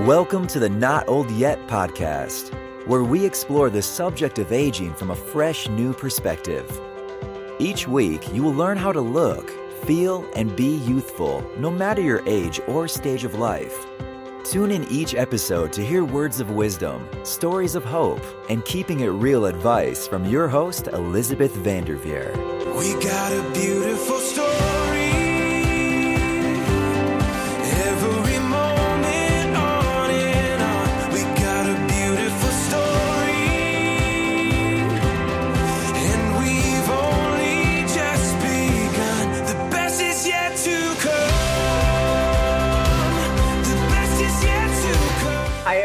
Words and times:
Welcome 0.00 0.48
to 0.48 0.58
the 0.58 0.68
Not 0.68 1.08
Old 1.08 1.30
Yet 1.30 1.66
podcast, 1.66 2.52
where 2.86 3.04
we 3.04 3.24
explore 3.24 3.70
the 3.70 3.80
subject 3.80 4.38
of 4.38 4.52
aging 4.52 4.92
from 4.92 5.10
a 5.10 5.16
fresh 5.16 5.66
new 5.68 5.94
perspective. 5.94 6.78
Each 7.58 7.88
week, 7.88 8.30
you 8.34 8.42
will 8.42 8.52
learn 8.52 8.76
how 8.76 8.92
to 8.92 9.00
look, 9.00 9.48
feel, 9.86 10.28
and 10.34 10.54
be 10.54 10.76
youthful, 10.78 11.48
no 11.56 11.70
matter 11.70 12.02
your 12.02 12.22
age 12.26 12.60
or 12.66 12.86
stage 12.86 13.24
of 13.24 13.36
life. 13.36 13.86
Tune 14.44 14.72
in 14.72 14.84
each 14.90 15.14
episode 15.14 15.72
to 15.72 15.86
hear 15.86 16.04
words 16.04 16.38
of 16.38 16.50
wisdom, 16.50 17.08
stories 17.22 17.74
of 17.74 17.84
hope, 17.84 18.22
and 18.50 18.62
keeping 18.66 19.00
it 19.00 19.08
real 19.08 19.46
advice 19.46 20.06
from 20.06 20.26
your 20.26 20.48
host, 20.48 20.88
Elizabeth 20.88 21.54
Vanderveer. 21.54 22.32
We 22.76 22.92
got 23.00 23.32
a 23.32 23.50
beautiful 23.54 24.18
story. 24.18 24.43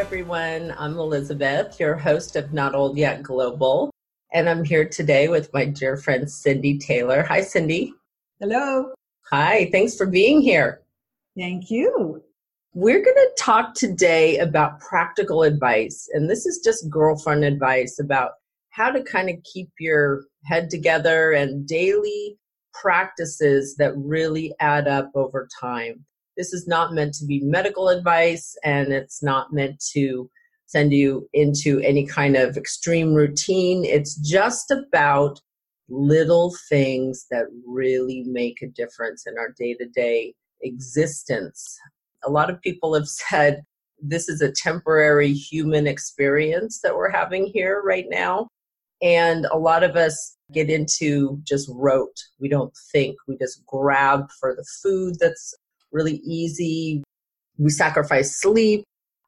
Everyone. 0.10 0.74
I'm 0.80 0.98
Elizabeth, 0.98 1.80
your 1.80 1.96
host 1.96 2.36
of 2.36 2.52
Not 2.52 2.74
Old 2.74 2.98
Yet 2.98 3.22
Global. 3.22 3.92
And 4.34 4.50
I'm 4.50 4.64
here 4.64 4.90
today 4.90 5.28
with 5.28 5.54
my 5.54 5.66
dear 5.66 5.98
friend 5.98 6.28
Cindy 6.28 6.80
Taylor. 6.80 7.22
Hi, 7.22 7.42
Cindy. 7.42 7.94
Hello. 8.40 8.92
Hi, 9.30 9.70
thanks 9.72 9.96
for 9.96 10.08
being 10.08 10.42
here. 10.42 10.82
Thank 11.38 11.70
you. 11.70 12.24
We're 12.74 13.04
going 13.04 13.18
to 13.18 13.32
talk 13.38 13.76
today 13.76 14.40
about 14.40 14.80
practical 14.80 15.44
advice. 15.44 16.10
And 16.12 16.28
this 16.28 16.48
is 16.48 16.62
just 16.64 16.90
girlfriend 16.90 17.46
advice 17.46 18.00
about 18.00 18.32
how 18.72 18.90
to 18.90 19.04
kind 19.04 19.30
of 19.30 19.36
keep 19.44 19.70
your 19.80 20.24
head 20.46 20.72
together 20.72 21.34
and 21.34 21.68
daily 21.68 22.36
practices 22.74 23.76
that 23.76 23.96
really 23.96 24.56
add 24.60 24.88
up 24.88 25.12
over 25.14 25.48
time. 25.62 26.04
This 26.40 26.54
is 26.54 26.70
not 26.70 26.94
meant 26.94 27.16
to 27.16 27.26
be 27.26 27.42
medical 27.42 27.90
advice 27.90 28.56
and 28.64 28.94
it's 28.94 29.22
not 29.22 29.52
meant 29.52 29.84
to 29.92 30.32
send 30.68 30.94
you 30.94 31.28
into 31.34 31.82
any 31.82 32.08
kind 32.08 32.38
of 32.38 32.56
extreme 32.56 33.14
routine. 33.14 33.84
It's 33.84 34.16
just 34.16 34.72
about 34.72 35.42
little 35.90 36.56
things 36.70 37.26
that 37.30 37.48
really 37.68 38.24
make 38.26 38.62
a 38.62 38.68
difference 38.68 39.28
in 39.28 39.38
our 39.38 39.54
day 39.60 39.74
to 39.82 39.86
day 39.90 40.34
existence. 40.62 41.78
A 42.24 42.30
lot 42.30 42.50
of 42.50 42.62
people 42.62 42.94
have 42.94 43.10
said 43.10 43.60
this 44.02 44.30
is 44.30 44.40
a 44.40 44.50
temporary 44.50 45.34
human 45.34 45.88
experience 45.88 46.80
that 46.84 46.96
we're 46.96 47.12
having 47.12 47.48
here 47.48 47.82
right 47.84 48.06
now. 48.10 48.48
And 49.02 49.46
a 49.52 49.58
lot 49.58 49.84
of 49.84 49.98
us 49.98 50.38
get 50.54 50.70
into 50.70 51.42
just 51.44 51.70
rote. 51.74 52.18
We 52.40 52.48
don't 52.48 52.74
think. 52.94 53.18
We 53.28 53.36
just 53.38 53.66
grab 53.66 54.30
for 54.40 54.56
the 54.56 54.66
food 54.82 55.16
that's 55.20 55.54
really 55.92 56.22
easy. 56.26 57.04
We 57.58 57.70
sacrifice 57.70 58.40
sleep. 58.40 58.84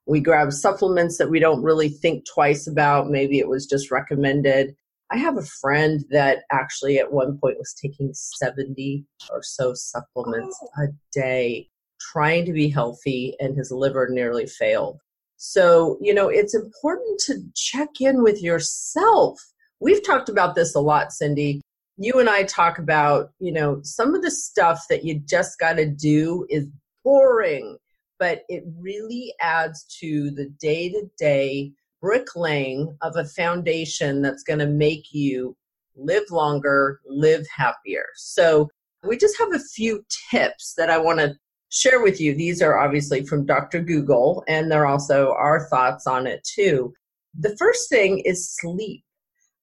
We 0.06 0.20
grab 0.20 0.52
supplements 0.52 1.18
that 1.18 1.30
we 1.30 1.40
don't 1.40 1.64
really 1.64 1.90
think 1.90 2.26
twice 2.26 2.68
about. 2.68 3.10
Maybe 3.10 3.40
it 3.40 3.48
was 3.48 3.66
just 3.66 3.92
recommended. 3.92 4.76
I 5.12 5.18
have 5.18 5.38
a 5.38 5.44
friend 5.44 6.04
that 6.10 6.44
actually 6.52 6.98
at 6.98 7.12
one 7.12 7.38
point 7.38 7.58
was 7.58 7.74
taking 7.74 8.12
70 8.14 9.06
or 9.30 9.44
so 9.44 9.74
supplements 9.74 10.58
oh. 10.64 10.84
a 10.84 10.88
day, 11.14 11.68
trying 12.00 12.46
to 12.46 12.54
be 12.54 12.70
healthy, 12.70 13.36
and 13.40 13.56
his 13.56 13.72
liver 13.72 14.08
nearly 14.10 14.48
failed. 14.48 15.00
So, 15.36 15.98
you 16.00 16.14
know, 16.14 16.30
it's 16.30 16.56
important 16.56 17.20
to 17.26 17.42
check 17.56 17.90
in 18.00 18.24
with 18.24 18.42
yourself. 18.42 19.40
We've 19.80 20.06
talked 20.06 20.30
about 20.30 20.56
this 20.56 20.76
a 20.76 20.80
lot, 20.80 21.12
Cindy. 21.12 21.62
You 21.98 22.20
and 22.20 22.30
I 22.30 22.44
talk 22.44 22.80
about, 22.80 23.32
you 23.40 23.52
know, 23.52 23.80
some 23.84 24.16
of 24.16 24.22
the 24.22 24.32
stuff 24.32 24.86
that 24.90 25.04
you 25.04 25.20
just 25.20 25.60
got 25.60 25.74
to 25.74 25.86
do 25.86 26.46
is 26.50 26.68
boring, 27.04 27.78
but 28.18 28.44
it 28.50 28.64
really 28.80 29.34
adds 29.40 29.84
to 30.00 30.32
the 30.32 30.46
day 30.60 30.90
to 30.90 31.10
day 31.18 31.72
bricklaying 32.02 32.98
of 33.02 33.16
a 33.16 33.26
foundation 33.26 34.22
that's 34.22 34.44
going 34.44 34.60
to 34.60 34.68
make 34.68 35.14
you 35.14 35.56
live 35.96 36.30
longer, 36.32 37.00
live 37.06 37.46
happier. 37.56 38.06
So, 38.16 38.70
we 39.04 39.18
just 39.18 39.38
have 39.40 39.54
a 39.54 39.60
few 39.60 40.06
tips 40.30 40.74
that 40.78 40.90
I 40.90 40.98
want 40.98 41.20
to 41.20 41.36
share 41.70 42.02
with 42.02 42.20
you. 42.22 42.36
These 42.36 42.62
are 42.62 42.78
obviously 42.78 43.26
from 43.26 43.46
Dr. 43.46 43.82
Google, 43.82 44.44
and 44.48 44.70
they're 44.70 44.86
also 44.86 45.34
our 45.34 45.68
thoughts 45.70 46.06
on 46.06 46.28
it 46.28 46.44
too. 46.44 46.94
The 47.40 47.56
first 47.58 47.90
thing 47.90 48.20
is 48.20 48.56
sleep. 48.56 49.04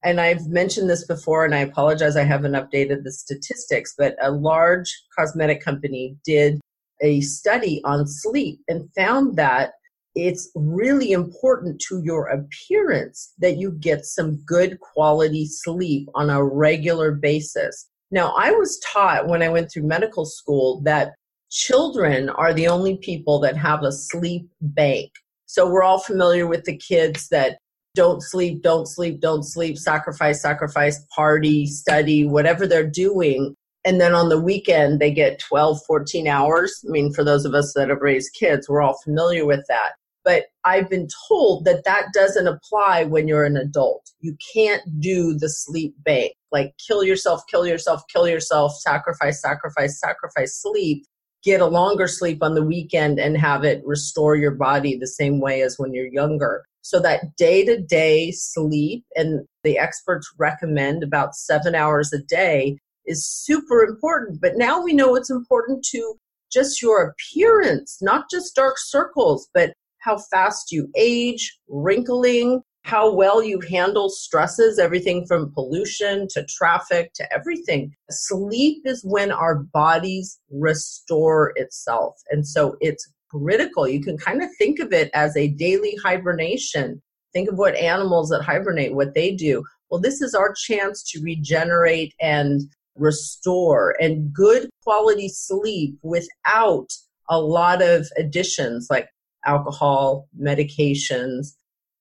And 0.04 0.20
I've 0.20 0.46
mentioned 0.46 0.88
this 0.88 1.06
before, 1.06 1.44
and 1.44 1.54
I 1.54 1.60
apologize 1.60 2.16
I 2.16 2.22
haven't 2.22 2.52
updated 2.52 3.02
the 3.02 3.12
statistics, 3.12 3.94
but 3.98 4.14
a 4.22 4.30
large 4.30 4.90
cosmetic 5.16 5.62
company 5.62 6.16
did 6.24 6.60
a 7.00 7.20
study 7.20 7.80
on 7.84 8.06
sleep 8.06 8.60
and 8.68 8.88
found 8.94 9.36
that 9.36 9.72
it's 10.14 10.50
really 10.54 11.12
important 11.12 11.80
to 11.80 12.00
your 12.02 12.26
appearance 12.26 13.34
that 13.38 13.56
you 13.56 13.72
get 13.72 14.04
some 14.04 14.36
good 14.46 14.80
quality 14.80 15.46
sleep 15.46 16.08
on 16.14 16.30
a 16.30 16.42
regular 16.44 17.12
basis. 17.12 17.88
Now, 18.10 18.34
I 18.36 18.50
was 18.50 18.80
taught 18.80 19.28
when 19.28 19.42
I 19.42 19.48
went 19.48 19.70
through 19.70 19.84
medical 19.84 20.24
school 20.24 20.80
that 20.82 21.14
children 21.50 22.30
are 22.30 22.52
the 22.52 22.68
only 22.68 22.96
people 22.98 23.38
that 23.40 23.56
have 23.56 23.82
a 23.82 23.92
sleep 23.92 24.48
bank. 24.60 25.10
So 25.46 25.70
we're 25.70 25.82
all 25.82 26.00
familiar 26.00 26.46
with 26.46 26.64
the 26.64 26.76
kids 26.76 27.28
that 27.28 27.58
don't 27.98 28.22
sleep, 28.22 28.62
don't 28.62 28.86
sleep, 28.86 29.18
don't 29.18 29.42
sleep, 29.42 29.76
sacrifice, 29.76 30.40
sacrifice, 30.40 31.04
party, 31.12 31.66
study, 31.66 32.24
whatever 32.24 32.64
they're 32.64 32.88
doing. 32.88 33.56
And 33.84 34.00
then 34.00 34.14
on 34.14 34.28
the 34.28 34.40
weekend, 34.40 35.00
they 35.00 35.10
get 35.10 35.40
12, 35.40 35.80
14 35.84 36.28
hours. 36.28 36.84
I 36.86 36.92
mean, 36.92 37.12
for 37.12 37.24
those 37.24 37.44
of 37.44 37.54
us 37.54 37.72
that 37.74 37.88
have 37.88 38.00
raised 38.00 38.36
kids, 38.38 38.68
we're 38.68 38.82
all 38.82 39.00
familiar 39.02 39.44
with 39.44 39.64
that. 39.68 39.94
But 40.24 40.44
I've 40.64 40.88
been 40.88 41.08
told 41.26 41.64
that 41.64 41.82
that 41.86 42.12
doesn't 42.14 42.46
apply 42.46 43.02
when 43.02 43.26
you're 43.26 43.44
an 43.44 43.56
adult. 43.56 44.08
You 44.20 44.36
can't 44.54 45.00
do 45.00 45.34
the 45.36 45.48
sleep 45.48 45.96
bank, 46.04 46.34
like 46.52 46.74
kill 46.86 47.02
yourself, 47.02 47.42
kill 47.50 47.66
yourself, 47.66 48.02
kill 48.12 48.28
yourself, 48.28 48.74
sacrifice, 48.76 49.42
sacrifice, 49.42 49.98
sacrifice 49.98 50.56
sleep 50.62 51.04
get 51.44 51.60
a 51.60 51.66
longer 51.66 52.08
sleep 52.08 52.42
on 52.42 52.54
the 52.54 52.64
weekend 52.64 53.18
and 53.18 53.36
have 53.36 53.64
it 53.64 53.80
restore 53.86 54.34
your 54.34 54.50
body 54.50 54.96
the 54.96 55.06
same 55.06 55.40
way 55.40 55.62
as 55.62 55.78
when 55.78 55.94
you're 55.94 56.08
younger. 56.08 56.64
So 56.88 56.98
that 57.00 57.36
day 57.36 57.66
to 57.66 57.78
day 57.78 58.30
sleep, 58.30 59.04
and 59.14 59.46
the 59.62 59.76
experts 59.76 60.32
recommend 60.38 61.02
about 61.02 61.34
seven 61.34 61.74
hours 61.74 62.14
a 62.14 62.18
day, 62.18 62.78
is 63.04 63.26
super 63.28 63.82
important. 63.82 64.40
But 64.40 64.56
now 64.56 64.82
we 64.82 64.94
know 64.94 65.14
it's 65.14 65.28
important 65.28 65.84
to 65.90 66.14
just 66.50 66.80
your 66.80 67.02
appearance, 67.12 67.98
not 68.00 68.30
just 68.30 68.54
dark 68.54 68.78
circles, 68.78 69.50
but 69.52 69.74
how 69.98 70.16
fast 70.16 70.72
you 70.72 70.88
age, 70.96 71.58
wrinkling, 71.68 72.62
how 72.84 73.14
well 73.14 73.42
you 73.42 73.60
handle 73.68 74.08
stresses, 74.08 74.78
everything 74.78 75.26
from 75.26 75.52
pollution 75.52 76.26
to 76.28 76.46
traffic 76.46 77.12
to 77.16 77.30
everything. 77.30 77.94
Sleep 78.10 78.80
is 78.86 79.04
when 79.04 79.30
our 79.30 79.56
bodies 79.56 80.40
restore 80.50 81.52
itself. 81.56 82.14
And 82.30 82.48
so 82.48 82.76
it's 82.80 83.06
critical. 83.30 83.88
You 83.88 84.02
can 84.02 84.18
kind 84.18 84.42
of 84.42 84.48
think 84.58 84.78
of 84.78 84.92
it 84.92 85.10
as 85.14 85.36
a 85.36 85.48
daily 85.48 85.96
hibernation. 86.02 87.02
Think 87.32 87.50
of 87.50 87.58
what 87.58 87.76
animals 87.76 88.30
that 88.30 88.42
hibernate, 88.42 88.94
what 88.94 89.14
they 89.14 89.34
do. 89.34 89.64
Well, 89.90 90.00
this 90.00 90.20
is 90.20 90.34
our 90.34 90.54
chance 90.54 91.02
to 91.10 91.22
regenerate 91.22 92.14
and 92.20 92.62
restore 92.96 93.94
and 94.00 94.32
good 94.32 94.68
quality 94.82 95.28
sleep 95.28 95.96
without 96.02 96.88
a 97.28 97.40
lot 97.40 97.82
of 97.82 98.06
additions 98.16 98.88
like 98.90 99.08
alcohol, 99.44 100.28
medications, 100.40 101.54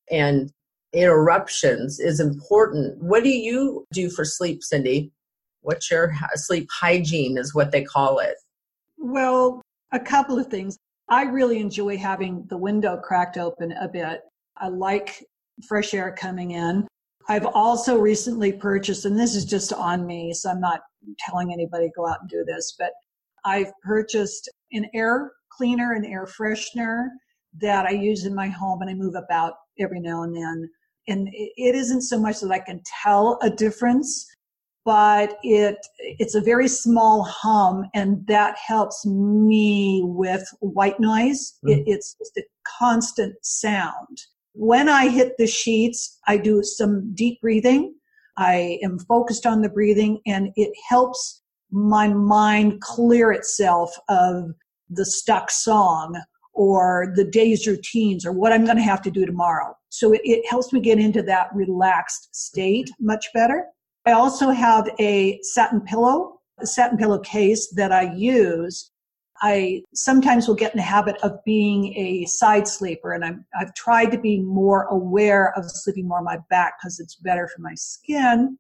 and 0.10 0.52
interruptions 0.94 2.00
is 2.00 2.20
important. 2.20 3.02
What 3.02 3.24
do 3.24 3.30
you 3.30 3.86
do 3.92 4.10
for 4.10 4.26
sleep, 4.26 4.64
Cindy? 4.64 5.12
What's 5.62 5.92
your 5.92 6.14
sleep 6.36 6.68
hygiene, 6.72 7.38
is 7.38 7.54
what 7.54 7.72
they 7.72 7.84
call 7.84 8.20
it? 8.20 8.36
Well, 8.98 9.62
a 9.92 10.00
couple 10.00 10.40
of 10.40 10.48
things. 10.48 10.78
I 11.10 11.24
really 11.24 11.60
enjoy 11.60 11.98
having 11.98 12.46
the 12.50 12.58
window 12.58 12.98
cracked 12.98 13.38
open 13.38 13.72
a 13.74 13.88
bit. 13.88 14.22
I 14.58 14.68
like 14.68 15.24
fresh 15.68 15.94
air 15.94 16.16
coming 16.18 16.52
in. 16.52 16.88
I've 17.30 17.46
also 17.46 17.98
recently 17.98 18.54
purchased, 18.54 19.06
and 19.06 19.18
this 19.18 19.36
is 19.36 19.46
just 19.46 19.74
on 19.74 20.06
me, 20.06 20.34
so 20.34 20.50
I'm 20.50 20.62
not 20.62 20.82
telling 21.20 21.52
anybody 21.52 21.90
go 21.96 22.08
out 22.08 22.22
and 22.22 22.30
do 22.30 22.44
this, 22.46 22.76
but 22.78 22.92
I've 23.46 23.72
purchased 23.84 24.50
an 24.72 24.88
air 24.94 25.32
cleaner 25.58 25.94
an 25.94 26.06
air 26.06 26.26
freshener 26.26 27.08
that 27.60 27.86
I 27.86 27.92
use 27.92 28.26
in 28.26 28.36
my 28.36 28.48
home 28.48 28.82
and 28.82 28.90
I 28.90 28.94
move 28.94 29.16
about 29.16 29.54
every 29.80 30.00
now 30.00 30.24
and 30.24 30.36
then. 30.36 30.70
And 31.08 31.30
it 31.32 31.74
isn't 31.74 32.02
so 32.02 32.20
much 32.20 32.42
that 32.42 32.52
I 32.52 32.60
can 32.60 32.82
tell 33.02 33.40
a 33.42 33.50
difference, 33.50 34.26
but 34.88 35.38
it 35.44 35.86
it's 36.00 36.34
a 36.34 36.40
very 36.40 36.70
small 36.70 37.22
hum 37.24 37.84
and 37.94 38.26
that 38.26 38.56
helps 38.58 39.06
me 39.06 40.02
with 40.06 40.48
white 40.62 40.98
noise. 40.98 41.56
Mm. 41.66 41.74
it, 41.74 41.84
it's 41.88 42.16
just 42.18 42.38
a 42.38 42.44
constant 42.80 43.36
sound. 43.44 44.18
When 44.54 44.88
i 44.88 45.10
hit 45.10 45.34
the 45.38 45.46
sheets 45.46 46.18
i 46.26 46.38
do 46.38 46.64
some 46.64 47.14
deep 47.14 47.42
breathing. 47.42 47.96
I 48.38 48.80
am 48.82 48.98
focused 49.00 49.46
on 49.46 49.62
the 49.62 49.70
breathing 49.78 50.22
and 50.26 50.54
it 50.56 50.72
helps 50.88 51.42
my 51.70 52.08
mind 52.08 52.80
clear 52.80 53.32
itself 53.34 53.94
of 54.08 54.52
the 54.90 55.06
stuck 55.06 55.52
song 55.52 56.22
or 56.54 57.12
the 57.16 57.26
day's 57.26 57.68
routines 57.68 58.26
or 58.26 58.32
what 58.32 58.54
i'm 58.54 58.64
going 58.64 58.78
to 58.78 58.92
have 58.94 59.02
to 59.02 59.12
do 59.12 59.26
tomorrow. 59.26 59.76
So 59.90 60.14
it, 60.14 60.22
it 60.24 60.50
helps 60.50 60.72
me 60.72 60.80
get 60.80 60.98
into 60.98 61.24
that 61.24 61.50
relaxed 61.54 62.30
state 62.34 62.90
much 63.02 63.26
better 63.34 63.66
I 64.08 64.14
also 64.14 64.52
have 64.52 64.90
a 65.00 65.38
satin 65.42 65.82
pillow, 65.82 66.40
a 66.60 66.66
satin 66.66 66.98
pillow 66.98 67.20
case 67.20 67.68
that 67.76 67.92
I 67.92 68.14
use. 68.14 68.90
I 69.42 69.84
sometimes 69.94 70.48
will 70.48 70.56
get 70.56 70.72
in 70.72 70.78
the 70.78 70.84
habit 70.84 71.18
of 71.24 71.44
being 71.44 71.94
a 71.98 72.24
side 72.26 72.70
sleeper, 72.70 73.12
and 73.12 73.26
I'm, 73.26 73.46
I've 73.60 73.74
tried 73.74 74.12
to 74.12 74.18
be 74.18 74.40
more 74.40 74.84
aware 74.84 75.52
of 75.58 75.70
sleeping 75.70 76.08
more 76.08 76.20
on 76.20 76.24
my 76.24 76.38
back 76.50 76.76
because 76.80 77.02
it's 77.02 77.16
better 77.16 77.50
for 77.54 77.62
my 77.62 77.74
skin. 77.76 78.58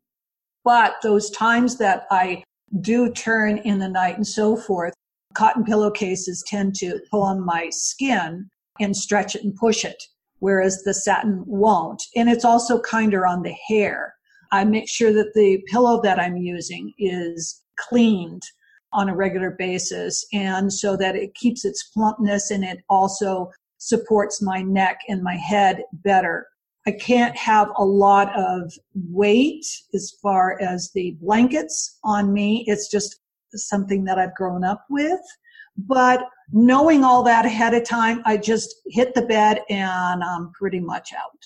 But 0.65 0.95
those 1.01 1.31
times 1.31 1.77
that 1.77 2.07
I 2.11 2.43
do 2.81 3.09
turn 3.13 3.59
in 3.59 3.79
the 3.79 3.87
night 3.87 4.17
and 4.17 4.27
so 4.27 4.57
forth, 4.57 4.93
cotton 5.33 5.63
pillowcases 5.63 6.43
tend 6.45 6.75
to 6.75 6.99
pull 7.09 7.23
on 7.23 7.39
my 7.39 7.69
skin 7.71 8.49
and 8.81 8.97
stretch 8.97 9.33
it 9.33 9.45
and 9.45 9.55
push 9.55 9.85
it, 9.85 10.03
whereas 10.39 10.83
the 10.83 10.93
satin 10.93 11.41
won't. 11.47 12.03
And 12.17 12.27
it's 12.27 12.43
also 12.43 12.81
kinder 12.81 13.25
on 13.25 13.43
the 13.43 13.55
hair. 13.69 14.16
I 14.51 14.63
make 14.63 14.89
sure 14.89 15.13
that 15.13 15.33
the 15.33 15.63
pillow 15.67 16.01
that 16.03 16.19
I'm 16.19 16.37
using 16.37 16.93
is 16.97 17.63
cleaned 17.77 18.43
on 18.93 19.09
a 19.09 19.15
regular 19.15 19.51
basis 19.51 20.25
and 20.33 20.71
so 20.71 20.95
that 20.97 21.15
it 21.15 21.35
keeps 21.35 21.65
its 21.65 21.83
plumpness 21.93 22.51
and 22.51 22.63
it 22.63 22.79
also 22.89 23.51
supports 23.77 24.41
my 24.41 24.61
neck 24.61 24.99
and 25.07 25.21
my 25.21 25.35
head 25.35 25.83
better. 25.91 26.47
I 26.87 26.91
can't 26.91 27.35
have 27.35 27.71
a 27.77 27.83
lot 27.83 28.31
of 28.39 28.71
weight 28.95 29.65
as 29.93 30.13
far 30.21 30.59
as 30.61 30.89
the 30.95 31.17
blankets 31.21 31.99
on 32.03 32.33
me. 32.33 32.63
It's 32.67 32.89
just 32.89 33.19
something 33.53 34.05
that 34.05 34.17
I've 34.17 34.35
grown 34.35 34.63
up 34.63 34.85
with. 34.89 35.19
But 35.77 36.23
knowing 36.51 37.03
all 37.03 37.23
that 37.23 37.45
ahead 37.45 37.73
of 37.73 37.83
time, 37.83 38.21
I 38.25 38.37
just 38.37 38.73
hit 38.87 39.13
the 39.13 39.21
bed 39.21 39.61
and 39.69 40.23
I'm 40.23 40.51
pretty 40.53 40.79
much 40.79 41.13
out. 41.13 41.37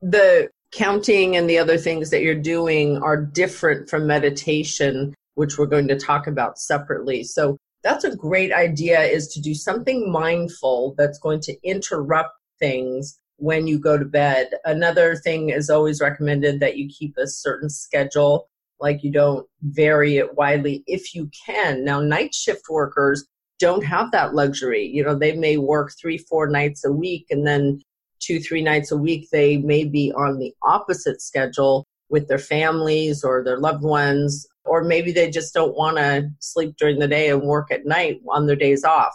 The 0.00 0.48
counting 0.74 1.36
and 1.36 1.48
the 1.48 1.58
other 1.58 1.78
things 1.78 2.10
that 2.10 2.22
you're 2.22 2.34
doing 2.34 3.02
are 3.02 3.16
different 3.16 3.88
from 3.88 4.06
meditation, 4.06 5.14
which 5.34 5.56
we're 5.56 5.66
going 5.66 5.88
to 5.88 5.98
talk 5.98 6.26
about 6.26 6.58
separately. 6.58 7.22
So 7.22 7.56
that's 7.82 8.04
a 8.04 8.16
great 8.16 8.52
idea 8.52 9.00
is 9.02 9.28
to 9.28 9.40
do 9.40 9.54
something 9.54 10.10
mindful 10.10 10.94
that's 10.96 11.18
going 11.18 11.40
to 11.42 11.56
interrupt 11.62 12.32
things 12.58 13.18
when 13.36 13.66
you 13.66 13.78
go 13.78 13.98
to 13.98 14.04
bed. 14.04 14.50
Another 14.64 15.16
thing 15.16 15.50
is 15.50 15.70
always 15.70 16.00
recommended 16.00 16.60
that 16.60 16.76
you 16.76 16.88
keep 16.88 17.16
a 17.18 17.26
certain 17.26 17.68
schedule, 17.68 18.48
like 18.80 19.04
you 19.04 19.12
don't 19.12 19.46
vary 19.62 20.16
it 20.16 20.34
widely 20.34 20.82
if 20.86 21.14
you 21.14 21.30
can. 21.46 21.84
Now, 21.84 22.00
night 22.00 22.34
shift 22.34 22.62
workers 22.70 23.24
don't 23.58 23.84
have 23.84 24.10
that 24.12 24.34
luxury. 24.34 24.86
You 24.86 25.04
know, 25.04 25.14
they 25.14 25.32
may 25.32 25.58
work 25.58 25.92
three, 26.00 26.18
four 26.18 26.48
nights 26.48 26.84
a 26.84 26.92
week 26.92 27.26
and 27.30 27.46
then 27.46 27.80
two, 28.20 28.40
three 28.40 28.62
nights 28.62 28.90
a 28.90 28.96
week, 28.96 29.28
they 29.30 29.56
may 29.58 29.84
be 29.84 30.12
on 30.12 30.38
the 30.38 30.54
opposite 30.62 31.20
schedule 31.20 31.86
with 32.08 32.28
their 32.28 32.38
families 32.38 33.24
or 33.24 33.42
their 33.42 33.58
loved 33.58 33.82
ones, 33.82 34.46
or 34.64 34.84
maybe 34.84 35.12
they 35.12 35.30
just 35.30 35.54
don't 35.54 35.76
want 35.76 35.96
to 35.96 36.28
sleep 36.40 36.74
during 36.78 36.98
the 36.98 37.08
day 37.08 37.30
and 37.30 37.42
work 37.42 37.70
at 37.70 37.86
night 37.86 38.20
on 38.30 38.46
their 38.46 38.56
days 38.56 38.84
off. 38.84 39.14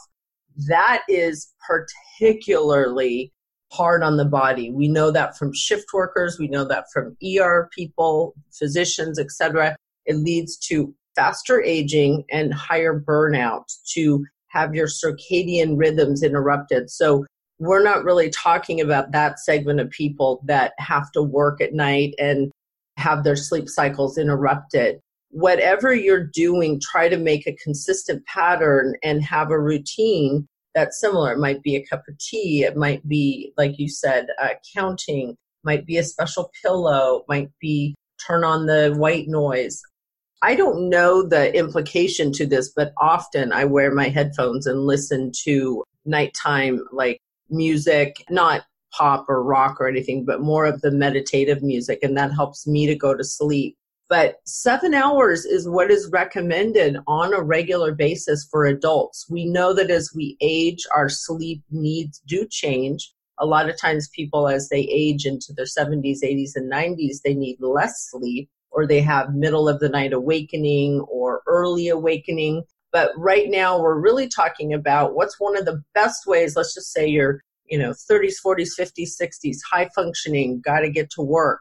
That 0.68 1.04
is 1.07 1.54
particularly 1.66 3.31
hard 3.72 4.04
on 4.04 4.18
the 4.18 4.25
body. 4.25 4.72
We 4.72 4.88
know 4.88 5.12
that 5.12 5.38
from 5.38 5.54
shift 5.54 5.94
workers, 5.94 6.38
we 6.40 6.48
know 6.48 6.66
that 6.66 6.86
from 6.92 7.16
ER 7.24 7.69
people, 7.75 8.34
physicians, 8.51 9.19
etc. 9.19 9.75
It 10.06 10.16
leads 10.16 10.57
to 10.68 10.94
faster 11.16 11.62
aging 11.62 12.24
and 12.31 12.54
higher 12.54 13.00
burnout 13.00 13.66
to 13.94 14.25
have 14.48 14.74
your 14.74 14.88
circadian 14.88 15.78
rhythms 15.78 16.24
interrupted. 16.24 16.90
So 16.90 17.25
we're 17.59 17.83
not 17.83 18.06
really 18.06 18.29
talking 18.29 18.79
about 18.79 19.11
that 19.11 19.39
segment 19.39 19.79
of 19.79 19.89
people 19.89 20.41
that 20.45 20.73
have 20.79 21.11
to 21.11 21.21
work 21.21 21.61
at 21.61 21.73
night 21.73 22.15
and 22.17 22.51
have 22.97 23.23
their 23.23 23.35
sleep 23.35 23.67
cycles 23.69 24.17
interrupted. 24.17 25.00
Whatever 25.31 25.94
you're 25.94 26.25
doing, 26.25 26.79
try 26.81 27.09
to 27.09 27.17
make 27.17 27.45
a 27.45 27.56
consistent 27.63 28.25
pattern 28.25 28.95
and 29.03 29.23
have 29.23 29.51
a 29.51 29.59
routine 29.59 30.47
that's 30.73 31.00
similar. 31.00 31.33
It 31.33 31.39
might 31.39 31.61
be 31.61 31.75
a 31.75 31.85
cup 31.85 32.03
of 32.07 32.17
tea. 32.17 32.63
It 32.63 32.77
might 32.77 33.07
be, 33.07 33.53
like 33.57 33.77
you 33.77 33.89
said, 33.89 34.27
uh, 34.41 34.50
counting, 34.73 35.35
might 35.63 35.85
be 35.85 35.97
a 35.97 36.03
special 36.03 36.51
pillow, 36.62 37.25
might 37.27 37.50
be 37.59 37.95
turn 38.25 38.44
on 38.44 38.65
the 38.65 38.94
white 38.97 39.27
noise. 39.27 39.81
I 40.41 40.55
don't 40.55 40.89
know 40.89 41.27
the 41.27 41.53
implication 41.55 42.31
to 42.33 42.45
this, 42.45 42.71
but 42.73 42.94
often 42.97 43.51
I 43.51 43.65
wear 43.65 43.94
my 43.94 44.07
headphones 44.07 44.65
and 44.65 44.85
listen 44.85 45.31
to 45.44 45.83
nighttime, 46.05 46.81
like 46.94 47.19
music, 47.50 48.24
not 48.30 48.63
pop 48.92 49.25
or 49.30 49.44
rock 49.44 49.80
or 49.80 49.88
anything, 49.88 50.25
but 50.25 50.42
more 50.42 50.66
of 50.66 50.81
the 50.81 50.92
meditative 50.92 51.62
music. 51.62 52.00
And 52.01 52.18
that 52.18 52.34
helps 52.34 52.66
me 52.66 52.88
to 52.88 52.96
go 52.96 53.16
to 53.16 53.24
sleep. 53.24 53.78
But 54.10 54.38
seven 54.46 54.96
hours 54.96 55.46
is 55.46 55.69
what 55.69 55.92
is 55.92 56.10
recommended 56.12 56.98
on 57.07 57.31
a 57.31 57.44
regular 57.44 57.94
basis 57.94 58.48
for 58.50 58.66
adults. 58.66 59.28
We 59.30 59.46
know 59.46 59.72
that 59.74 59.92
as 59.92 60.12
we 60.16 60.36
age, 60.42 60.84
our 60.96 61.10
sleep 61.10 61.62
needs 61.69 62.19
do 62.25 62.48
change. 62.50 63.13
A 63.38 63.46
lot 63.46 63.69
of 63.69 63.80
times, 63.80 64.10
people, 64.10 64.48
as 64.48 64.68
they 64.69 64.81
age 64.81 65.25
into 65.25 65.54
their 65.54 65.66
70s, 65.66 66.24
80s, 66.24 66.56
and 66.56 66.72
90s, 66.72 67.22
they 67.24 67.36
need 67.36 67.57
less 67.62 68.10
sleep 68.10 68.50
or 68.72 68.86
they 68.86 69.01
have 69.01 69.34
middle 69.34 69.69
of 69.69 69.80
the 69.80 69.90
night 69.90 70.13
awakening 70.13 71.01
or 71.01 71.42
early 71.48 71.88
awakening. 71.88 72.63
But 72.91 73.12
right 73.18 73.50
now, 73.50 73.80
we're 73.80 74.00
really 74.00 74.27
talking 74.27 74.74
about 74.74 75.15
what's 75.15 75.39
one 75.39 75.57
of 75.57 75.65
the 75.65 75.83
best 75.94 76.25
ways. 76.25 76.56
Let's 76.56 76.74
just 76.74 76.91
say 76.91 77.07
you're, 77.07 77.41
you 77.68 77.77
know, 77.77 77.91
30s, 77.91 78.36
40s, 78.44 78.80
50s, 78.80 79.12
60s, 79.21 79.57
high 79.69 79.89
functioning, 79.94 80.62
got 80.63 80.80
to 80.81 80.89
get 80.89 81.09
to 81.12 81.21
work. 81.21 81.59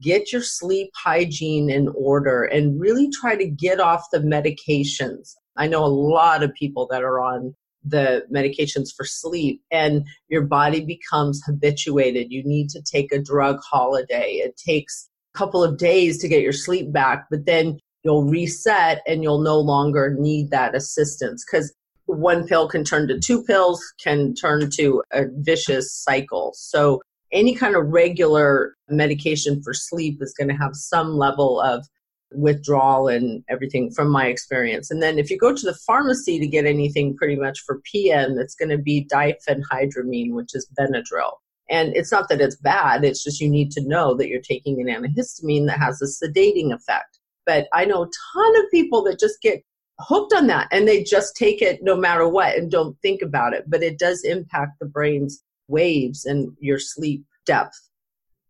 Get 0.00 0.32
your 0.32 0.42
sleep 0.42 0.90
hygiene 0.96 1.68
in 1.68 1.88
order 1.94 2.44
and 2.44 2.80
really 2.80 3.10
try 3.10 3.36
to 3.36 3.46
get 3.46 3.78
off 3.78 4.06
the 4.10 4.20
medications. 4.20 5.34
I 5.56 5.66
know 5.66 5.84
a 5.84 5.86
lot 5.86 6.42
of 6.42 6.54
people 6.54 6.86
that 6.90 7.02
are 7.02 7.20
on 7.20 7.54
the 7.84 8.24
medications 8.32 8.94
for 8.96 9.04
sleep 9.04 9.60
and 9.70 10.06
your 10.28 10.42
body 10.42 10.84
becomes 10.84 11.42
habituated. 11.44 12.30
You 12.30 12.42
need 12.44 12.70
to 12.70 12.82
take 12.82 13.12
a 13.12 13.20
drug 13.20 13.58
holiday. 13.60 14.34
It 14.34 14.56
takes 14.56 15.08
a 15.34 15.38
couple 15.38 15.62
of 15.64 15.78
days 15.78 16.18
to 16.18 16.28
get 16.28 16.42
your 16.42 16.52
sleep 16.52 16.92
back, 16.92 17.26
but 17.30 17.44
then 17.44 17.78
you'll 18.02 18.24
reset 18.24 19.02
and 19.06 19.22
you'll 19.22 19.42
no 19.42 19.58
longer 19.58 20.14
need 20.18 20.50
that 20.50 20.74
assistance 20.74 21.44
because 21.44 21.72
one 22.06 22.46
pill 22.46 22.68
can 22.68 22.84
turn 22.84 23.08
to 23.08 23.18
two 23.18 23.42
pills, 23.44 23.80
can 24.02 24.34
turn 24.34 24.70
to 24.70 25.02
a 25.12 25.24
vicious 25.38 25.92
cycle. 25.92 26.52
So 26.54 27.00
any 27.32 27.54
kind 27.54 27.74
of 27.74 27.86
regular 27.86 28.74
medication 28.88 29.62
for 29.62 29.72
sleep 29.72 30.18
is 30.20 30.34
going 30.36 30.48
to 30.48 30.54
have 30.54 30.74
some 30.74 31.16
level 31.16 31.60
of 31.60 31.86
withdrawal 32.34 33.08
and 33.08 33.44
everything 33.48 33.90
from 33.90 34.10
my 34.10 34.26
experience. 34.26 34.90
And 34.90 35.02
then 35.02 35.18
if 35.18 35.30
you 35.30 35.38
go 35.38 35.54
to 35.54 35.66
the 35.66 35.78
pharmacy 35.86 36.38
to 36.38 36.46
get 36.46 36.66
anything 36.66 37.16
pretty 37.16 37.36
much 37.36 37.60
for 37.60 37.80
PM, 37.90 38.38
it's 38.38 38.54
going 38.54 38.70
to 38.70 38.78
be 38.78 39.06
diphenhydramine, 39.12 40.32
which 40.32 40.54
is 40.54 40.68
Benadryl. 40.78 41.32
And 41.70 41.94
it's 41.96 42.12
not 42.12 42.28
that 42.28 42.40
it's 42.40 42.56
bad, 42.56 43.04
it's 43.04 43.22
just 43.22 43.40
you 43.40 43.48
need 43.48 43.70
to 43.72 43.88
know 43.88 44.14
that 44.16 44.28
you're 44.28 44.42
taking 44.42 44.80
an 44.80 44.88
antihistamine 44.88 45.66
that 45.68 45.78
has 45.78 46.02
a 46.02 46.26
sedating 46.26 46.74
effect. 46.74 47.18
But 47.46 47.68
I 47.72 47.84
know 47.84 48.02
a 48.02 48.10
ton 48.34 48.56
of 48.56 48.70
people 48.70 49.02
that 49.04 49.18
just 49.18 49.40
get 49.42 49.62
hooked 50.00 50.32
on 50.32 50.46
that 50.48 50.68
and 50.70 50.86
they 50.86 51.02
just 51.02 51.36
take 51.36 51.62
it 51.62 51.80
no 51.82 51.96
matter 51.96 52.28
what 52.28 52.56
and 52.56 52.70
don't 52.70 52.96
think 53.02 53.22
about 53.22 53.54
it. 53.54 53.64
But 53.68 53.82
it 53.82 53.98
does 53.98 54.24
impact 54.24 54.78
the 54.80 54.86
brain's 54.86 55.42
waves 55.68 56.24
and 56.24 56.52
your 56.60 56.78
sleep 56.78 57.24
depth. 57.46 57.78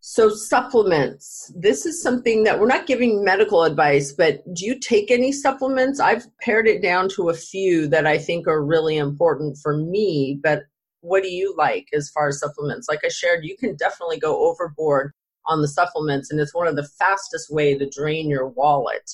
So, 0.04 0.30
supplements. 0.30 1.52
This 1.54 1.86
is 1.86 2.02
something 2.02 2.42
that 2.42 2.58
we're 2.58 2.66
not 2.66 2.88
giving 2.88 3.22
medical 3.22 3.62
advice, 3.62 4.12
but 4.12 4.42
do 4.52 4.66
you 4.66 4.76
take 4.80 5.12
any 5.12 5.30
supplements? 5.30 6.00
I've 6.00 6.26
pared 6.40 6.66
it 6.66 6.82
down 6.82 7.08
to 7.10 7.28
a 7.28 7.34
few 7.34 7.86
that 7.86 8.04
I 8.04 8.18
think 8.18 8.48
are 8.48 8.64
really 8.64 8.96
important 8.96 9.58
for 9.62 9.76
me, 9.76 10.40
but 10.42 10.64
what 11.02 11.22
do 11.22 11.30
you 11.30 11.54
like 11.56 11.86
as 11.92 12.10
far 12.10 12.28
as 12.28 12.40
supplements? 12.40 12.88
Like 12.88 13.02
I 13.04 13.08
shared, 13.10 13.44
you 13.44 13.56
can 13.56 13.76
definitely 13.76 14.18
go 14.18 14.50
overboard 14.50 15.12
on 15.46 15.62
the 15.62 15.68
supplements, 15.68 16.30
and 16.30 16.40
it's 16.40 16.54
one 16.54 16.66
of 16.66 16.76
the 16.76 16.88
fastest 16.98 17.52
way 17.52 17.76
to 17.76 17.88
drain 17.88 18.28
your 18.28 18.48
wallet 18.48 19.10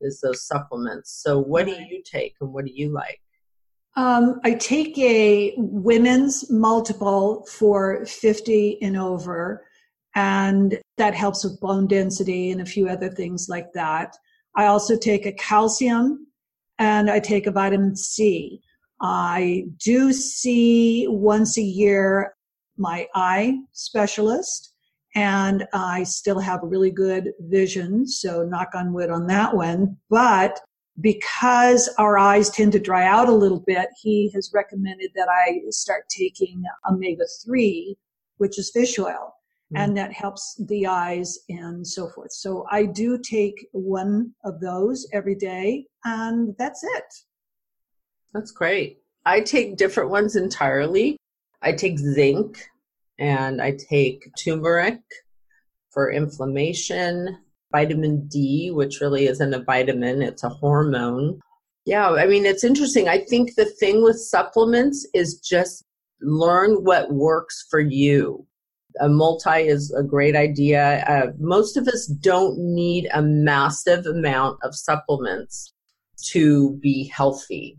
is 0.00 0.20
those 0.20 0.46
supplements. 0.46 1.22
So, 1.22 1.38
what 1.38 1.66
do 1.66 1.72
you 1.72 2.02
take 2.04 2.34
and 2.40 2.52
what 2.52 2.64
do 2.64 2.72
you 2.72 2.90
like? 2.90 3.20
Um, 3.96 4.40
I 4.44 4.52
take 4.54 4.96
a 4.98 5.54
women's 5.56 6.50
multiple 6.50 7.46
for 7.50 8.04
50 8.04 8.78
and 8.82 8.96
over, 8.96 9.64
and 10.14 10.78
that 10.98 11.14
helps 11.14 11.44
with 11.44 11.60
bone 11.60 11.86
density 11.86 12.50
and 12.50 12.60
a 12.60 12.66
few 12.66 12.88
other 12.88 13.08
things 13.08 13.48
like 13.48 13.72
that. 13.72 14.14
I 14.54 14.66
also 14.66 14.96
take 14.98 15.26
a 15.26 15.32
calcium 15.32 16.26
and 16.78 17.10
I 17.10 17.20
take 17.20 17.46
a 17.46 17.50
vitamin 17.50 17.96
C. 17.96 18.60
I 19.00 19.64
do 19.82 20.12
see 20.12 21.06
once 21.08 21.58
a 21.58 21.62
year 21.62 22.34
my 22.78 23.06
eye 23.14 23.58
specialist 23.72 24.74
and 25.16 25.66
I 25.72 26.02
still 26.02 26.38
have 26.38 26.60
really 26.62 26.90
good 26.90 27.32
vision. 27.40 28.06
So 28.06 28.42
knock 28.42 28.68
on 28.74 28.92
wood 28.92 29.08
on 29.08 29.26
that 29.28 29.56
one. 29.56 29.96
But 30.10 30.60
because 31.00 31.88
our 31.98 32.18
eyes 32.18 32.50
tend 32.50 32.72
to 32.72 32.78
dry 32.78 33.06
out 33.06 33.30
a 33.30 33.32
little 33.32 33.64
bit, 33.66 33.88
he 34.00 34.30
has 34.34 34.50
recommended 34.54 35.10
that 35.16 35.28
I 35.28 35.62
start 35.70 36.04
taking 36.10 36.62
omega 36.88 37.24
3, 37.44 37.96
which 38.36 38.58
is 38.58 38.70
fish 38.70 38.98
oil. 38.98 39.34
Mm. 39.74 39.78
And 39.78 39.96
that 39.96 40.12
helps 40.12 40.62
the 40.68 40.86
eyes 40.86 41.38
and 41.48 41.84
so 41.84 42.08
forth. 42.10 42.32
So 42.32 42.66
I 42.70 42.84
do 42.84 43.18
take 43.18 43.66
one 43.72 44.34
of 44.44 44.60
those 44.60 45.08
every 45.14 45.34
day, 45.34 45.86
and 46.04 46.54
that's 46.58 46.84
it. 46.84 47.04
That's 48.34 48.52
great. 48.52 48.98
I 49.24 49.40
take 49.40 49.76
different 49.76 50.10
ones 50.10 50.36
entirely. 50.36 51.16
I 51.62 51.72
take 51.72 51.98
zinc 51.98 52.68
and 53.18 53.60
I 53.62 53.76
take 53.88 54.30
turmeric 54.38 55.00
for 55.90 56.12
inflammation, 56.12 57.38
vitamin 57.72 58.26
D, 58.28 58.70
which 58.70 59.00
really 59.00 59.26
isn't 59.26 59.54
a 59.54 59.62
vitamin, 59.62 60.22
it's 60.22 60.44
a 60.44 60.48
hormone. 60.48 61.40
Yeah, 61.86 62.10
I 62.10 62.26
mean, 62.26 62.44
it's 62.44 62.64
interesting. 62.64 63.08
I 63.08 63.18
think 63.18 63.54
the 63.54 63.64
thing 63.64 64.02
with 64.02 64.20
supplements 64.20 65.06
is 65.14 65.38
just 65.38 65.84
learn 66.20 66.84
what 66.84 67.12
works 67.12 67.66
for 67.70 67.80
you. 67.80 68.46
A 69.00 69.08
multi 69.08 69.68
is 69.68 69.92
a 69.92 70.02
great 70.02 70.34
idea. 70.34 71.04
Uh, 71.06 71.32
most 71.38 71.76
of 71.76 71.86
us 71.86 72.06
don't 72.06 72.58
need 72.58 73.08
a 73.12 73.22
massive 73.22 74.06
amount 74.06 74.58
of 74.62 74.74
supplements 74.74 75.72
to 76.30 76.72
be 76.78 77.04
healthy. 77.04 77.78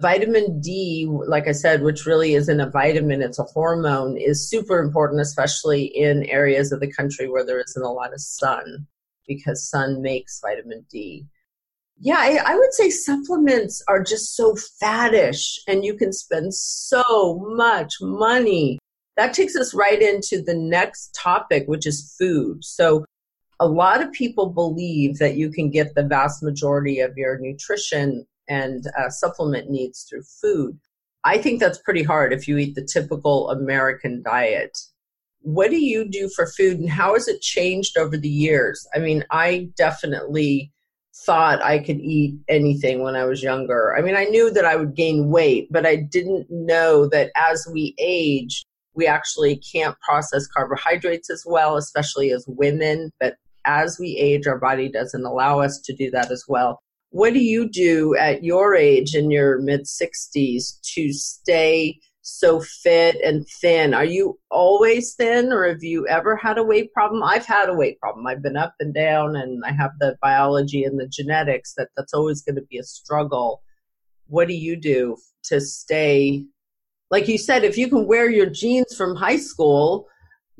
Vitamin 0.00 0.60
D, 0.60 1.06
like 1.08 1.46
I 1.46 1.52
said, 1.52 1.82
which 1.82 2.06
really 2.06 2.34
isn't 2.34 2.60
a 2.60 2.70
vitamin, 2.70 3.20
it's 3.20 3.38
a 3.38 3.44
hormone, 3.44 4.16
is 4.16 4.48
super 4.48 4.78
important, 4.80 5.20
especially 5.20 5.84
in 5.84 6.24
areas 6.24 6.72
of 6.72 6.80
the 6.80 6.90
country 6.90 7.28
where 7.28 7.44
there 7.44 7.60
isn't 7.60 7.82
a 7.82 7.92
lot 7.92 8.14
of 8.14 8.20
sun, 8.20 8.86
because 9.28 9.68
sun 9.68 10.00
makes 10.00 10.40
vitamin 10.40 10.86
D. 10.90 11.26
Yeah, 11.98 12.16
I, 12.18 12.40
I 12.46 12.56
would 12.56 12.72
say 12.72 12.88
supplements 12.88 13.82
are 13.86 14.02
just 14.02 14.34
so 14.34 14.56
faddish, 14.82 15.58
and 15.68 15.84
you 15.84 15.94
can 15.94 16.14
spend 16.14 16.54
so 16.54 17.46
much 17.54 17.92
money. 18.00 18.78
That 19.18 19.34
takes 19.34 19.54
us 19.54 19.74
right 19.74 20.00
into 20.00 20.40
the 20.40 20.56
next 20.56 21.14
topic, 21.14 21.64
which 21.66 21.86
is 21.86 22.14
food. 22.18 22.64
So, 22.64 23.04
a 23.62 23.68
lot 23.68 24.02
of 24.02 24.10
people 24.12 24.48
believe 24.48 25.18
that 25.18 25.36
you 25.36 25.50
can 25.50 25.68
get 25.68 25.94
the 25.94 26.02
vast 26.02 26.42
majority 26.42 27.00
of 27.00 27.18
your 27.18 27.38
nutrition 27.38 28.24
and 28.50 28.84
uh, 28.98 29.08
supplement 29.08 29.70
needs 29.70 30.02
through 30.02 30.24
food. 30.24 30.78
I 31.24 31.38
think 31.38 31.60
that's 31.60 31.78
pretty 31.78 32.02
hard 32.02 32.32
if 32.32 32.48
you 32.48 32.58
eat 32.58 32.74
the 32.74 32.84
typical 32.84 33.48
American 33.50 34.22
diet. 34.22 34.76
What 35.42 35.70
do 35.70 35.82
you 35.82 36.06
do 36.06 36.28
for 36.34 36.46
food 36.46 36.78
and 36.78 36.90
how 36.90 37.14
has 37.14 37.28
it 37.28 37.40
changed 37.40 37.96
over 37.96 38.16
the 38.16 38.28
years? 38.28 38.86
I 38.94 38.98
mean, 38.98 39.24
I 39.30 39.70
definitely 39.76 40.72
thought 41.24 41.62
I 41.62 41.78
could 41.78 42.00
eat 42.00 42.38
anything 42.48 43.02
when 43.02 43.14
I 43.14 43.24
was 43.24 43.42
younger. 43.42 43.94
I 43.96 44.02
mean, 44.02 44.16
I 44.16 44.24
knew 44.24 44.50
that 44.50 44.64
I 44.64 44.76
would 44.76 44.94
gain 44.94 45.30
weight, 45.30 45.68
but 45.70 45.86
I 45.86 45.96
didn't 45.96 46.46
know 46.50 47.06
that 47.08 47.30
as 47.36 47.66
we 47.70 47.94
age, 47.98 48.64
we 48.94 49.06
actually 49.06 49.56
can't 49.56 49.98
process 50.00 50.46
carbohydrates 50.46 51.30
as 51.30 51.44
well, 51.46 51.76
especially 51.76 52.32
as 52.32 52.44
women. 52.48 53.10
But 53.20 53.36
as 53.64 53.98
we 53.98 54.16
age, 54.16 54.46
our 54.46 54.58
body 54.58 54.88
doesn't 54.90 55.24
allow 55.24 55.60
us 55.60 55.78
to 55.84 55.94
do 55.94 56.10
that 56.10 56.30
as 56.30 56.44
well 56.48 56.80
what 57.10 57.34
do 57.34 57.40
you 57.40 57.68
do 57.68 58.16
at 58.16 58.44
your 58.44 58.74
age 58.74 59.14
in 59.14 59.30
your 59.30 59.58
mid 59.60 59.82
60s 59.82 60.80
to 60.94 61.12
stay 61.12 61.98
so 62.22 62.60
fit 62.60 63.16
and 63.24 63.46
thin? 63.60 63.94
Are 63.94 64.04
you 64.04 64.38
always 64.50 65.14
thin 65.14 65.52
or 65.52 65.66
have 65.68 65.82
you 65.82 66.06
ever 66.06 66.36
had 66.36 66.58
a 66.58 66.62
weight 66.62 66.92
problem? 66.92 67.22
I've 67.22 67.46
had 67.46 67.68
a 67.68 67.74
weight 67.74 67.98
problem. 67.98 68.26
I've 68.26 68.42
been 68.42 68.56
up 68.56 68.74
and 68.78 68.94
down 68.94 69.36
and 69.36 69.62
I 69.64 69.72
have 69.72 69.90
the 69.98 70.16
biology 70.22 70.84
and 70.84 70.98
the 71.00 71.08
genetics 71.08 71.74
that 71.76 71.88
that's 71.96 72.14
always 72.14 72.42
going 72.42 72.56
to 72.56 72.66
be 72.70 72.78
a 72.78 72.84
struggle. 72.84 73.62
What 74.28 74.46
do 74.46 74.54
you 74.54 74.76
do 74.76 75.16
to 75.44 75.60
stay 75.60 76.44
like 77.10 77.26
you 77.26 77.38
said 77.38 77.64
if 77.64 77.76
you 77.76 77.88
can 77.88 78.06
wear 78.06 78.30
your 78.30 78.46
jeans 78.46 78.94
from 78.96 79.16
high 79.16 79.36
school, 79.36 80.06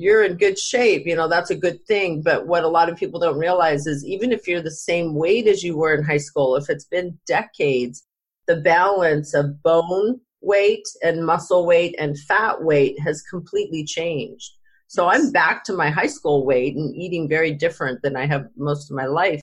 you're 0.00 0.24
in 0.24 0.38
good 0.38 0.58
shape, 0.58 1.06
you 1.06 1.14
know, 1.14 1.28
that's 1.28 1.50
a 1.50 1.54
good 1.54 1.84
thing. 1.86 2.22
But 2.22 2.46
what 2.46 2.64
a 2.64 2.68
lot 2.68 2.88
of 2.88 2.96
people 2.96 3.20
don't 3.20 3.38
realize 3.38 3.86
is 3.86 4.02
even 4.06 4.32
if 4.32 4.48
you're 4.48 4.62
the 4.62 4.70
same 4.70 5.14
weight 5.14 5.46
as 5.46 5.62
you 5.62 5.76
were 5.76 5.94
in 5.94 6.02
high 6.02 6.16
school, 6.16 6.56
if 6.56 6.70
it's 6.70 6.86
been 6.86 7.18
decades, 7.26 8.06
the 8.46 8.56
balance 8.56 9.34
of 9.34 9.62
bone 9.62 10.18
weight 10.40 10.88
and 11.02 11.26
muscle 11.26 11.66
weight 11.66 11.94
and 11.98 12.18
fat 12.18 12.62
weight 12.62 12.98
has 13.00 13.20
completely 13.22 13.84
changed. 13.84 14.52
So 14.86 15.06
I'm 15.06 15.30
back 15.32 15.64
to 15.64 15.74
my 15.74 15.90
high 15.90 16.06
school 16.06 16.46
weight 16.46 16.76
and 16.76 16.96
eating 16.96 17.28
very 17.28 17.52
different 17.52 18.00
than 18.00 18.16
I 18.16 18.24
have 18.24 18.46
most 18.56 18.90
of 18.90 18.96
my 18.96 19.04
life. 19.04 19.42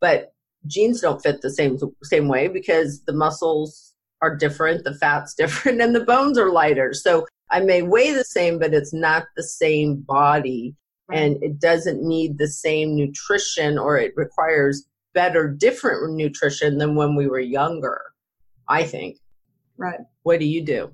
But 0.00 0.32
jeans 0.66 1.02
don't 1.02 1.22
fit 1.22 1.42
the 1.42 1.50
same 1.50 1.78
same 2.02 2.28
way 2.28 2.48
because 2.48 3.04
the 3.04 3.12
muscles 3.12 3.87
are 4.22 4.36
different, 4.36 4.84
the 4.84 4.94
fat's 4.94 5.34
different, 5.38 5.80
and 5.80 5.94
the 5.94 6.04
bones 6.04 6.38
are 6.38 6.50
lighter. 6.50 6.92
So 6.94 7.26
I 7.50 7.60
may 7.60 7.82
weigh 7.82 8.12
the 8.12 8.24
same, 8.24 8.58
but 8.58 8.74
it's 8.74 8.92
not 8.92 9.24
the 9.36 9.42
same 9.42 9.96
body 9.96 10.74
right. 11.08 11.18
and 11.18 11.42
it 11.42 11.58
doesn't 11.58 12.02
need 12.02 12.38
the 12.38 12.48
same 12.48 12.94
nutrition 12.94 13.78
or 13.78 13.98
it 13.98 14.12
requires 14.16 14.86
better, 15.14 15.48
different 15.48 16.14
nutrition 16.14 16.78
than 16.78 16.94
when 16.94 17.16
we 17.16 17.26
were 17.26 17.40
younger, 17.40 18.00
I 18.68 18.84
think. 18.84 19.18
Right. 19.76 20.00
What 20.22 20.40
do 20.40 20.46
you 20.46 20.62
do? 20.62 20.90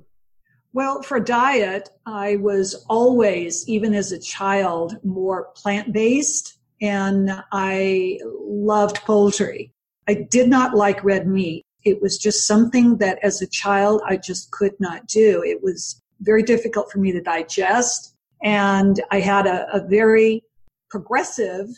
Well, 0.73 1.03
for 1.03 1.21
diet, 1.21 1.89
I 2.05 2.37
was 2.37 2.85
always, 2.89 3.69
even 3.69 3.95
as 3.95 4.13
a 4.13 4.19
child, 4.19 4.97
more 5.05 5.51
plant 5.55 5.93
based 5.93 6.59
and 6.81 7.31
I 7.53 8.19
loved 8.25 8.97
poultry. 9.05 9.73
I 10.09 10.15
did 10.15 10.49
not 10.49 10.75
like 10.75 11.05
red 11.05 11.27
meat. 11.27 11.64
It 11.85 12.01
was 12.01 12.19
just 12.19 12.47
something 12.47 12.99
that 12.99 13.19
as 13.23 13.43
a 13.43 13.47
child 13.47 14.03
I 14.07 14.17
just 14.17 14.51
could 14.51 14.75
not 14.81 15.07
do. 15.07 15.43
It 15.45 15.63
was 15.63 16.01
very 16.21 16.43
difficult 16.43 16.91
for 16.91 16.99
me 16.99 17.13
to 17.13 17.21
digest. 17.21 18.15
And 18.43 19.01
I 19.11 19.21
had 19.21 19.47
a, 19.47 19.67
a 19.73 19.87
very 19.87 20.43
progressive 20.91 21.69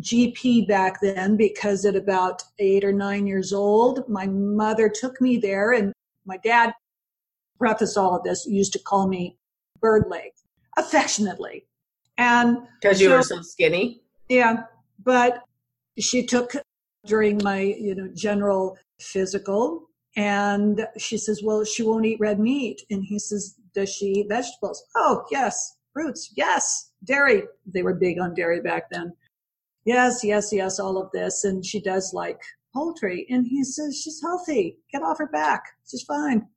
GP 0.00 0.68
back 0.68 1.00
then 1.00 1.36
because 1.36 1.84
at 1.84 1.96
about 1.96 2.42
eight 2.58 2.84
or 2.84 2.92
nine 2.92 3.26
years 3.26 3.52
old, 3.52 4.08
my 4.08 4.26
mother 4.26 4.88
took 4.88 5.20
me 5.20 5.38
there 5.38 5.72
and 5.72 5.92
my 6.24 6.36
dad 6.38 6.72
preface 7.58 7.96
all 7.96 8.16
of 8.16 8.22
this 8.22 8.46
used 8.46 8.72
to 8.72 8.78
call 8.78 9.08
me 9.08 9.36
bird 9.80 10.04
leg 10.08 10.30
affectionately. 10.76 11.66
And 12.16 12.58
because 12.80 13.00
you 13.00 13.08
so, 13.08 13.16
were 13.16 13.22
so 13.22 13.42
skinny? 13.42 14.02
Yeah. 14.28 14.64
But 15.02 15.42
she 15.98 16.26
took 16.26 16.52
during 17.06 17.40
my, 17.42 17.60
you 17.60 17.94
know, 17.94 18.08
general 18.14 18.76
physical 19.00 19.88
and 20.16 20.86
she 20.96 21.16
says, 21.16 21.42
well, 21.44 21.64
she 21.64 21.82
won't 21.82 22.06
eat 22.06 22.18
red 22.18 22.40
meat. 22.40 22.82
And 22.90 23.04
he 23.04 23.18
says, 23.18 23.54
does 23.74 23.88
she 23.88 24.06
eat 24.06 24.28
vegetables? 24.28 24.82
Oh, 24.96 25.24
yes. 25.30 25.76
Fruits? 25.92 26.32
Yes. 26.36 26.90
Dairy. 27.04 27.44
They 27.72 27.82
were 27.82 27.94
big 27.94 28.18
on 28.18 28.34
dairy 28.34 28.60
back 28.60 28.90
then. 28.90 29.12
Yes, 29.84 30.24
yes, 30.24 30.52
yes, 30.52 30.80
all 30.80 30.98
of 30.98 31.10
this. 31.12 31.44
And 31.44 31.64
she 31.64 31.80
does 31.80 32.12
like 32.12 32.40
poultry. 32.74 33.26
And 33.30 33.46
he 33.46 33.62
says, 33.62 34.00
she's 34.02 34.20
healthy. 34.20 34.78
Get 34.92 35.02
off 35.02 35.18
her 35.18 35.28
back. 35.28 35.62
She's 35.88 36.02
fine. 36.02 36.48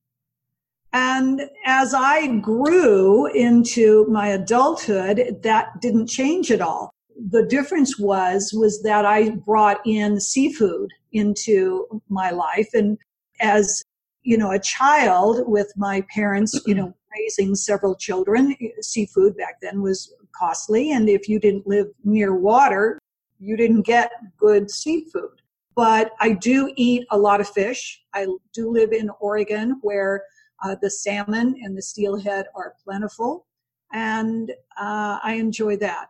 And 0.94 1.44
as 1.66 1.94
I 1.94 2.40
grew 2.40 3.28
into 3.28 4.06
my 4.08 4.30
adulthood, 4.30 5.40
that 5.44 5.80
didn't 5.82 6.08
change 6.08 6.52
at 6.52 6.62
all. 6.62 6.94
The 7.30 7.46
difference 7.46 8.00
was, 8.00 8.52
was 8.54 8.82
that 8.84 9.06
I 9.06 9.30
brought 9.30 9.80
in 9.86 10.20
seafood 10.20 10.92
into 11.14 12.02
my 12.10 12.32
life. 12.32 12.70
And 12.74 12.98
as, 13.40 13.84
you 14.24 14.38
know, 14.38 14.52
a 14.52 14.60
child 14.60 15.44
with 15.48 15.72
my 15.76 16.06
parents, 16.14 16.60
you 16.66 16.76
know, 16.76 16.94
raising 17.16 17.56
several 17.56 17.96
children, 17.96 18.56
seafood 18.82 19.36
back 19.36 19.60
then 19.62 19.82
was 19.82 20.14
costly. 20.34 20.92
And 20.92 21.10
if 21.10 21.28
you 21.28 21.40
didn't 21.40 21.68
live 21.68 21.88
near 22.04 22.34
water, 22.36 23.00
you 23.40 23.58
didn't 23.58 23.82
get 23.82 24.12
good 24.38 24.72
seafood. 24.72 25.42
But 25.76 26.12
I 26.20 26.34
do 26.34 26.72
eat 26.76 27.06
a 27.12 27.18
lot 27.18 27.42
of 27.42 27.50
fish. 27.50 28.02
I 28.14 28.28
do 28.54 28.72
live 28.72 28.92
in 28.92 29.10
Oregon 29.20 29.80
where 29.82 30.24
uh, 30.64 30.76
the 30.82 30.90
salmon 30.90 31.56
and 31.62 31.78
the 31.78 31.82
steelhead 31.82 32.46
are 32.56 32.76
plentiful. 32.84 33.48
And 33.94 34.52
uh, 34.80 35.20
I 35.24 35.34
enjoy 35.34 35.78
that. 35.78 36.10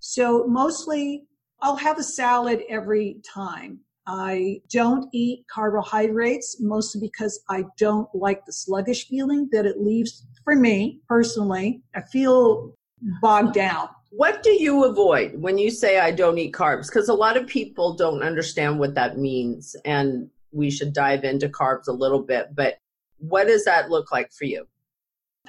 So 0.00 0.46
mostly 0.46 1.24
I'll 1.60 1.76
have 1.76 1.98
a 1.98 2.02
salad 2.02 2.62
every 2.68 3.18
time. 3.24 3.80
I 4.06 4.60
don't 4.70 5.08
eat 5.12 5.44
carbohydrates 5.48 6.60
mostly 6.60 7.00
because 7.00 7.42
I 7.48 7.64
don't 7.78 8.08
like 8.14 8.44
the 8.44 8.52
sluggish 8.52 9.06
feeling 9.08 9.48
that 9.52 9.66
it 9.66 9.80
leaves 9.80 10.26
for 10.44 10.56
me 10.56 11.00
personally. 11.08 11.82
I 11.94 12.02
feel 12.02 12.74
bogged 13.20 13.54
down 13.54 13.88
What 14.10 14.42
do 14.42 14.50
you 14.50 14.84
avoid 14.84 15.40
when 15.40 15.58
you 15.58 15.70
say 15.70 15.98
I 15.98 16.10
don't 16.10 16.38
eat 16.38 16.52
carbs? 16.52 16.86
Because 16.88 17.08
a 17.08 17.14
lot 17.14 17.36
of 17.36 17.46
people 17.46 17.94
don't 17.94 18.22
understand 18.22 18.78
what 18.78 18.94
that 18.94 19.18
means, 19.18 19.74
and 19.84 20.28
we 20.50 20.70
should 20.70 20.92
dive 20.92 21.24
into 21.24 21.48
carbs 21.48 21.88
a 21.88 21.92
little 21.92 22.22
bit. 22.22 22.54
But 22.54 22.78
what 23.18 23.46
does 23.46 23.64
that 23.64 23.90
look 23.90 24.12
like 24.12 24.32
for 24.32 24.44
you? 24.44 24.66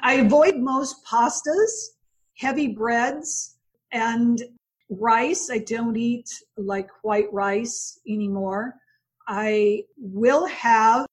I 0.01 0.15
avoid 0.15 0.57
most 0.57 1.05
pastas, 1.05 1.71
heavy 2.37 2.69
breads, 2.69 3.57
and 3.91 4.41
rice. 4.99 5.49
I 5.49 5.59
don't 5.59 5.95
eat 5.95 6.29
like 6.57 6.89
white 7.01 7.31
rice 7.31 7.99
anymore. 8.07 8.75
I 9.27 9.83
will 9.97 10.45
have 10.47 11.05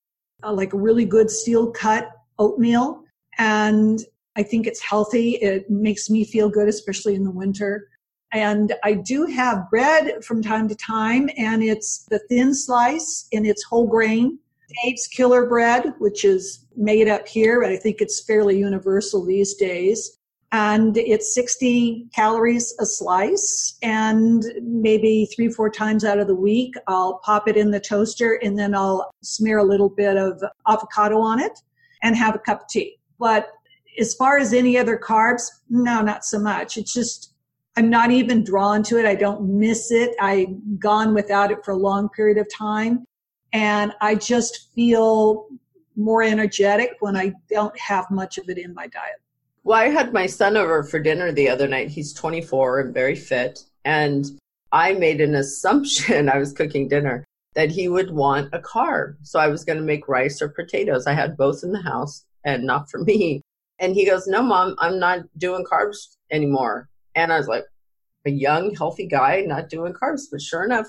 uh, 0.43 0.53
like 0.53 0.73
a 0.73 0.79
really 0.79 1.05
good 1.05 1.31
steel 1.31 1.71
cut 1.71 2.11
oatmeal 2.39 3.05
and 3.39 4.01
I 4.37 4.43
think 4.43 4.67
it's 4.67 4.81
healthy. 4.81 5.33
It 5.37 5.69
makes 5.71 6.09
me 6.09 6.25
feel 6.25 6.49
good, 6.49 6.69
especially 6.69 7.15
in 7.15 7.25
the 7.25 7.31
winter. 7.31 7.89
And 8.33 8.75
I 8.85 8.95
do 8.95 9.27
have 9.27 9.69
bread 9.71 10.25
from 10.25 10.41
time 10.41 10.69
to 10.69 10.77
time, 10.77 11.29
and 11.37 11.63
it's 11.65 12.05
the 12.11 12.21
thin 12.29 12.55
slice 12.55 13.27
and 13.33 13.45
it's 13.45 13.65
whole 13.65 13.89
grain. 13.89 14.39
Dave's 14.85 15.09
Killer 15.09 15.47
Bread, 15.47 15.95
which 15.99 16.25
is 16.25 16.65
made 16.77 17.09
up 17.09 17.27
here, 17.27 17.61
but 17.61 17.71
I 17.71 17.77
think 17.77 18.01
it's 18.01 18.25
fairly 18.25 18.57
universal 18.57 19.25
these 19.25 19.55
days. 19.55 20.20
And 20.53 20.97
it's 20.97 21.33
60 21.35 22.09
calories 22.15 22.75
a 22.81 22.87
slice. 22.87 23.79
And 23.83 24.45
maybe 24.63 25.27
three, 25.27 25.49
four 25.49 25.71
times 25.71 26.05
out 26.05 26.19
of 26.19 26.27
the 26.27 26.35
week, 26.35 26.75
I'll 26.89 27.21
pop 27.25 27.47
it 27.47 27.57
in 27.57 27.71
the 27.71 27.81
toaster 27.81 28.41
and 28.43 28.59
then 28.59 28.75
I'll 28.75 29.11
smear 29.23 29.59
a 29.59 29.65
little 29.65 29.89
bit 29.89 30.17
of 30.17 30.43
avocado 30.67 31.21
on 31.21 31.41
it 31.41 31.59
and 32.03 32.17
have 32.17 32.35
a 32.35 32.41
cup 32.41 32.63
of 32.63 32.69
tea. 32.69 32.99
But 33.19 33.49
as 33.99 34.15
far 34.15 34.39
as 34.39 34.53
any 34.53 34.77
other 34.77 34.99
carbs, 34.99 35.43
no, 35.69 36.01
not 36.01 36.25
so 36.25 36.39
much. 36.39 36.77
It's 36.77 36.93
just, 36.93 37.35
I'm 37.77 37.91
not 37.91 38.11
even 38.11 38.43
drawn 38.43 38.83
to 38.85 38.99
it. 38.99 39.07
I 39.07 39.15
don't 39.15 39.43
miss 39.43 39.93
it. 39.93 40.17
I've 40.21 40.49
gone 40.79 41.15
without 41.15 41.53
it 41.53 41.65
for 41.65 41.73
a 41.73 41.77
long 41.77 42.09
period 42.09 42.39
of 42.39 42.49
time. 42.53 43.05
And 43.53 43.93
I 44.01 44.15
just 44.15 44.73
feel 44.75 45.47
more 45.97 46.23
energetic 46.23 46.97
when 47.01 47.17
I 47.17 47.35
don't 47.51 47.79
have 47.79 48.11
much 48.11 48.39
of 48.39 48.49
it 48.49 48.59
in 48.59 48.75
my 48.75 48.87
diet. 48.87 49.21
Well, 49.63 49.79
I 49.79 49.89
had 49.89 50.13
my 50.13 50.27
son 50.27 50.57
over 50.57 50.83
for 50.83 50.99
dinner 50.99 51.33
the 51.33 51.49
other 51.49 51.69
night. 51.69 51.89
He's 51.91 52.15
24 52.15 52.81
and 52.81 52.95
very 52.95 53.15
fit. 53.15 53.61
And 53.85 54.27
I 54.73 54.95
made 54.95 55.21
an 55.21 55.35
assumption, 55.45 56.29
I 56.29 56.39
was 56.39 56.53
cooking 56.53 56.89
dinner, 56.89 57.25
that 57.55 57.71
he 57.71 57.89
would 57.89 58.11
want 58.11 58.55
a 58.55 58.59
carb. 58.59 59.17
So 59.23 59.39
I 59.39 59.49
was 59.49 59.65
going 59.65 59.79
to 59.79 59.85
make 59.85 60.09
rice 60.09 60.41
or 60.41 60.49
potatoes. 60.49 61.07
I 61.07 61.13
had 61.13 61.37
both 61.37 61.63
in 61.63 61.73
the 61.73 61.83
house 61.83 62.25
and 62.45 62.65
not 62.65 62.91
for 62.91 62.99
me. 62.99 63.43
And 63.79 63.95
he 63.95 64.07
goes, 64.07 64.27
No, 64.27 64.43
mom, 64.43 64.77
I'm 64.79 64.99
not 64.99 65.21
doing 65.39 65.65
carbs 65.65 66.17
anymore. 66.31 66.89
And 67.15 67.33
I 67.33 67.39
was 67.39 67.49
like, 67.49 67.65
A 68.27 68.31
young, 68.31 68.75
healthy 68.75 69.07
guy 69.07 69.43
not 69.43 69.69
doing 69.69 69.93
carbs. 69.93 70.23
But 70.31 70.43
sure 70.43 70.65
enough, 70.65 70.87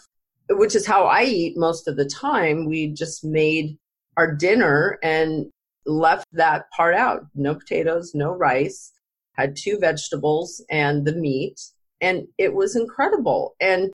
which 0.49 0.75
is 0.75 0.85
how 0.85 1.05
I 1.05 1.23
eat 1.23 1.57
most 1.57 1.87
of 1.87 1.97
the 1.97 2.05
time, 2.05 2.65
we 2.65 2.87
just 2.87 3.23
made 3.23 3.77
our 4.17 4.35
dinner 4.35 4.99
and 5.01 5.49
left 5.85 6.27
that 6.33 6.65
part 6.75 6.95
out. 6.95 7.25
No 7.35 7.55
potatoes, 7.55 8.11
no 8.13 8.31
rice, 8.33 8.91
had 9.33 9.55
two 9.55 9.77
vegetables 9.79 10.63
and 10.69 11.05
the 11.05 11.15
meat. 11.15 11.59
And 12.01 12.27
it 12.37 12.53
was 12.53 12.75
incredible. 12.75 13.55
And 13.59 13.91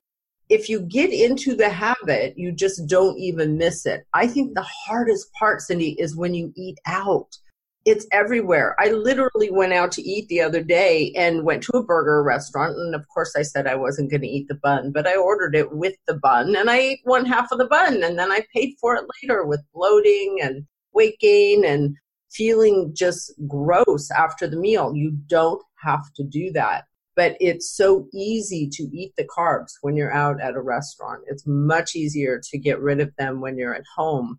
if 0.48 0.68
you 0.68 0.80
get 0.80 1.12
into 1.12 1.54
the 1.54 1.68
habit, 1.68 2.34
you 2.36 2.52
just 2.52 2.86
don't 2.86 3.18
even 3.18 3.58
miss 3.58 3.84
it. 3.84 4.04
I 4.14 4.26
think 4.26 4.54
the 4.54 4.66
hardest 4.86 5.30
part, 5.34 5.60
Cindy, 5.60 5.94
is 5.98 6.16
when 6.16 6.34
you 6.34 6.52
eat 6.56 6.78
out. 6.86 7.36
It's 7.84 8.06
everywhere. 8.12 8.74
I 8.78 8.90
literally 8.90 9.50
went 9.50 9.72
out 9.72 9.92
to 9.92 10.02
eat 10.02 10.28
the 10.28 10.40
other 10.40 10.62
day 10.62 11.12
and 11.16 11.44
went 11.44 11.62
to 11.64 11.76
a 11.76 11.84
burger 11.84 12.22
restaurant. 12.22 12.76
And 12.76 12.94
of 12.94 13.06
course, 13.08 13.34
I 13.36 13.42
said 13.42 13.66
I 13.66 13.76
wasn't 13.76 14.10
going 14.10 14.22
to 14.22 14.28
eat 14.28 14.48
the 14.48 14.56
bun, 14.62 14.90
but 14.92 15.06
I 15.06 15.16
ordered 15.16 15.54
it 15.54 15.72
with 15.72 15.94
the 16.06 16.14
bun 16.14 16.54
and 16.56 16.68
I 16.68 16.78
ate 16.78 17.00
one 17.04 17.24
half 17.24 17.50
of 17.52 17.58
the 17.58 17.66
bun. 17.66 18.02
And 18.02 18.18
then 18.18 18.30
I 18.32 18.44
paid 18.54 18.74
for 18.80 18.96
it 18.96 19.04
later 19.22 19.44
with 19.44 19.62
bloating 19.72 20.38
and 20.42 20.66
weight 20.98 21.18
gain 21.20 21.64
and 21.64 21.96
feeling 22.30 22.90
just 22.92 23.32
gross 23.46 24.10
after 24.10 24.48
the 24.48 24.56
meal. 24.56 24.92
You 24.94 25.12
don't 25.28 25.62
have 25.76 26.12
to 26.16 26.24
do 26.24 26.50
that. 26.52 26.84
But 27.14 27.36
it's 27.40 27.70
so 27.70 28.08
easy 28.12 28.68
to 28.72 28.82
eat 28.92 29.12
the 29.16 29.28
carbs 29.36 29.72
when 29.80 29.96
you're 29.96 30.12
out 30.12 30.40
at 30.40 30.54
a 30.54 30.60
restaurant. 30.60 31.22
It's 31.28 31.46
much 31.46 31.94
easier 31.94 32.40
to 32.50 32.58
get 32.58 32.80
rid 32.80 33.00
of 33.00 33.14
them 33.16 33.40
when 33.40 33.56
you're 33.56 33.74
at 33.74 33.94
home. 33.96 34.38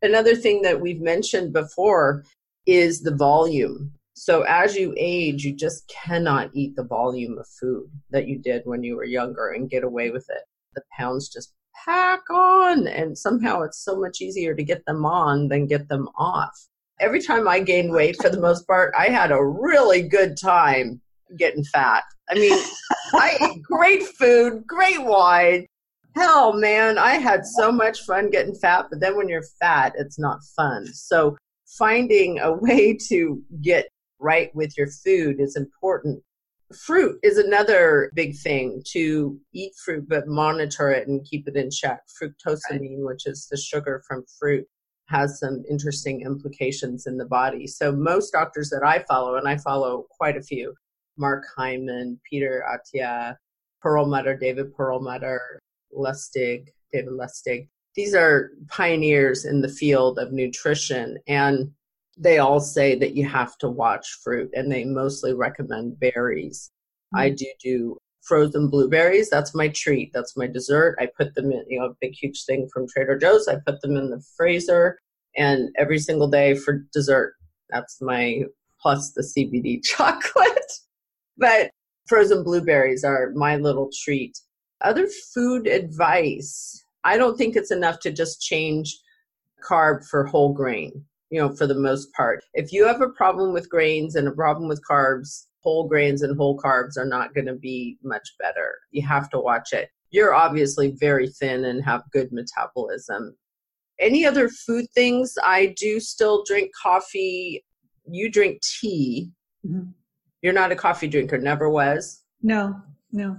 Another 0.00 0.34
thing 0.34 0.62
that 0.62 0.80
we've 0.80 1.00
mentioned 1.00 1.52
before 1.52 2.24
is 2.66 3.02
the 3.02 3.14
volume. 3.14 3.92
So 4.14 4.42
as 4.42 4.76
you 4.76 4.94
age, 4.96 5.44
you 5.44 5.54
just 5.54 5.88
cannot 5.88 6.50
eat 6.52 6.74
the 6.74 6.84
volume 6.84 7.38
of 7.38 7.46
food 7.60 7.88
that 8.10 8.26
you 8.26 8.38
did 8.38 8.62
when 8.64 8.82
you 8.82 8.96
were 8.96 9.04
younger 9.04 9.52
and 9.52 9.70
get 9.70 9.84
away 9.84 10.10
with 10.10 10.26
it. 10.28 10.42
The 10.74 10.82
pounds 10.96 11.28
just 11.28 11.52
pack 11.84 12.28
on, 12.30 12.86
and 12.86 13.16
somehow 13.16 13.62
it's 13.62 13.82
so 13.82 13.98
much 13.98 14.20
easier 14.20 14.54
to 14.54 14.62
get 14.62 14.84
them 14.86 15.04
on 15.04 15.48
than 15.48 15.66
get 15.66 15.88
them 15.88 16.08
off. 16.16 16.66
Every 17.00 17.22
time 17.22 17.46
I 17.46 17.60
gained 17.60 17.92
weight, 17.92 18.16
for 18.20 18.28
the 18.28 18.40
most 18.40 18.66
part, 18.66 18.92
I 18.98 19.06
had 19.06 19.30
a 19.30 19.44
really 19.44 20.02
good 20.02 20.36
time 20.36 21.00
getting 21.36 21.64
fat. 21.64 22.04
I 22.28 22.34
mean, 22.34 22.58
I 23.14 23.38
ate 23.40 23.62
great 23.62 24.02
food, 24.02 24.66
great 24.66 25.02
wine. 25.02 25.66
Hell, 26.16 26.52
man, 26.52 26.98
I 26.98 27.14
had 27.14 27.46
so 27.46 27.70
much 27.70 28.02
fun 28.02 28.30
getting 28.30 28.54
fat, 28.54 28.86
but 28.90 29.00
then 29.00 29.16
when 29.16 29.28
you're 29.28 29.44
fat, 29.60 29.92
it's 29.96 30.18
not 30.18 30.42
fun. 30.56 30.86
So 30.86 31.36
finding 31.66 32.40
a 32.40 32.52
way 32.52 32.96
to 33.08 33.42
get 33.62 33.88
right 34.18 34.52
with 34.54 34.76
your 34.76 34.88
food 34.88 35.40
is 35.40 35.54
important. 35.56 36.22
Fruit 36.76 37.18
is 37.22 37.38
another 37.38 38.10
big 38.14 38.36
thing 38.36 38.82
to 38.88 39.40
eat 39.54 39.72
fruit, 39.82 40.06
but 40.06 40.28
monitor 40.28 40.90
it 40.90 41.08
and 41.08 41.24
keep 41.24 41.48
it 41.48 41.56
in 41.56 41.70
check. 41.70 42.00
Fructosamine, 42.20 43.06
which 43.06 43.26
is 43.26 43.46
the 43.50 43.56
sugar 43.56 44.02
from 44.06 44.24
fruit, 44.38 44.66
has 45.06 45.38
some 45.38 45.64
interesting 45.70 46.20
implications 46.22 47.06
in 47.06 47.16
the 47.16 47.24
body. 47.24 47.66
So, 47.66 47.90
most 47.90 48.32
doctors 48.32 48.68
that 48.68 48.84
I 48.84 48.98
follow, 49.08 49.36
and 49.36 49.48
I 49.48 49.56
follow 49.56 50.06
quite 50.10 50.36
a 50.36 50.42
few, 50.42 50.74
Mark 51.16 51.44
Hyman, 51.56 52.20
Peter 52.28 52.62
Attia, 52.68 53.36
Perlmutter, 53.80 54.36
David 54.36 54.74
Perlmutter, 54.74 55.58
Lustig, 55.96 56.68
David 56.92 57.12
Lustig. 57.12 57.68
These 57.94 58.14
are 58.14 58.50
pioneers 58.68 59.46
in 59.46 59.62
the 59.62 59.68
field 59.70 60.18
of 60.18 60.32
nutrition, 60.32 61.16
and 61.26 61.70
they 62.18 62.38
all 62.38 62.60
say 62.60 62.96
that 62.98 63.14
you 63.14 63.26
have 63.26 63.56
to 63.58 63.68
watch 63.68 64.18
fruit, 64.22 64.50
and 64.54 64.70
they 64.70 64.84
mostly 64.84 65.34
recommend 65.34 66.00
berries. 66.00 66.70
Mm-hmm. 67.14 67.20
I 67.20 67.30
do 67.30 67.46
do 67.62 67.98
frozen 68.22 68.68
blueberries. 68.68 69.30
That's 69.30 69.54
my 69.54 69.68
treat. 69.68 70.10
That's 70.12 70.36
my 70.36 70.46
dessert. 70.46 70.96
I 71.00 71.08
put 71.16 71.34
them 71.34 71.50
in, 71.52 71.64
you 71.68 71.78
know, 71.80 71.86
a 71.86 71.94
big, 72.00 72.14
huge 72.14 72.44
thing 72.44 72.68
from 72.72 72.86
Trader 72.88 73.16
Joe's. 73.18 73.48
I 73.48 73.56
put 73.66 73.80
them 73.80 73.96
in 73.96 74.10
the 74.10 74.22
freezer, 74.36 74.98
and 75.36 75.70
every 75.78 75.98
single 75.98 76.28
day 76.28 76.54
for 76.54 76.84
dessert. 76.92 77.34
That's 77.70 78.00
my 78.00 78.44
plus 78.80 79.12
the 79.12 79.22
CBD 79.22 79.82
chocolate 79.84 80.58
but 81.38 81.70
frozen 82.06 82.42
blueberries 82.42 83.04
are 83.04 83.30
my 83.34 83.56
little 83.56 83.90
treat. 84.04 84.38
Other 84.82 85.08
food 85.32 85.66
advice. 85.66 86.84
I 87.04 87.16
don't 87.16 87.38
think 87.38 87.56
it's 87.56 87.70
enough 87.70 88.00
to 88.00 88.12
just 88.12 88.42
change 88.42 88.98
carb 89.68 90.06
for 90.06 90.24
whole 90.24 90.52
grain, 90.52 91.04
you 91.30 91.40
know, 91.40 91.54
for 91.54 91.66
the 91.66 91.74
most 91.74 92.12
part. 92.12 92.44
If 92.54 92.72
you 92.72 92.86
have 92.86 93.00
a 93.00 93.10
problem 93.10 93.52
with 93.52 93.68
grains 93.68 94.14
and 94.14 94.28
a 94.28 94.32
problem 94.32 94.68
with 94.68 94.82
carbs, 94.88 95.46
whole 95.62 95.88
grains 95.88 96.22
and 96.22 96.36
whole 96.36 96.58
carbs 96.58 96.96
are 96.96 97.04
not 97.04 97.34
going 97.34 97.46
to 97.46 97.54
be 97.54 97.98
much 98.02 98.28
better. 98.38 98.74
You 98.90 99.06
have 99.06 99.28
to 99.30 99.38
watch 99.38 99.72
it. 99.72 99.90
You're 100.10 100.34
obviously 100.34 100.92
very 100.98 101.28
thin 101.28 101.64
and 101.64 101.84
have 101.84 102.02
good 102.12 102.32
metabolism. 102.32 103.36
Any 104.00 104.24
other 104.24 104.48
food 104.48 104.86
things? 104.94 105.34
I 105.44 105.74
do 105.76 106.00
still 106.00 106.44
drink 106.46 106.70
coffee. 106.80 107.64
You 108.10 108.30
drink 108.30 108.62
tea. 108.62 109.30
Mm-hmm. 109.66 109.90
You're 110.40 110.52
not 110.52 110.72
a 110.72 110.76
coffee 110.76 111.08
drinker, 111.08 111.36
never 111.36 111.68
was? 111.68 112.22
No, 112.42 112.80
no. 113.12 113.36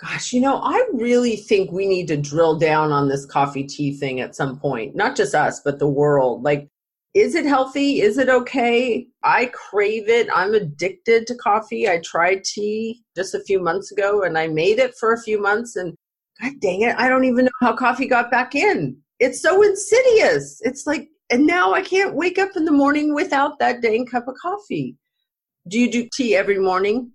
Gosh, 0.00 0.32
you 0.32 0.40
know, 0.40 0.60
I 0.62 0.86
really 0.94 1.36
think 1.36 1.72
we 1.72 1.86
need 1.86 2.08
to 2.08 2.16
drill 2.16 2.58
down 2.58 2.92
on 2.92 3.08
this 3.08 3.26
coffee 3.26 3.64
tea 3.64 3.92
thing 3.92 4.20
at 4.20 4.34
some 4.34 4.58
point. 4.58 4.94
Not 4.94 5.16
just 5.16 5.34
us, 5.34 5.60
but 5.60 5.78
the 5.78 5.88
world. 5.88 6.42
Like, 6.42 6.70
is 7.14 7.34
it 7.34 7.44
healthy? 7.44 8.00
Is 8.00 8.18
it 8.18 8.28
okay? 8.28 9.08
I 9.24 9.46
crave 9.46 10.08
it. 10.08 10.28
I'm 10.32 10.54
addicted 10.54 11.26
to 11.26 11.34
coffee. 11.36 11.88
I 11.88 12.00
tried 12.04 12.44
tea 12.44 13.02
just 13.16 13.34
a 13.34 13.42
few 13.42 13.60
months 13.60 13.90
ago 13.90 14.22
and 14.22 14.38
I 14.38 14.46
made 14.46 14.78
it 14.78 14.94
for 14.98 15.12
a 15.12 15.20
few 15.20 15.40
months 15.40 15.76
and 15.76 15.96
god 16.40 16.52
dang 16.60 16.82
it, 16.82 16.94
I 16.96 17.08
don't 17.08 17.24
even 17.24 17.46
know 17.46 17.50
how 17.60 17.74
coffee 17.74 18.06
got 18.06 18.30
back 18.30 18.54
in. 18.54 18.96
It's 19.18 19.42
so 19.42 19.62
insidious. 19.62 20.60
It's 20.62 20.86
like, 20.86 21.08
and 21.30 21.46
now 21.46 21.72
I 21.74 21.82
can't 21.82 22.14
wake 22.14 22.38
up 22.38 22.50
in 22.56 22.64
the 22.64 22.72
morning 22.72 23.14
without 23.14 23.58
that 23.58 23.82
dang 23.82 24.06
cup 24.06 24.28
of 24.28 24.36
coffee. 24.40 24.96
Do 25.68 25.78
you 25.78 25.90
do 25.90 26.08
tea 26.14 26.36
every 26.36 26.58
morning? 26.58 27.12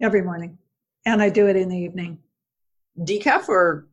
Every 0.00 0.22
morning. 0.22 0.58
And 1.06 1.22
I 1.22 1.30
do 1.30 1.48
it 1.48 1.56
in 1.56 1.68
the 1.68 1.76
evening. 1.76 2.18
Decaf 3.00 3.48
or? 3.48 3.88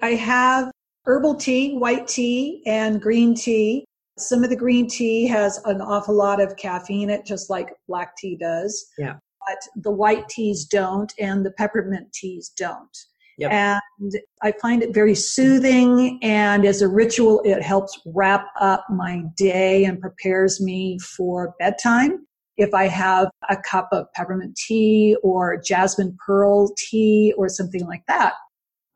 I 0.00 0.10
have 0.10 0.70
herbal 1.04 1.34
tea, 1.34 1.76
white 1.76 2.08
tea, 2.08 2.62
and 2.64 3.02
green 3.02 3.34
tea. 3.34 3.84
Some 4.20 4.44
of 4.44 4.50
the 4.50 4.56
green 4.56 4.86
tea 4.88 5.26
has 5.28 5.60
an 5.64 5.80
awful 5.80 6.14
lot 6.14 6.40
of 6.40 6.56
caffeine 6.56 7.10
in 7.10 7.10
it, 7.10 7.24
just 7.24 7.50
like 7.50 7.74
black 7.88 8.16
tea 8.16 8.36
does. 8.36 8.86
Yeah. 8.98 9.16
but 9.46 9.82
the 9.82 9.90
white 9.90 10.28
teas 10.28 10.64
don't 10.64 11.12
and 11.18 11.44
the 11.44 11.50
peppermint 11.52 12.12
teas 12.12 12.50
don't. 12.56 12.96
Yep. 13.38 13.52
And 13.52 14.12
I 14.42 14.52
find 14.60 14.82
it 14.82 14.92
very 14.92 15.14
soothing 15.14 16.18
and 16.22 16.66
as 16.66 16.82
a 16.82 16.88
ritual, 16.88 17.40
it 17.44 17.62
helps 17.62 17.98
wrap 18.04 18.46
up 18.60 18.84
my 18.90 19.22
day 19.36 19.84
and 19.84 20.00
prepares 20.00 20.60
me 20.60 20.98
for 20.98 21.54
bedtime. 21.58 22.26
If 22.58 22.74
I 22.74 22.86
have 22.88 23.30
a 23.48 23.56
cup 23.56 23.88
of 23.92 24.12
peppermint 24.14 24.56
tea 24.56 25.16
or 25.22 25.56
jasmine 25.56 26.18
pearl 26.24 26.74
tea 26.76 27.32
or 27.38 27.48
something 27.48 27.86
like 27.86 28.02
that. 28.08 28.34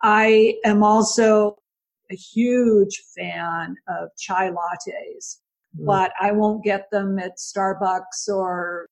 I 0.03 0.57
am 0.67 0.83
also 0.83 1.57
a 2.15 2.17
huge 2.17 3.03
fan 3.17 3.77
of 3.89 4.09
chai 4.17 4.51
lattes, 4.51 5.41
Mm. 5.79 5.87
but 5.87 6.13
I 6.21 6.31
won't 6.31 6.63
get 6.63 6.89
them 6.93 7.19
at 7.19 7.37
Starbucks 7.37 8.29
or 8.29 8.87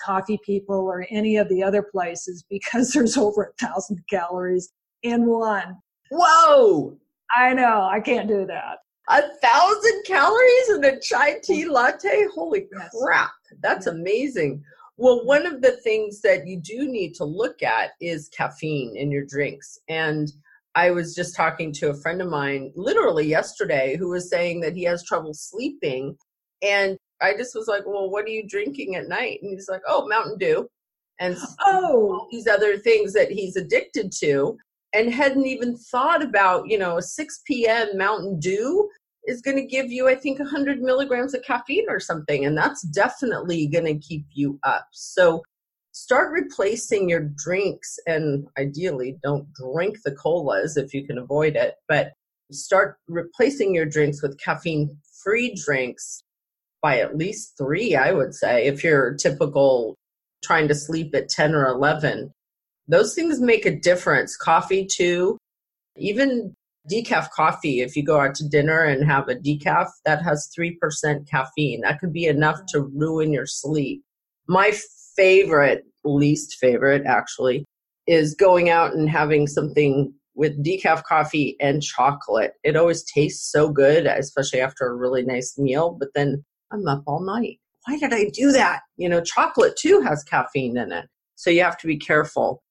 Coffee 0.00 0.38
People 0.44 0.76
or 0.76 1.06
any 1.10 1.36
of 1.36 1.48
the 1.50 1.62
other 1.62 1.82
places 1.82 2.44
because 2.50 2.92
there's 2.92 3.16
over 3.18 3.42
a 3.52 3.66
thousand 3.66 4.02
calories 4.08 4.70
in 5.02 5.26
one. 5.26 5.76
Whoa! 6.10 6.98
I 7.36 7.52
know, 7.52 7.82
I 7.90 8.00
can't 8.00 8.28
do 8.28 8.46
that. 8.46 8.78
A 9.10 9.22
thousand 9.42 10.02
calories 10.06 10.68
in 10.70 10.84
a 10.84 10.98
chai 11.00 11.38
tea 11.42 11.66
latte? 11.66 12.26
Holy 12.34 12.66
Yes. 12.74 12.90
crap. 13.02 13.32
That's 13.62 13.86
amazing. 13.86 14.64
Well, 14.96 15.26
one 15.26 15.44
of 15.44 15.60
the 15.60 15.72
things 15.72 16.20
that 16.22 16.46
you 16.46 16.58
do 16.58 16.86
need 16.88 17.14
to 17.16 17.24
look 17.24 17.62
at 17.62 17.90
is 18.00 18.28
caffeine 18.28 18.96
in 18.96 19.10
your 19.10 19.24
drinks. 19.26 19.78
And 19.88 20.32
I 20.74 20.90
was 20.90 21.14
just 21.14 21.36
talking 21.36 21.72
to 21.74 21.90
a 21.90 21.94
friend 21.94 22.20
of 22.20 22.28
mine 22.28 22.72
literally 22.74 23.26
yesterday 23.26 23.96
who 23.96 24.08
was 24.08 24.28
saying 24.28 24.60
that 24.60 24.74
he 24.74 24.82
has 24.84 25.04
trouble 25.04 25.34
sleeping. 25.34 26.16
And 26.62 26.98
I 27.22 27.36
just 27.36 27.54
was 27.54 27.68
like, 27.68 27.82
Well, 27.86 28.10
what 28.10 28.24
are 28.24 28.30
you 28.30 28.46
drinking 28.48 28.96
at 28.96 29.08
night? 29.08 29.38
And 29.42 29.52
he's 29.52 29.68
like, 29.68 29.82
Oh, 29.86 30.08
Mountain 30.08 30.38
Dew. 30.38 30.68
And 31.20 31.36
Oh, 31.64 32.26
these 32.30 32.48
other 32.48 32.76
things 32.76 33.12
that 33.12 33.30
he's 33.30 33.56
addicted 33.56 34.12
to 34.20 34.58
and 34.92 35.12
hadn't 35.12 35.46
even 35.46 35.76
thought 35.76 36.22
about, 36.22 36.68
you 36.68 36.78
know, 36.78 36.98
a 36.98 37.02
6 37.02 37.42
p.m. 37.46 37.96
Mountain 37.96 38.38
Dew 38.40 38.88
is 39.26 39.42
going 39.42 39.56
to 39.56 39.66
give 39.66 39.90
you, 39.90 40.08
I 40.08 40.14
think, 40.14 40.38
100 40.38 40.80
milligrams 40.80 41.34
of 41.34 41.42
caffeine 41.42 41.86
or 41.88 41.98
something. 41.98 42.44
And 42.44 42.56
that's 42.56 42.82
definitely 42.82 43.66
going 43.66 43.86
to 43.86 43.98
keep 43.98 44.26
you 44.32 44.58
up. 44.62 44.86
So 44.92 45.42
start 45.94 46.32
replacing 46.32 47.08
your 47.08 47.20
drinks 47.20 47.98
and 48.06 48.46
ideally 48.58 49.16
don't 49.22 49.46
drink 49.54 49.98
the 50.04 50.12
colas 50.12 50.76
if 50.76 50.92
you 50.92 51.06
can 51.06 51.16
avoid 51.16 51.54
it, 51.54 51.76
but 51.88 52.12
start 52.50 52.96
replacing 53.08 53.74
your 53.74 53.86
drinks 53.86 54.20
with 54.20 54.38
caffeine 54.38 54.98
free 55.22 55.54
drinks 55.54 56.22
by 56.82 56.98
at 56.98 57.16
least 57.16 57.56
three, 57.56 57.94
I 57.94 58.10
would 58.10 58.34
say, 58.34 58.66
if 58.66 58.84
you're 58.84 59.14
typical 59.14 59.96
trying 60.42 60.68
to 60.68 60.74
sleep 60.74 61.14
at 61.14 61.30
10 61.30 61.54
or 61.54 61.66
11. 61.66 62.30
Those 62.88 63.14
things 63.14 63.40
make 63.40 63.64
a 63.64 63.74
difference. 63.74 64.36
Coffee, 64.36 64.84
too. 64.84 65.38
Even 65.96 66.54
decaf 66.92 67.30
coffee, 67.30 67.80
if 67.80 67.96
you 67.96 68.04
go 68.04 68.20
out 68.20 68.34
to 68.34 68.48
dinner 68.48 68.82
and 68.82 69.06
have 69.06 69.28
a 69.28 69.36
decaf, 69.36 69.88
that 70.04 70.22
has 70.22 70.50
3% 70.58 71.30
caffeine. 71.30 71.80
That 71.80 72.00
could 72.00 72.12
be 72.12 72.26
enough 72.26 72.60
to 72.68 72.80
ruin 72.80 73.32
your 73.32 73.46
sleep. 73.46 74.02
My 74.46 74.72
favorite, 75.16 75.84
least 76.04 76.56
favorite 76.60 77.02
actually, 77.06 77.64
is 78.06 78.34
going 78.34 78.70
out 78.70 78.92
and 78.94 79.08
having 79.08 79.46
something 79.46 80.12
with 80.34 80.64
decaf 80.64 81.02
coffee 81.04 81.56
and 81.60 81.82
chocolate. 81.82 82.52
It 82.64 82.76
always 82.76 83.04
tastes 83.04 83.50
so 83.50 83.68
good, 83.68 84.06
especially 84.06 84.60
after 84.60 84.86
a 84.86 84.94
really 84.94 85.22
nice 85.22 85.56
meal, 85.56 85.96
but 85.98 86.08
then 86.14 86.44
I'm 86.72 86.86
up 86.88 87.02
all 87.06 87.24
night. 87.24 87.58
Why 87.86 87.98
did 87.98 88.12
I 88.12 88.30
do 88.32 88.50
that? 88.52 88.80
You 88.96 89.08
know, 89.08 89.20
chocolate 89.20 89.76
too 89.76 90.00
has 90.00 90.24
caffeine 90.24 90.76
in 90.76 90.90
it. 90.90 91.06
So 91.36 91.50
you 91.50 91.62
have 91.62 91.78
to 91.78 91.86
be 91.86 91.98
careful. 91.98 92.62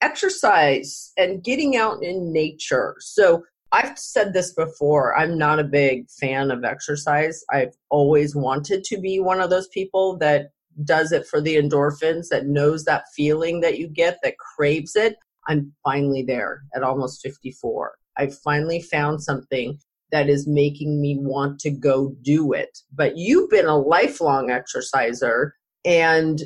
Exercise 0.00 1.12
and 1.16 1.42
getting 1.42 1.76
out 1.76 2.02
in 2.02 2.32
nature. 2.32 2.96
So 3.00 3.44
I've 3.72 3.98
said 3.98 4.32
this 4.32 4.52
before. 4.52 5.16
I'm 5.16 5.38
not 5.38 5.58
a 5.58 5.64
big 5.64 6.08
fan 6.10 6.50
of 6.50 6.64
exercise. 6.64 7.42
I've 7.50 7.74
always 7.88 8.36
wanted 8.36 8.84
to 8.84 8.98
be 8.98 9.18
one 9.18 9.40
of 9.40 9.50
those 9.50 9.68
people 9.68 10.18
that 10.18 10.50
does 10.84 11.12
it 11.12 11.26
for 11.26 11.40
the 11.40 11.56
endorphins, 11.56 12.28
that 12.28 12.46
knows 12.46 12.84
that 12.84 13.04
feeling 13.14 13.60
that 13.60 13.78
you 13.78 13.88
get, 13.88 14.18
that 14.22 14.38
craves 14.38 14.96
it. 14.96 15.16
I'm 15.48 15.72
finally 15.84 16.22
there 16.22 16.62
at 16.74 16.82
almost 16.82 17.22
54. 17.22 17.92
I 18.16 18.28
finally 18.44 18.80
found 18.80 19.22
something 19.22 19.78
that 20.10 20.28
is 20.28 20.46
making 20.46 21.00
me 21.00 21.16
want 21.18 21.58
to 21.60 21.70
go 21.70 22.14
do 22.22 22.52
it. 22.52 22.78
But 22.92 23.16
you've 23.16 23.50
been 23.50 23.66
a 23.66 23.78
lifelong 23.78 24.50
exerciser 24.50 25.54
and 25.84 26.40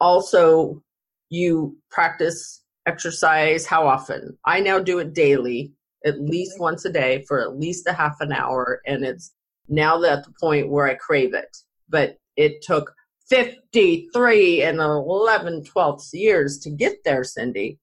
also 0.00 0.82
you 1.28 1.76
practice 1.90 2.62
exercise 2.86 3.66
how 3.66 3.86
often? 3.86 4.36
I 4.44 4.60
now 4.60 4.78
do 4.78 4.98
it 4.98 5.14
daily, 5.14 5.72
at 6.04 6.20
least 6.20 6.54
mm-hmm. 6.54 6.64
once 6.64 6.84
a 6.84 6.92
day 6.92 7.24
for 7.28 7.40
at 7.40 7.58
least 7.58 7.86
a 7.86 7.92
half 7.92 8.20
an 8.20 8.32
hour. 8.32 8.80
And 8.86 9.04
it's 9.04 9.32
now 9.68 10.02
at 10.04 10.24
the 10.24 10.32
point 10.40 10.70
where 10.70 10.86
I 10.86 10.94
crave 10.94 11.34
it. 11.34 11.56
But 11.88 12.16
it 12.36 12.62
took 12.62 12.92
53 13.32 14.62
and 14.62 14.78
11 14.78 15.64
twelfths 15.64 16.12
years 16.12 16.58
to 16.58 16.68
get 16.68 17.02
there, 17.02 17.24
Cindy. 17.24 17.78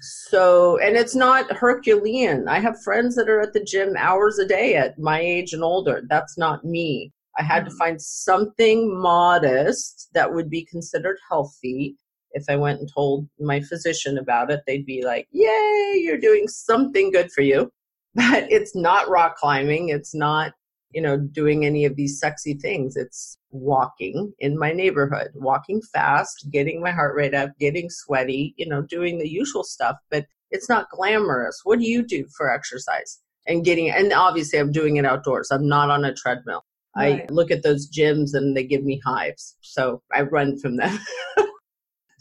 So, 0.00 0.78
and 0.78 0.96
it's 0.96 1.16
not 1.16 1.50
Herculean. 1.50 2.46
I 2.46 2.60
have 2.60 2.80
friends 2.84 3.16
that 3.16 3.28
are 3.28 3.40
at 3.40 3.52
the 3.52 3.64
gym 3.64 3.94
hours 3.98 4.38
a 4.38 4.46
day 4.46 4.76
at 4.76 4.96
my 4.96 5.18
age 5.18 5.52
and 5.52 5.64
older. 5.64 6.02
That's 6.08 6.38
not 6.38 6.64
me. 6.64 7.10
I 7.36 7.42
had 7.42 7.64
to 7.64 7.70
mm-hmm. 7.70 7.78
find 7.78 8.00
something 8.00 8.96
modest 8.96 10.10
that 10.14 10.32
would 10.32 10.48
be 10.48 10.64
considered 10.64 11.16
healthy. 11.28 11.96
If 12.30 12.44
I 12.48 12.54
went 12.54 12.78
and 12.78 12.88
told 12.94 13.28
my 13.40 13.60
physician 13.62 14.18
about 14.18 14.52
it, 14.52 14.60
they'd 14.64 14.86
be 14.86 15.04
like, 15.04 15.26
Yay, 15.32 16.02
you're 16.04 16.18
doing 16.18 16.46
something 16.46 17.10
good 17.10 17.32
for 17.32 17.42
you. 17.42 17.68
But 18.14 18.46
it's 18.48 18.76
not 18.76 19.08
rock 19.08 19.34
climbing. 19.38 19.88
It's 19.88 20.14
not, 20.14 20.52
you 20.94 21.02
know, 21.02 21.18
doing 21.18 21.66
any 21.66 21.84
of 21.84 21.96
these 21.96 22.18
sexy 22.20 22.54
things. 22.54 22.96
It's 22.96 23.36
walking 23.50 24.32
in 24.38 24.58
my 24.58 24.72
neighborhood, 24.72 25.32
walking 25.34 25.82
fast, 25.92 26.46
getting 26.50 26.80
my 26.80 26.92
heart 26.92 27.16
rate 27.16 27.34
up, 27.34 27.50
getting 27.58 27.90
sweaty, 27.90 28.54
you 28.56 28.66
know, 28.66 28.82
doing 28.82 29.18
the 29.18 29.28
usual 29.28 29.64
stuff, 29.64 29.96
but 30.10 30.26
it's 30.50 30.68
not 30.68 30.90
glamorous. 30.90 31.60
What 31.64 31.80
do 31.80 31.86
you 31.86 32.06
do 32.06 32.26
for 32.36 32.52
exercise? 32.52 33.20
And 33.46 33.64
getting, 33.64 33.90
and 33.90 34.12
obviously 34.12 34.58
I'm 34.58 34.72
doing 34.72 34.96
it 34.96 35.04
outdoors. 35.04 35.50
I'm 35.50 35.68
not 35.68 35.90
on 35.90 36.04
a 36.04 36.14
treadmill. 36.14 36.64
I 36.96 37.26
look 37.28 37.50
at 37.50 37.64
those 37.64 37.90
gyms 37.90 38.34
and 38.34 38.56
they 38.56 38.62
give 38.62 38.84
me 38.84 39.00
hives. 39.04 39.56
So 39.62 40.00
I 40.12 40.22
run 40.22 40.58
from 40.58 40.76
them. 40.76 40.96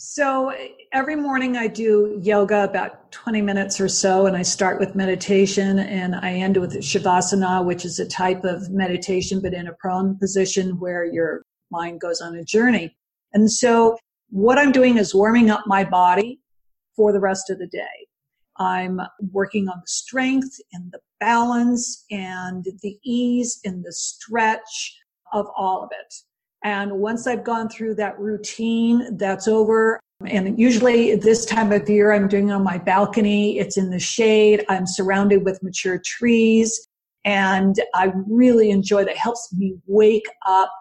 So 0.06 0.54
every 0.92 1.16
morning 1.16 1.56
I 1.56 1.68
do 1.68 2.20
yoga 2.22 2.66
about 2.66 3.10
20 3.13 3.42
minutes 3.42 3.80
or 3.80 3.88
so, 3.88 4.26
and 4.26 4.36
I 4.36 4.42
start 4.42 4.78
with 4.78 4.96
meditation 4.96 5.80
and 5.80 6.13
I 6.13 6.34
end 6.34 6.58
with 6.58 6.74
Shavasana, 6.74 7.63
which 7.63 7.86
is 7.86 8.00
a 8.00 8.06
type 8.06 8.44
of 8.44 8.70
meditation, 8.70 9.39
but 9.42 9.54
in 9.54 9.66
a 9.66 9.74
prone 9.80 10.20
position 10.20 10.78
where 10.78 11.06
your 11.06 11.44
mind 11.72 12.02
goes 12.02 12.20
on 12.20 12.36
a 12.36 12.44
journey. 12.44 12.94
And 13.32 13.50
so 13.50 13.98
what 14.30 14.58
I'm 14.58 14.74
doing 14.74 14.98
is 14.98 15.16
warming 15.16 15.50
up 15.50 15.63
my 15.68 15.86
body 15.86 16.42
for 16.98 17.13
the 17.13 17.22
rest 17.22 17.50
of 17.50 17.58
the 17.58 17.68
day. 17.68 18.08
I'm 18.58 19.00
working 19.32 19.70
on 19.70 19.80
the 19.80 19.88
strength 19.88 20.60
and 20.74 20.92
the 20.92 21.00
balance 21.22 22.04
and 22.12 22.66
the 22.82 22.98
ease 23.06 23.62
and 23.63 23.86
the 23.86 23.94
stretch 23.94 24.98
of 25.32 25.46
all 25.56 25.82
of 25.82 25.92
it. 25.94 26.13
And 26.63 26.91
once 26.93 27.28
I've 27.28 27.43
gone 27.43 27.69
through 27.69 27.95
that 27.95 28.17
routine, 28.19 29.17
that's 29.17 29.47
over. 29.47 29.99
And 30.26 30.58
usually 30.58 31.15
this 31.15 31.45
time 31.45 31.71
of 31.73 31.89
year, 31.89 32.13
I'm 32.13 32.28
doing 32.30 32.49
it 32.49 32.54
on 32.54 32.63
my 32.63 32.78
balcony. 32.78 33.60
It's 33.60 33.78
in 33.78 33.89
the 33.89 33.99
shade. 33.99 34.63
I'm 34.69 34.88
surrounded 34.88 35.43
with 35.43 35.62
mature 35.62 36.02
trees. 36.06 36.88
And 37.26 37.76
I 37.93 38.13
really 38.28 38.69
enjoy 38.69 39.04
that. 39.06 39.12
It 39.12 39.17
helps 39.17 39.54
me 39.54 39.76
wake 39.88 40.26
up 40.47 40.71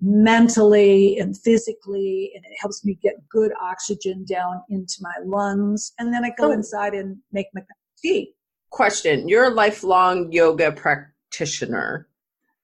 mentally 0.00 1.18
and 1.18 1.36
physically, 1.36 2.32
and 2.34 2.44
it 2.44 2.56
helps 2.58 2.84
me 2.84 2.98
get 3.02 3.14
good 3.28 3.52
oxygen 3.60 4.24
down 4.24 4.62
into 4.70 4.94
my 5.00 5.12
lungs. 5.24 5.92
And 5.98 6.12
then 6.12 6.24
I 6.24 6.30
go 6.30 6.48
Oh. 6.48 6.52
inside 6.52 6.94
and 6.94 7.18
make 7.32 7.46
my 7.54 7.62
tea. 8.00 8.34
Question 8.70 9.28
You're 9.28 9.44
a 9.44 9.50
lifelong 9.50 10.32
yoga 10.32 10.72
practitioner. 10.72 12.08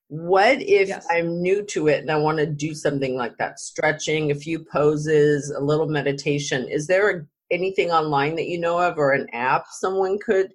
What 0.08 0.62
if 0.62 0.88
Yes. 0.88 1.06
I'm 1.10 1.42
new 1.42 1.64
to 1.64 1.88
it 1.88 2.00
and 2.00 2.10
I 2.10 2.16
want 2.16 2.38
to 2.38 2.46
do 2.46 2.74
something 2.74 3.16
like 3.16 3.36
that? 3.38 3.58
Stretching, 3.58 4.30
a 4.30 4.34
few 4.34 4.64
poses, 4.64 5.50
a 5.50 5.60
little 5.60 5.88
meditation. 5.88 6.68
Is 6.68 6.86
there 6.86 7.26
anything 7.50 7.90
online 7.90 8.36
that 8.36 8.46
you 8.46 8.58
know 8.58 8.78
of 8.78 8.98
or 8.98 9.12
an 9.12 9.26
app 9.32 9.66
someone 9.70 10.18
could? 10.18 10.52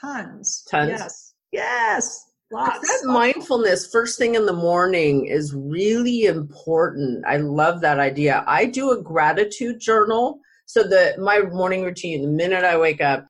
Tons. 0.00 0.64
Tons? 0.70 0.90
Yes. 0.90 1.34
Yes. 1.52 2.26
Lots. 2.52 2.80
That 2.80 3.08
mindfulness 3.08 3.90
first 3.90 4.18
thing 4.18 4.34
in 4.34 4.44
the 4.44 4.52
morning 4.52 5.26
is 5.26 5.54
really 5.54 6.24
important. 6.24 7.24
I 7.24 7.36
love 7.36 7.80
that 7.80 8.00
idea. 8.00 8.44
I 8.46 8.66
do 8.66 8.90
a 8.90 9.00
gratitude 9.00 9.78
journal. 9.78 10.40
So 10.66 10.82
the 10.82 11.14
my 11.18 11.40
morning 11.40 11.84
routine, 11.84 12.22
the 12.22 12.28
minute 12.28 12.64
I 12.64 12.76
wake 12.76 13.00
up, 13.00 13.26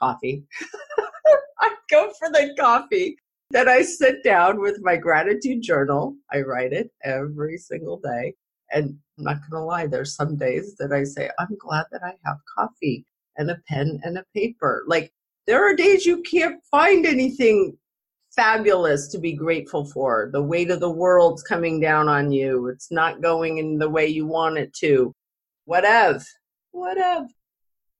coffee. 0.00 0.44
I 1.60 1.70
go 1.90 2.12
for 2.18 2.30
the 2.30 2.54
coffee. 2.58 3.16
Then 3.50 3.68
I 3.68 3.82
sit 3.82 4.22
down 4.22 4.60
with 4.60 4.80
my 4.82 4.96
gratitude 4.96 5.62
journal. 5.62 6.16
I 6.32 6.40
write 6.40 6.72
it 6.72 6.90
every 7.02 7.58
single 7.58 7.98
day. 7.98 8.34
And 8.72 8.96
I'm 9.18 9.24
not 9.24 9.40
going 9.50 9.60
to 9.60 9.64
lie, 9.64 9.86
there's 9.86 10.14
some 10.14 10.36
days 10.36 10.76
that 10.78 10.92
I 10.92 11.02
say, 11.02 11.30
I'm 11.38 11.56
glad 11.58 11.86
that 11.90 12.02
I 12.04 12.14
have 12.24 12.36
coffee 12.56 13.04
and 13.36 13.50
a 13.50 13.60
pen 13.68 14.00
and 14.04 14.18
a 14.18 14.24
paper. 14.34 14.84
Like, 14.86 15.12
there 15.46 15.68
are 15.68 15.74
days 15.74 16.06
you 16.06 16.22
can't 16.22 16.62
find 16.70 17.04
anything 17.04 17.76
fabulous 18.30 19.08
to 19.08 19.18
be 19.18 19.32
grateful 19.32 19.84
for. 19.84 20.30
The 20.32 20.42
weight 20.42 20.70
of 20.70 20.78
the 20.78 20.90
world's 20.90 21.42
coming 21.42 21.80
down 21.80 22.08
on 22.08 22.30
you. 22.30 22.68
It's 22.68 22.92
not 22.92 23.20
going 23.20 23.58
in 23.58 23.78
the 23.78 23.90
way 23.90 24.06
you 24.06 24.26
want 24.26 24.58
it 24.58 24.72
to. 24.74 25.12
Whatever. 25.64 26.22
Whatever. 26.70 27.26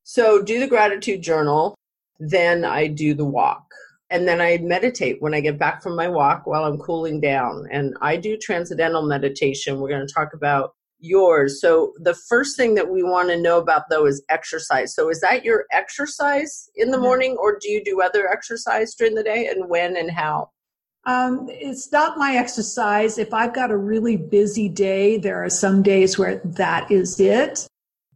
So 0.05 0.43
do 0.43 0.61
the 0.61 0.69
gratitude 0.69 1.23
journal. 1.23 1.75
Then 2.21 2.65
I 2.65 2.87
do 2.87 3.15
the 3.15 3.25
walk. 3.25 3.65
And 4.11 4.27
then 4.27 4.40
I 4.40 4.59
meditate 4.59 5.23
when 5.23 5.35
I 5.35 5.40
get 5.40 5.59
back 5.59 5.83
from 5.83 5.94
my 5.94 6.09
walk 6.09 6.46
while 6.46 6.64
I'm 6.64 6.79
cooling 6.79 7.20
down. 7.20 7.68
And 7.70 7.96
I 8.01 8.16
do 8.16 8.37
transcendental 8.37 9.03
meditation. 9.03 9.79
We're 9.79 9.88
going 9.88 10.07
to 10.07 10.12
talk 10.12 10.35
about 10.35 10.75
yours. 11.01 11.61
So 11.61 11.94
the 11.99 12.14
first 12.14 12.57
thing 12.57 12.75
that 12.75 12.90
we 12.90 13.03
want 13.03 13.29
to 13.31 13.40
know 13.40 13.59
about 13.59 13.85
though 13.90 14.07
is 14.07 14.23
exercise. 14.29 14.94
So 14.94 15.09
is 15.09 15.20
that 15.20 15.44
your 15.44 15.64
exercise 15.73 16.68
in 16.77 16.90
the 16.90 16.99
morning 16.99 17.37
or 17.40 17.59
do 17.59 17.70
you 17.70 17.83
do 17.83 18.03
other 18.03 18.31
exercise 18.31 18.94
during 18.94 19.14
the 19.14 19.23
day 19.23 19.46
and 19.46 19.68
when 19.68 19.96
and 19.96 20.11
how? 20.11 20.51
Um, 21.07 21.46
it's 21.51 21.90
not 21.90 22.18
my 22.18 22.35
exercise. 22.35 23.16
If 23.16 23.33
I've 23.33 23.55
got 23.55 23.70
a 23.70 23.77
really 23.77 24.16
busy 24.16 24.68
day, 24.68 25.16
there 25.16 25.42
are 25.42 25.49
some 25.49 25.83
days 25.83 26.18
where 26.18 26.42
that 26.44 26.90
is 26.90 27.18
it. 27.18 27.66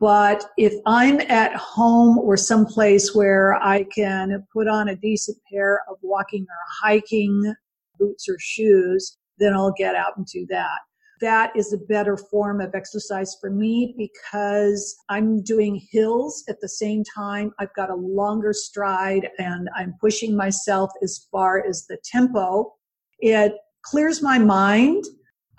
But 0.00 0.44
if 0.56 0.74
I'm 0.86 1.20
at 1.20 1.54
home 1.54 2.18
or 2.18 2.36
someplace 2.36 3.14
where 3.14 3.54
I 3.54 3.84
can 3.84 4.44
put 4.52 4.68
on 4.68 4.88
a 4.88 4.96
decent 4.96 5.38
pair 5.50 5.82
of 5.88 5.98
walking 6.02 6.42
or 6.42 6.88
hiking 6.88 7.54
boots 7.98 8.28
or 8.28 8.36
shoes, 8.38 9.16
then 9.38 9.54
I'll 9.54 9.74
get 9.76 9.94
out 9.94 10.16
and 10.16 10.26
do 10.26 10.46
that. 10.50 10.78
That 11.20 11.52
is 11.56 11.72
a 11.72 11.78
better 11.78 12.16
form 12.16 12.60
of 12.60 12.74
exercise 12.74 13.36
for 13.40 13.48
me 13.48 13.94
because 13.96 14.96
I'm 15.08 15.42
doing 15.42 15.80
hills 15.90 16.44
at 16.48 16.60
the 16.60 16.68
same 16.68 17.04
time. 17.16 17.52
I've 17.58 17.72
got 17.74 17.88
a 17.88 17.94
longer 17.94 18.52
stride 18.52 19.30
and 19.38 19.68
I'm 19.76 19.94
pushing 20.00 20.36
myself 20.36 20.90
as 21.02 21.26
far 21.30 21.64
as 21.66 21.86
the 21.86 21.98
tempo. 22.04 22.74
It 23.20 23.54
clears 23.82 24.22
my 24.22 24.38
mind. 24.38 25.04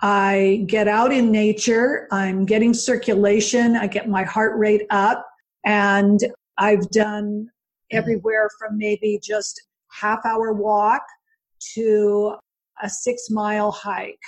I 0.00 0.64
get 0.66 0.88
out 0.88 1.12
in 1.12 1.30
nature. 1.30 2.06
I'm 2.10 2.44
getting 2.44 2.74
circulation. 2.74 3.76
I 3.76 3.86
get 3.86 4.08
my 4.08 4.24
heart 4.24 4.58
rate 4.58 4.86
up 4.90 5.26
and 5.64 6.20
I've 6.58 6.88
done 6.90 7.48
everywhere 7.90 8.48
from 8.58 8.76
maybe 8.76 9.18
just 9.22 9.60
half 9.90 10.24
hour 10.26 10.52
walk 10.52 11.02
to 11.74 12.34
a 12.82 12.88
six 12.90 13.30
mile 13.30 13.70
hike. 13.70 14.18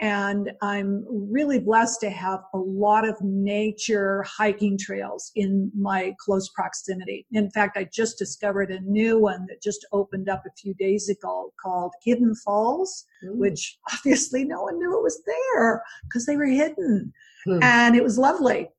And 0.00 0.50
I'm 0.62 1.04
really 1.08 1.58
blessed 1.58 2.00
to 2.00 2.10
have 2.10 2.40
a 2.54 2.58
lot 2.58 3.06
of 3.06 3.20
nature 3.20 4.24
hiking 4.26 4.78
trails 4.78 5.30
in 5.36 5.70
my 5.78 6.14
close 6.18 6.48
proximity. 6.48 7.26
In 7.32 7.50
fact, 7.50 7.76
I 7.76 7.84
just 7.92 8.16
discovered 8.16 8.70
a 8.70 8.80
new 8.80 9.18
one 9.18 9.44
that 9.48 9.62
just 9.62 9.86
opened 9.92 10.30
up 10.30 10.44
a 10.46 10.56
few 10.58 10.72
days 10.74 11.10
ago 11.10 11.52
called 11.62 11.92
Hidden 12.02 12.34
Falls, 12.36 13.04
which 13.24 13.78
obviously 13.92 14.42
no 14.44 14.62
one 14.62 14.78
knew 14.78 14.96
it 14.96 15.02
was 15.02 15.22
there 15.26 15.82
because 16.04 16.24
they 16.24 16.36
were 16.36 16.46
hidden. 16.46 17.12
Hmm. 17.44 17.58
And 17.62 17.94
it 17.94 18.02
was 18.02 18.16
lovely. 18.16 18.70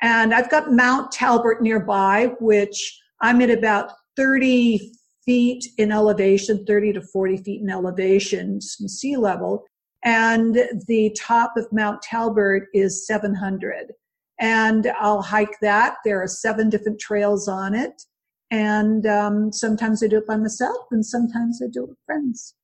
And 0.00 0.32
I've 0.32 0.50
got 0.50 0.72
Mount 0.72 1.12
Talbert 1.12 1.62
nearby, 1.62 2.32
which 2.40 2.98
I'm 3.20 3.42
at 3.42 3.50
about 3.50 3.92
30 4.16 4.92
feet 5.26 5.64
in 5.76 5.92
elevation, 5.92 6.64
30 6.64 6.94
to 6.94 7.02
40 7.02 7.36
feet 7.38 7.60
in 7.60 7.68
elevation 7.68 8.60
from 8.76 8.88
sea 8.88 9.18
level. 9.18 9.64
And 10.04 10.56
the 10.86 11.14
top 11.18 11.56
of 11.56 11.70
Mount 11.72 12.02
Talbert 12.02 12.68
is 12.72 13.06
700. 13.06 13.92
And 14.38 14.90
I'll 14.98 15.22
hike 15.22 15.60
that. 15.60 15.96
There 16.04 16.22
are 16.22 16.26
seven 16.26 16.70
different 16.70 16.98
trails 16.98 17.48
on 17.48 17.74
it. 17.74 18.02
And 18.50 19.06
um, 19.06 19.52
sometimes 19.52 20.02
I 20.02 20.08
do 20.08 20.18
it 20.18 20.26
by 20.26 20.36
myself, 20.36 20.86
and 20.90 21.06
sometimes 21.06 21.62
I 21.62 21.68
do 21.70 21.84
it 21.84 21.90
with 21.90 21.98
friends. 22.04 22.54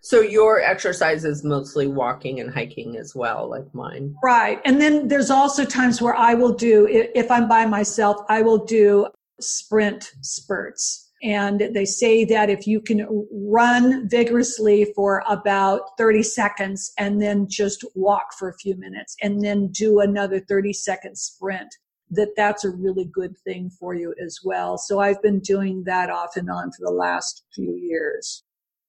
So 0.00 0.20
your 0.20 0.60
exercise 0.60 1.24
is 1.24 1.44
mostly 1.44 1.86
walking 1.86 2.40
and 2.40 2.52
hiking 2.52 2.96
as 2.96 3.14
well, 3.14 3.48
like 3.48 3.72
mine. 3.72 4.16
Right. 4.22 4.60
And 4.64 4.80
then 4.80 5.08
there's 5.08 5.30
also 5.30 5.64
times 5.64 6.02
where 6.02 6.14
I 6.14 6.34
will 6.34 6.52
do, 6.52 6.88
if 6.90 7.30
I'm 7.30 7.48
by 7.48 7.66
myself, 7.66 8.18
I 8.28 8.42
will 8.42 8.64
do 8.64 9.06
sprint 9.40 10.12
spurts. 10.20 11.01
And 11.22 11.70
they 11.72 11.84
say 11.84 12.24
that 12.24 12.50
if 12.50 12.66
you 12.66 12.80
can 12.80 13.06
run 13.32 14.08
vigorously 14.08 14.92
for 14.96 15.22
about 15.28 15.82
30 15.96 16.24
seconds 16.24 16.92
and 16.98 17.22
then 17.22 17.46
just 17.48 17.84
walk 17.94 18.34
for 18.36 18.48
a 18.48 18.58
few 18.58 18.76
minutes 18.76 19.14
and 19.22 19.44
then 19.44 19.68
do 19.68 20.00
another 20.00 20.40
30 20.40 20.72
second 20.72 21.16
sprint, 21.16 21.72
that 22.10 22.34
that's 22.36 22.64
a 22.64 22.70
really 22.70 23.04
good 23.04 23.36
thing 23.44 23.70
for 23.70 23.94
you 23.94 24.14
as 24.22 24.40
well. 24.44 24.76
So 24.78 24.98
I've 24.98 25.22
been 25.22 25.38
doing 25.38 25.84
that 25.84 26.10
off 26.10 26.36
and 26.36 26.50
on 26.50 26.72
for 26.72 26.84
the 26.86 26.92
last 26.92 27.44
few 27.54 27.74
years. 27.76 28.42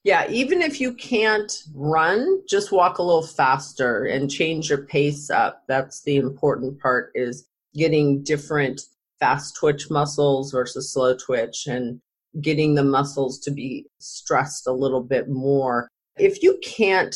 Yeah, 0.03 0.29
even 0.29 0.61
if 0.61 0.81
you 0.81 0.93
can't 0.95 1.53
run, 1.73 2.41
just 2.49 2.73
walk 2.73 2.97
a 2.97 3.03
little 3.03 3.25
faster 3.25 4.03
and 4.03 4.29
change 4.29 4.69
your 4.69 4.85
pace 4.85 5.29
up. 5.29 5.63
That's 5.67 6.01
the 6.01 6.17
important 6.17 6.81
part 6.81 7.11
is 7.15 7.47
getting 7.73 8.21
different 8.23 8.81
fast 9.19 9.55
twitch 9.55 9.89
muscles 9.89 10.51
versus 10.51 10.91
slow 10.91 11.15
twitch 11.15 11.67
and 11.67 12.01
getting 12.41 12.75
the 12.75 12.83
muscles 12.83 13.39
to 13.39 13.51
be 13.51 13.85
stressed 13.99 14.67
a 14.67 14.71
little 14.71 15.01
bit 15.01 15.29
more. 15.29 15.87
If 16.17 16.41
you 16.41 16.59
can't 16.63 17.15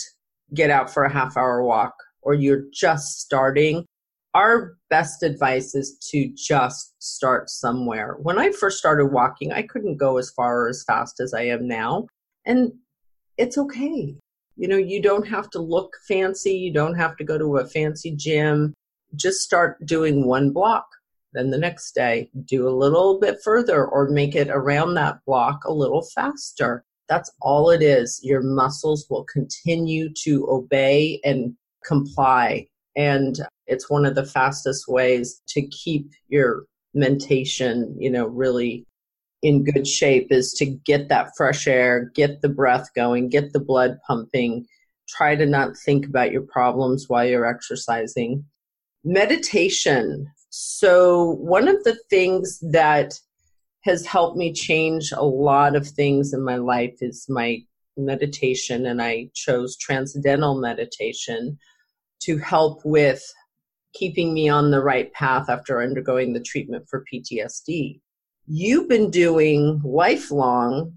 get 0.53 0.69
out 0.69 0.89
for 0.89 1.03
a 1.03 1.11
half 1.11 1.37
hour 1.37 1.63
walk 1.63 1.93
or 2.21 2.33
you're 2.33 2.63
just 2.71 3.19
starting, 3.19 3.85
our 4.33 4.77
best 4.89 5.23
advice 5.23 5.73
is 5.73 5.97
to 6.11 6.31
just 6.35 6.93
start 6.99 7.49
somewhere. 7.49 8.17
When 8.19 8.37
I 8.37 8.51
first 8.51 8.77
started 8.77 9.07
walking, 9.07 9.51
I 9.51 9.63
couldn't 9.63 9.97
go 9.97 10.17
as 10.17 10.29
far 10.29 10.61
or 10.61 10.69
as 10.69 10.83
fast 10.85 11.19
as 11.19 11.33
I 11.33 11.43
am 11.43 11.67
now. 11.67 12.07
And 12.45 12.73
it's 13.37 13.57
okay. 13.57 14.15
You 14.55 14.67
know, 14.67 14.77
you 14.77 15.01
don't 15.01 15.27
have 15.27 15.49
to 15.51 15.59
look 15.59 15.93
fancy. 16.07 16.51
You 16.51 16.73
don't 16.73 16.95
have 16.95 17.15
to 17.17 17.23
go 17.23 17.37
to 17.37 17.57
a 17.57 17.65
fancy 17.65 18.15
gym. 18.15 18.73
Just 19.15 19.41
start 19.41 19.83
doing 19.85 20.27
one 20.27 20.51
block. 20.51 20.85
Then 21.37 21.51
the 21.51 21.57
next 21.59 21.93
day, 21.93 22.31
do 22.45 22.67
a 22.67 22.71
little 22.71 23.19
bit 23.19 23.37
further 23.43 23.85
or 23.85 24.09
make 24.09 24.33
it 24.33 24.49
around 24.49 24.95
that 24.95 25.19
block 25.27 25.65
a 25.65 25.71
little 25.71 26.01
faster. 26.01 26.83
That's 27.07 27.31
all 27.43 27.69
it 27.69 27.83
is. 27.83 28.19
Your 28.23 28.41
muscles 28.41 29.05
will 29.07 29.23
continue 29.25 30.11
to 30.23 30.49
obey 30.49 31.21
and 31.23 31.55
comply. 31.85 32.65
And 32.95 33.37
it's 33.67 33.87
one 33.87 34.03
of 34.03 34.15
the 34.15 34.25
fastest 34.25 34.87
ways 34.87 35.43
to 35.49 35.61
keep 35.67 36.09
your 36.27 36.63
mentation, 36.95 37.95
you 37.99 38.09
know, 38.09 38.25
really 38.25 38.87
in 39.43 39.63
good 39.63 39.85
shape 39.85 40.31
is 40.31 40.53
to 40.53 40.65
get 40.65 41.07
that 41.09 41.29
fresh 41.37 41.67
air, 41.67 42.09
get 42.15 42.41
the 42.41 42.49
breath 42.49 42.89
going, 42.95 43.29
get 43.29 43.53
the 43.53 43.59
blood 43.59 43.99
pumping. 44.07 44.65
Try 45.07 45.35
to 45.35 45.45
not 45.45 45.77
think 45.77 46.07
about 46.07 46.31
your 46.31 46.41
problems 46.41 47.07
while 47.07 47.25
you're 47.25 47.45
exercising. 47.45 48.43
Meditation. 49.03 50.31
So, 50.49 51.31
one 51.39 51.67
of 51.67 51.83
the 51.83 51.97
things 52.09 52.59
that 52.71 53.19
has 53.83 54.05
helped 54.05 54.37
me 54.37 54.53
change 54.53 55.11
a 55.11 55.23
lot 55.23 55.75
of 55.75 55.87
things 55.87 56.33
in 56.33 56.43
my 56.43 56.57
life 56.57 56.97
is 57.01 57.25
my 57.29 57.59
meditation, 57.95 58.85
and 58.85 59.01
I 59.01 59.29
chose 59.33 59.77
transcendental 59.77 60.59
meditation 60.59 61.57
to 62.21 62.37
help 62.37 62.81
with 62.85 63.23
keeping 63.93 64.33
me 64.33 64.49
on 64.49 64.71
the 64.71 64.83
right 64.83 65.11
path 65.13 65.49
after 65.49 65.81
undergoing 65.81 66.33
the 66.33 66.41
treatment 66.41 66.87
for 66.89 67.05
PTSD 67.11 67.99
you've 68.47 68.87
been 68.87 69.11
doing 69.11 69.81
lifelong 69.83 70.93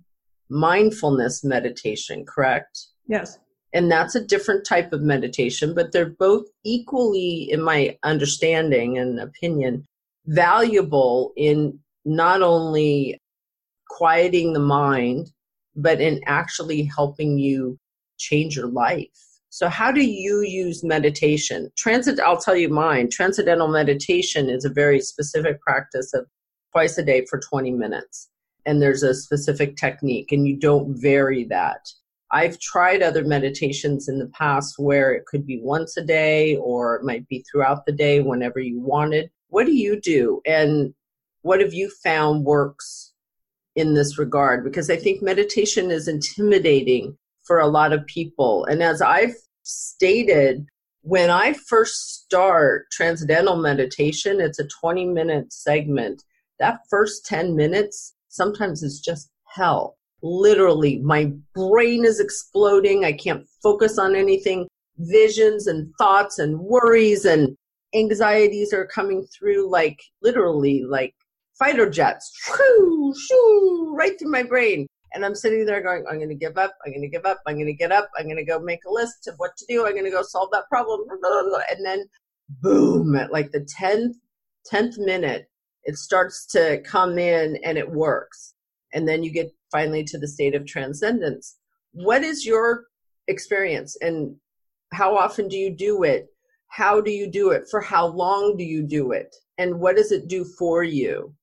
mindfulness 0.48 1.44
meditation, 1.44 2.24
correct? 2.24 2.86
Yes. 3.08 3.38
And 3.72 3.90
that's 3.90 4.14
a 4.14 4.24
different 4.24 4.66
type 4.66 4.92
of 4.92 5.02
meditation, 5.02 5.74
but 5.74 5.92
they're 5.92 6.10
both 6.10 6.46
equally, 6.64 7.48
in 7.50 7.62
my 7.62 7.96
understanding 8.02 8.98
and 8.98 9.20
opinion, 9.20 9.86
valuable 10.26 11.32
in 11.36 11.78
not 12.04 12.42
only 12.42 13.18
quieting 13.88 14.52
the 14.52 14.60
mind, 14.60 15.30
but 15.76 16.00
in 16.00 16.20
actually 16.26 16.82
helping 16.82 17.38
you 17.38 17.78
change 18.18 18.56
your 18.56 18.68
life. 18.68 19.08
So, 19.50 19.68
how 19.68 19.90
do 19.90 20.04
you 20.04 20.42
use 20.42 20.84
meditation? 20.84 21.70
Transit, 21.76 22.20
I'll 22.20 22.40
tell 22.40 22.56
you 22.56 22.68
mine. 22.68 23.10
Transcendental 23.10 23.68
meditation 23.68 24.48
is 24.48 24.64
a 24.64 24.70
very 24.70 25.00
specific 25.00 25.60
practice 25.60 26.14
of 26.14 26.26
twice 26.72 26.98
a 26.98 27.04
day 27.04 27.26
for 27.28 27.40
20 27.40 27.72
minutes. 27.72 28.28
And 28.64 28.80
there's 28.80 29.02
a 29.02 29.14
specific 29.14 29.76
technique, 29.76 30.30
and 30.30 30.46
you 30.46 30.56
don't 30.56 30.94
vary 30.94 31.44
that. 31.44 31.88
I've 32.32 32.58
tried 32.60 33.02
other 33.02 33.24
meditations 33.24 34.08
in 34.08 34.18
the 34.18 34.28
past 34.28 34.78
where 34.78 35.12
it 35.12 35.26
could 35.26 35.46
be 35.46 35.60
once 35.60 35.96
a 35.96 36.04
day 36.04 36.56
or 36.56 36.96
it 36.96 37.04
might 37.04 37.26
be 37.28 37.44
throughout 37.50 37.86
the 37.86 37.92
day 37.92 38.20
whenever 38.20 38.60
you 38.60 38.80
wanted. 38.80 39.30
What 39.48 39.66
do 39.66 39.72
you 39.72 40.00
do? 40.00 40.40
And 40.46 40.94
what 41.42 41.60
have 41.60 41.74
you 41.74 41.90
found 42.04 42.44
works 42.44 43.12
in 43.74 43.94
this 43.94 44.18
regard? 44.18 44.62
Because 44.62 44.90
I 44.90 44.96
think 44.96 45.22
meditation 45.22 45.90
is 45.90 46.06
intimidating 46.06 47.16
for 47.42 47.58
a 47.58 47.66
lot 47.66 47.92
of 47.92 48.06
people. 48.06 48.64
And 48.66 48.82
as 48.82 49.02
I've 49.02 49.34
stated, 49.64 50.66
when 51.02 51.30
I 51.30 51.54
first 51.54 52.24
start 52.24 52.90
transcendental 52.92 53.56
meditation, 53.56 54.40
it's 54.40 54.58
a 54.58 54.68
20 54.80 55.06
minute 55.06 55.52
segment. 55.52 56.22
That 56.60 56.80
first 56.88 57.26
10 57.26 57.56
minutes 57.56 58.14
sometimes 58.28 58.82
is 58.82 59.00
just 59.00 59.30
hell. 59.52 59.96
Literally, 60.22 60.98
my 60.98 61.32
brain 61.54 62.04
is 62.04 62.20
exploding. 62.20 63.04
I 63.04 63.12
can't 63.12 63.46
focus 63.62 63.98
on 63.98 64.14
anything. 64.14 64.68
Visions 64.98 65.66
and 65.66 65.92
thoughts 65.98 66.38
and 66.38 66.58
worries 66.58 67.24
and 67.24 67.56
anxieties 67.94 68.72
are 68.72 68.86
coming 68.86 69.26
through 69.26 69.70
like 69.70 69.98
literally 70.22 70.84
like 70.84 71.14
fighter 71.58 71.88
jets. 71.88 72.30
Shoo, 72.34 73.14
shoo, 73.16 73.94
right 73.96 74.18
through 74.18 74.30
my 74.30 74.42
brain. 74.42 74.86
And 75.12 75.24
I'm 75.24 75.34
sitting 75.34 75.66
there 75.66 75.82
going, 75.82 76.04
I'm 76.08 76.18
going 76.18 76.28
to 76.28 76.34
give 76.34 76.56
up. 76.56 76.72
I'm 76.84 76.92
going 76.92 77.02
to 77.02 77.08
give 77.08 77.26
up. 77.26 77.40
I'm 77.46 77.56
going 77.56 77.66
to 77.66 77.72
get 77.72 77.90
up. 77.90 78.08
I'm 78.16 78.26
going 78.26 78.36
to 78.36 78.44
go 78.44 78.60
make 78.60 78.84
a 78.86 78.92
list 78.92 79.26
of 79.26 79.34
what 79.38 79.56
to 79.56 79.66
do. 79.68 79.86
I'm 79.86 79.92
going 79.92 80.04
to 80.04 80.10
go 80.10 80.22
solve 80.22 80.50
that 80.52 80.68
problem. 80.68 81.00
And 81.70 81.84
then 81.84 82.04
boom, 82.62 83.16
at 83.16 83.32
like 83.32 83.50
the 83.52 83.66
10th, 83.80 84.14
10th 84.72 84.98
minute, 84.98 85.46
it 85.84 85.96
starts 85.96 86.46
to 86.48 86.80
come 86.84 87.18
in 87.18 87.58
and 87.64 87.78
it 87.78 87.90
works. 87.90 88.54
And 88.92 89.06
then 89.06 89.22
you 89.22 89.32
get 89.32 89.52
finally 89.70 90.04
to 90.04 90.18
the 90.18 90.28
state 90.28 90.54
of 90.54 90.66
transcendence. 90.66 91.56
What 91.92 92.22
is 92.22 92.46
your 92.46 92.84
experience 93.28 93.96
and 94.00 94.36
how 94.92 95.16
often 95.16 95.48
do 95.48 95.56
you 95.56 95.70
do 95.70 96.02
it? 96.02 96.28
How 96.68 97.00
do 97.00 97.10
you 97.10 97.30
do 97.30 97.50
it? 97.50 97.68
For 97.70 97.80
how 97.80 98.06
long 98.06 98.56
do 98.56 98.64
you 98.64 98.82
do 98.82 99.12
it? 99.12 99.34
And 99.58 99.80
what 99.80 99.96
does 99.96 100.12
it 100.12 100.28
do 100.28 100.44
for 100.44 100.82
you? 100.82 101.34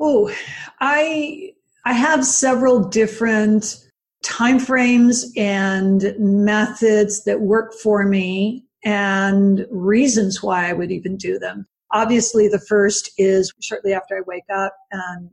Oh, 0.00 0.34
I 0.80 1.52
I 1.84 1.92
have 1.92 2.24
several 2.24 2.80
different 2.80 3.76
timeframes 4.24 5.24
and 5.36 6.14
methods 6.18 7.24
that 7.24 7.40
work 7.40 7.74
for 7.74 8.04
me 8.04 8.64
and 8.84 9.66
reasons 9.70 10.42
why 10.42 10.68
I 10.68 10.72
would 10.72 10.92
even 10.92 11.16
do 11.16 11.38
them. 11.38 11.66
Obviously, 11.92 12.48
the 12.48 12.64
first 12.68 13.10
is 13.18 13.52
shortly 13.60 13.92
after 13.92 14.16
I 14.16 14.22
wake 14.26 14.48
up 14.52 14.74
and 14.92 15.30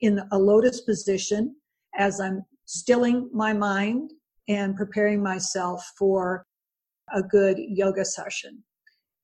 in 0.00 0.20
a 0.32 0.38
lotus 0.38 0.82
position 0.82 1.56
as 1.98 2.20
I'm 2.20 2.44
stilling 2.64 3.30
my 3.32 3.52
mind 3.52 4.12
and 4.48 4.76
preparing 4.76 5.22
myself 5.22 5.92
for 5.98 6.46
a 7.14 7.22
good 7.22 7.58
yoga 7.58 8.04
session. 8.04 8.62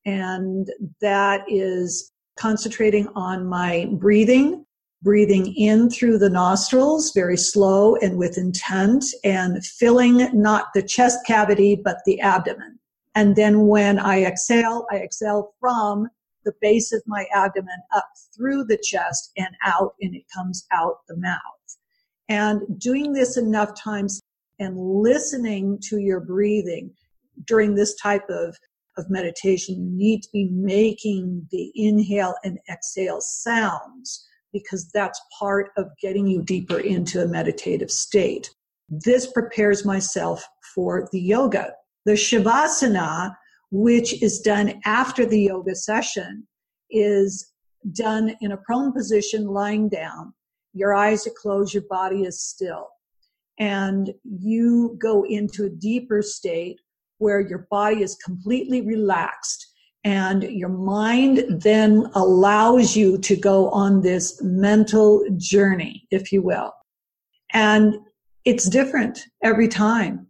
And 0.06 0.68
that 1.00 1.42
is 1.48 2.12
concentrating 2.38 3.08
on 3.14 3.46
my 3.46 3.88
breathing, 3.92 4.64
breathing 5.02 5.54
in 5.54 5.90
through 5.90 6.18
the 6.18 6.30
nostrils 6.30 7.12
very 7.14 7.36
slow 7.36 7.96
and 7.96 8.16
with 8.16 8.38
intent 8.38 9.04
and 9.24 9.64
filling 9.64 10.28
not 10.32 10.66
the 10.74 10.82
chest 10.82 11.18
cavity 11.26 11.74
but 11.76 11.98
the 12.06 12.20
abdomen. 12.20 12.78
And 13.14 13.36
then 13.36 13.66
when 13.66 13.98
I 13.98 14.24
exhale, 14.24 14.86
I 14.90 14.98
exhale 14.98 15.52
from 15.60 16.08
the 16.44 16.54
base 16.60 16.92
of 16.92 17.02
my 17.06 17.26
abdomen 17.34 17.78
up 17.94 18.06
through 18.34 18.64
the 18.64 18.78
chest 18.82 19.32
and 19.36 19.54
out 19.64 19.94
and 20.00 20.14
it 20.14 20.24
comes 20.34 20.66
out 20.72 20.98
the 21.08 21.16
mouth. 21.16 21.38
And 22.28 22.62
doing 22.78 23.12
this 23.12 23.36
enough 23.36 23.74
times 23.74 24.20
and 24.58 24.76
listening 24.78 25.78
to 25.88 25.98
your 25.98 26.20
breathing 26.20 26.92
during 27.46 27.74
this 27.74 27.94
type 27.96 28.28
of, 28.28 28.56
of 28.96 29.10
meditation, 29.10 29.74
you 29.74 29.90
need 29.90 30.22
to 30.22 30.28
be 30.32 30.48
making 30.52 31.46
the 31.50 31.72
inhale 31.74 32.34
and 32.44 32.58
exhale 32.70 33.20
sounds 33.20 34.26
because 34.52 34.90
that's 34.92 35.20
part 35.38 35.70
of 35.76 35.86
getting 36.00 36.26
you 36.26 36.42
deeper 36.42 36.78
into 36.78 37.22
a 37.22 37.28
meditative 37.28 37.90
state. 37.90 38.50
This 38.88 39.26
prepares 39.32 39.84
myself 39.84 40.46
for 40.74 41.08
the 41.12 41.20
yoga. 41.20 41.72
The 42.04 42.12
Shavasana, 42.12 43.34
which 43.72 44.22
is 44.22 44.40
done 44.40 44.80
after 44.84 45.24
the 45.26 45.40
yoga 45.40 45.74
session, 45.74 46.46
is 46.90 47.52
done 47.92 48.36
in 48.42 48.52
a 48.52 48.56
prone 48.58 48.92
position, 48.92 49.46
lying 49.46 49.88
down. 49.88 50.32
Your 50.74 50.94
eyes 50.94 51.26
are 51.26 51.32
closed, 51.36 51.74
your 51.74 51.84
body 51.88 52.22
is 52.22 52.40
still. 52.40 52.88
And 53.58 54.12
you 54.24 54.96
go 55.00 55.24
into 55.24 55.64
a 55.64 55.70
deeper 55.70 56.22
state 56.22 56.80
where 57.18 57.40
your 57.40 57.66
body 57.70 58.02
is 58.02 58.14
completely 58.16 58.82
relaxed 58.82 59.72
and 60.04 60.42
your 60.42 60.68
mind 60.68 61.44
then 61.62 62.10
allows 62.14 62.94
you 62.94 63.16
to 63.18 63.36
go 63.36 63.70
on 63.70 64.02
this 64.02 64.42
mental 64.42 65.24
journey, 65.38 66.06
if 66.10 66.32
you 66.32 66.42
will. 66.42 66.74
And 67.52 67.94
it's 68.44 68.68
different 68.68 69.24
every 69.42 69.68
time. 69.68 70.26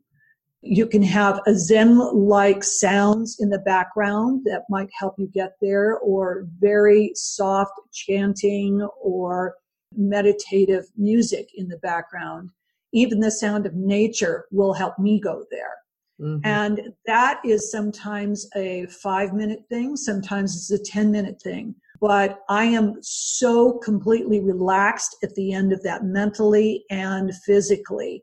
You 0.62 0.87
can 0.87 1.03
have 1.03 1.40
a 1.46 1.55
Zen 1.55 1.98
like 1.98 2.62
sounds 2.62 3.38
in 3.40 3.51
the 3.51 3.59
background 3.59 4.42
that 4.44 4.62
might 4.70 4.90
help 4.96 5.14
you 5.18 5.27
get 5.27 5.55
there, 5.61 5.98
or 5.98 6.46
very 6.61 7.12
soft 7.14 7.72
chanting 7.92 8.81
or 9.03 9.57
meditative 9.96 10.87
music 10.96 11.48
in 11.55 11.68
the 11.68 11.79
background. 11.79 12.51
Even 12.92 13.20
the 13.20 13.31
sound 13.31 13.66
of 13.66 13.75
nature 13.75 14.46
will 14.51 14.72
help 14.72 14.98
me 14.98 15.20
go 15.20 15.44
there. 15.51 15.77
Mm-hmm. 16.20 16.46
And 16.46 16.92
that 17.07 17.40
is 17.44 17.70
sometimes 17.70 18.48
a 18.55 18.87
five 18.87 19.33
minute 19.33 19.64
thing, 19.68 19.96
sometimes 19.96 20.55
it's 20.55 20.70
a 20.70 20.92
10 20.92 21.11
minute 21.11 21.40
thing. 21.42 21.75
But 22.01 22.40
I 22.48 22.64
am 22.64 22.96
so 23.01 23.79
completely 23.79 24.40
relaxed 24.40 25.16
at 25.22 25.35
the 25.35 25.53
end 25.53 25.72
of 25.72 25.83
that 25.83 26.05
mentally 26.05 26.85
and 26.90 27.33
physically. 27.46 28.22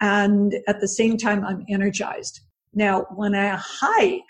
And 0.00 0.54
at 0.68 0.80
the 0.80 0.88
same 0.88 1.16
time, 1.16 1.44
I'm 1.44 1.64
energized. 1.68 2.40
Now, 2.74 3.06
when 3.14 3.34
I 3.34 3.58
hike, 3.58 4.22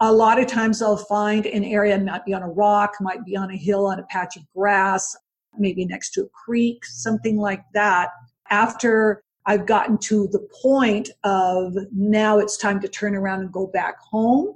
a 0.00 0.12
lot 0.12 0.38
of 0.38 0.46
times 0.46 0.82
I'll 0.82 0.96
find 0.96 1.46
an 1.46 1.64
area 1.64 1.98
might 1.98 2.24
be 2.24 2.34
on 2.34 2.42
a 2.42 2.48
rock, 2.48 2.94
might 3.00 3.24
be 3.24 3.36
on 3.36 3.50
a 3.50 3.56
hill, 3.56 3.86
on 3.86 3.98
a 3.98 4.04
patch 4.04 4.36
of 4.36 4.42
grass, 4.54 5.16
maybe 5.58 5.84
next 5.84 6.10
to 6.12 6.22
a 6.22 6.28
creek, 6.28 6.84
something 6.84 7.36
like 7.36 7.64
that. 7.74 8.10
After 8.50 9.22
I've 9.46 9.66
gotten 9.66 9.96
to 9.98 10.28
the 10.28 10.46
point 10.62 11.10
of 11.24 11.74
now 11.92 12.38
it's 12.38 12.56
time 12.56 12.80
to 12.80 12.88
turn 12.88 13.14
around 13.14 13.40
and 13.40 13.52
go 13.52 13.66
back 13.66 13.98
home. 13.98 14.54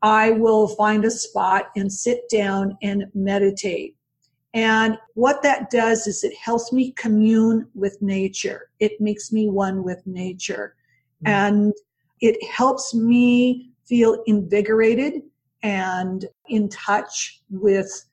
I 0.00 0.30
will 0.30 0.68
find 0.68 1.04
a 1.04 1.10
spot 1.10 1.70
and 1.76 1.92
sit 1.92 2.28
down 2.30 2.78
and 2.82 3.06
meditate. 3.14 3.96
And 4.54 4.98
what 5.14 5.42
that 5.42 5.70
does 5.70 6.06
is 6.06 6.24
it 6.24 6.36
helps 6.36 6.72
me 6.72 6.92
commune 6.92 7.68
with 7.74 8.00
nature. 8.02 8.70
It 8.80 9.00
makes 9.00 9.32
me 9.32 9.48
one 9.48 9.82
with 9.82 10.06
nature. 10.06 10.74
Mm-hmm. 11.24 11.32
And 11.32 11.74
it 12.20 12.42
helps 12.44 12.94
me 12.94 13.70
feel 13.86 14.22
invigorated 14.26 15.22
and 15.62 16.26
in 16.48 16.68
touch 16.68 17.40
with 17.50 18.04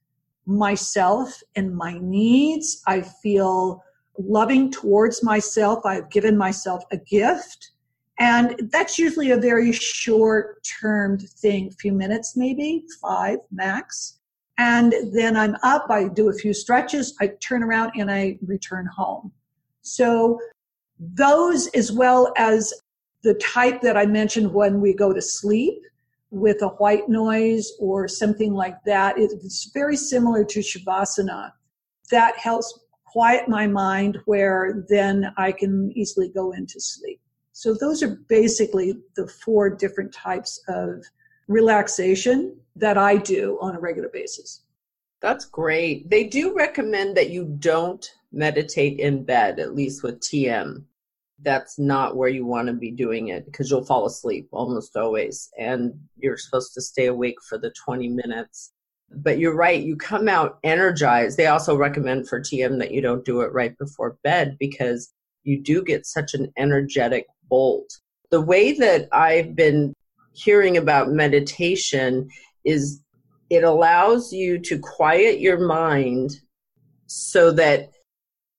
myself 0.45 1.41
and 1.55 1.75
my 1.75 1.97
needs. 2.01 2.81
I 2.87 3.01
feel 3.01 3.83
loving 4.17 4.71
towards 4.71 5.23
myself. 5.23 5.85
I've 5.85 6.09
given 6.09 6.37
myself 6.37 6.83
a 6.91 6.97
gift. 6.97 7.71
And 8.19 8.69
that's 8.71 8.99
usually 8.99 9.31
a 9.31 9.37
very 9.37 9.71
short 9.71 10.63
term 10.81 11.17
thing, 11.17 11.67
a 11.67 11.71
few 11.71 11.93
minutes, 11.93 12.35
maybe 12.35 12.83
five 13.01 13.39
max. 13.51 14.18
And 14.59 14.93
then 15.13 15.37
I'm 15.37 15.55
up, 15.63 15.85
I 15.89 16.09
do 16.09 16.29
a 16.29 16.33
few 16.33 16.53
stretches, 16.53 17.15
I 17.21 17.27
turn 17.39 17.63
around 17.63 17.93
and 17.97 18.11
I 18.11 18.37
return 18.45 18.85
home. 18.85 19.31
So 19.83 20.37
those 20.99 21.67
as 21.69 21.93
well 21.93 22.33
as 22.35 22.73
the 23.23 23.35
type 23.35 23.79
that 23.81 23.95
I 23.95 24.05
mentioned 24.05 24.53
when 24.53 24.81
we 24.81 24.93
go 24.93 25.13
to 25.13 25.21
sleep 25.21 25.81
with 26.29 26.61
a 26.61 26.67
white 26.67 27.07
noise 27.07 27.71
or 27.79 28.09
something 28.09 28.53
like 28.53 28.75
that, 28.85 29.17
it's 29.17 29.71
very 29.73 29.95
similar 29.95 30.43
to 30.43 30.59
Shavasana. 30.59 31.53
That 32.11 32.37
helps 32.37 32.77
quiet 33.05 33.47
my 33.47 33.65
mind 33.65 34.19
where 34.25 34.85
then 34.89 35.33
I 35.37 35.53
can 35.53 35.93
easily 35.95 36.27
go 36.27 36.51
into 36.51 36.81
sleep. 36.81 37.21
So 37.53 37.73
those 37.73 38.03
are 38.03 38.17
basically 38.27 38.93
the 39.15 39.27
four 39.27 39.69
different 39.69 40.13
types 40.13 40.61
of 40.67 41.05
relaxation 41.49 42.55
that 42.77 42.97
I 42.97 43.17
do 43.17 43.57
on 43.59 43.75
a 43.75 43.79
regular 43.79 44.07
basis. 44.07 44.61
That's 45.21 45.43
great. 45.43 46.09
They 46.09 46.23
do 46.23 46.55
recommend 46.55 47.17
that 47.17 47.29
you 47.29 47.43
don't 47.59 48.09
meditate 48.31 48.99
in 48.99 49.25
bed, 49.25 49.59
at 49.59 49.75
least 49.75 50.01
with 50.01 50.21
TM. 50.21 50.83
That's 51.41 51.77
not 51.77 52.15
where 52.15 52.29
you 52.29 52.45
want 52.45 52.67
to 52.67 52.73
be 52.73 52.91
doing 52.91 53.29
it 53.29 53.45
because 53.45 53.69
you'll 53.69 53.83
fall 53.83 54.05
asleep 54.05 54.47
almost 54.51 54.95
always. 54.95 55.49
And 55.57 55.93
you're 56.17 56.37
supposed 56.37 56.73
to 56.75 56.81
stay 56.81 57.07
awake 57.07 57.41
for 57.41 57.57
the 57.57 57.73
20 57.83 58.07
minutes 58.07 58.71
but 59.11 59.39
you're 59.39 59.55
right 59.55 59.83
you 59.83 59.95
come 59.95 60.27
out 60.27 60.59
energized 60.63 61.37
they 61.37 61.47
also 61.47 61.75
recommend 61.75 62.27
for 62.27 62.39
tm 62.39 62.79
that 62.79 62.91
you 62.91 63.01
don't 63.01 63.25
do 63.25 63.41
it 63.41 63.51
right 63.53 63.77
before 63.77 64.17
bed 64.23 64.55
because 64.59 65.13
you 65.43 65.59
do 65.61 65.83
get 65.83 66.05
such 66.05 66.33
an 66.33 66.51
energetic 66.57 67.25
bolt 67.49 67.99
the 68.29 68.41
way 68.41 68.73
that 68.73 69.07
i've 69.11 69.55
been 69.55 69.93
hearing 70.33 70.77
about 70.77 71.11
meditation 71.11 72.29
is 72.63 73.01
it 73.49 73.63
allows 73.63 74.31
you 74.31 74.59
to 74.59 74.77
quiet 74.77 75.39
your 75.39 75.59
mind 75.59 76.39
so 77.07 77.51
that 77.51 77.91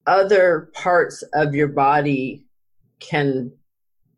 other 0.07 0.71
parts 0.75 1.23
of 1.35 1.55
your 1.55 1.69
body 1.69 2.45
can 2.99 3.53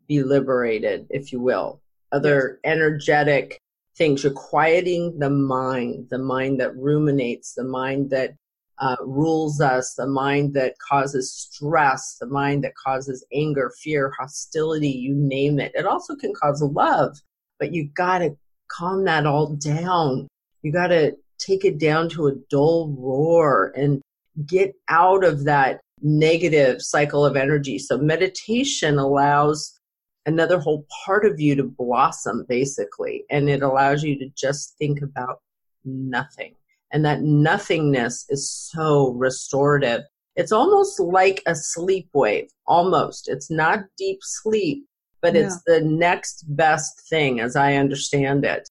be 0.07 0.23
liberated 0.23 1.05
if 1.09 1.31
you 1.31 1.39
will 1.39 1.81
other 2.13 2.59
energetic 2.63 3.59
things. 3.97 4.23
You're 4.23 4.31
quieting 4.31 5.19
the 5.19 5.29
mind, 5.29 6.07
the 6.09 6.19
mind 6.19 6.59
that 6.61 6.77
ruminates, 6.77 7.53
the 7.55 7.65
mind 7.65 8.09
that 8.11 8.35
uh, 8.79 8.95
rules 9.01 9.59
us, 9.59 9.95
the 9.95 10.07
mind 10.07 10.53
that 10.53 10.75
causes 10.79 11.31
stress, 11.33 12.17
the 12.19 12.27
mind 12.27 12.63
that 12.63 12.73
causes 12.75 13.25
anger, 13.33 13.71
fear, 13.81 14.11
hostility, 14.17 14.89
you 14.89 15.13
name 15.15 15.59
it. 15.59 15.71
It 15.75 15.85
also 15.85 16.15
can 16.15 16.33
cause 16.33 16.61
love, 16.61 17.17
but 17.63 17.73
you 17.73 17.85
got 17.95 18.17
to 18.17 18.35
calm 18.67 19.05
that 19.05 19.25
all 19.25 19.55
down. 19.55 20.27
You 20.63 20.73
got 20.73 20.87
to 20.87 21.15
take 21.37 21.63
it 21.63 21.79
down 21.79 22.09
to 22.09 22.27
a 22.27 22.35
dull 22.49 22.93
roar 22.99 23.71
and 23.73 24.01
get 24.45 24.75
out 24.89 25.23
of 25.23 25.45
that 25.45 25.79
negative 26.01 26.81
cycle 26.81 27.25
of 27.25 27.37
energy. 27.37 27.79
So 27.79 27.97
meditation 27.97 28.97
allows 28.97 29.79
another 30.25 30.59
whole 30.59 30.85
part 31.05 31.25
of 31.25 31.39
you 31.39 31.55
to 31.55 31.63
blossom 31.63 32.45
basically, 32.49 33.23
and 33.29 33.49
it 33.49 33.63
allows 33.63 34.03
you 34.03 34.19
to 34.19 34.29
just 34.35 34.75
think 34.77 35.01
about 35.01 35.39
nothing. 35.85 36.55
And 36.91 37.05
that 37.05 37.21
nothingness 37.21 38.25
is 38.27 38.51
so 38.51 39.11
restorative. 39.11 40.01
It's 40.35 40.51
almost 40.51 40.99
like 40.99 41.41
a 41.45 41.55
sleep 41.55 42.09
wave, 42.13 42.49
almost. 42.67 43.29
It's 43.29 43.49
not 43.49 43.85
deep 43.97 44.19
sleep, 44.21 44.85
but 45.23 45.33
yeah. 45.33 45.45
it's 45.45 45.63
the 45.65 45.81
next 45.81 46.43
best 46.55 47.09
thing 47.09 47.39
as 47.39 47.55
I 47.55 47.73
understand 47.75 48.45
it 48.45 48.69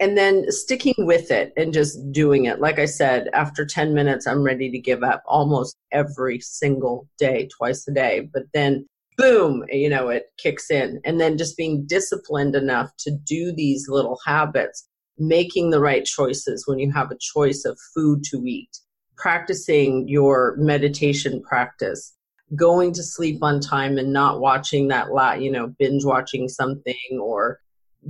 and 0.00 0.16
then 0.16 0.50
sticking 0.50 0.94
with 0.98 1.30
it 1.30 1.52
and 1.58 1.74
just 1.74 2.10
doing 2.10 2.46
it. 2.46 2.58
Like 2.58 2.78
I 2.78 2.86
said, 2.86 3.28
after 3.34 3.66
10 3.66 3.94
minutes, 3.94 4.26
I'm 4.26 4.42
ready 4.42 4.70
to 4.70 4.78
give 4.78 5.02
up 5.02 5.22
almost 5.26 5.76
every 5.92 6.40
single 6.40 7.06
day, 7.18 7.48
twice 7.56 7.86
a 7.86 7.92
day. 7.92 8.30
But 8.32 8.44
then, 8.54 8.86
boom, 9.18 9.62
you 9.68 9.90
know, 9.90 10.08
it 10.08 10.32
kicks 10.38 10.70
in. 10.70 11.02
And 11.04 11.20
then 11.20 11.36
just 11.36 11.56
being 11.58 11.86
disciplined 11.86 12.56
enough 12.56 12.90
to 13.00 13.10
do 13.10 13.52
these 13.52 13.90
little 13.90 14.18
habits, 14.24 14.88
making 15.18 15.68
the 15.68 15.80
right 15.80 16.06
choices 16.06 16.66
when 16.66 16.78
you 16.78 16.90
have 16.92 17.10
a 17.10 17.18
choice 17.20 17.66
of 17.66 17.78
food 17.94 18.24
to 18.30 18.42
eat, 18.46 18.70
practicing 19.18 20.08
your 20.08 20.56
meditation 20.56 21.42
practice. 21.42 22.14
Going 22.56 22.92
to 22.94 23.02
sleep 23.02 23.42
on 23.42 23.60
time 23.60 23.98
and 23.98 24.12
not 24.12 24.40
watching 24.40 24.88
that 24.88 25.12
lot, 25.12 25.40
you 25.40 25.50
know, 25.50 25.68
binge 25.78 26.04
watching 26.04 26.48
something 26.48 27.18
or 27.20 27.60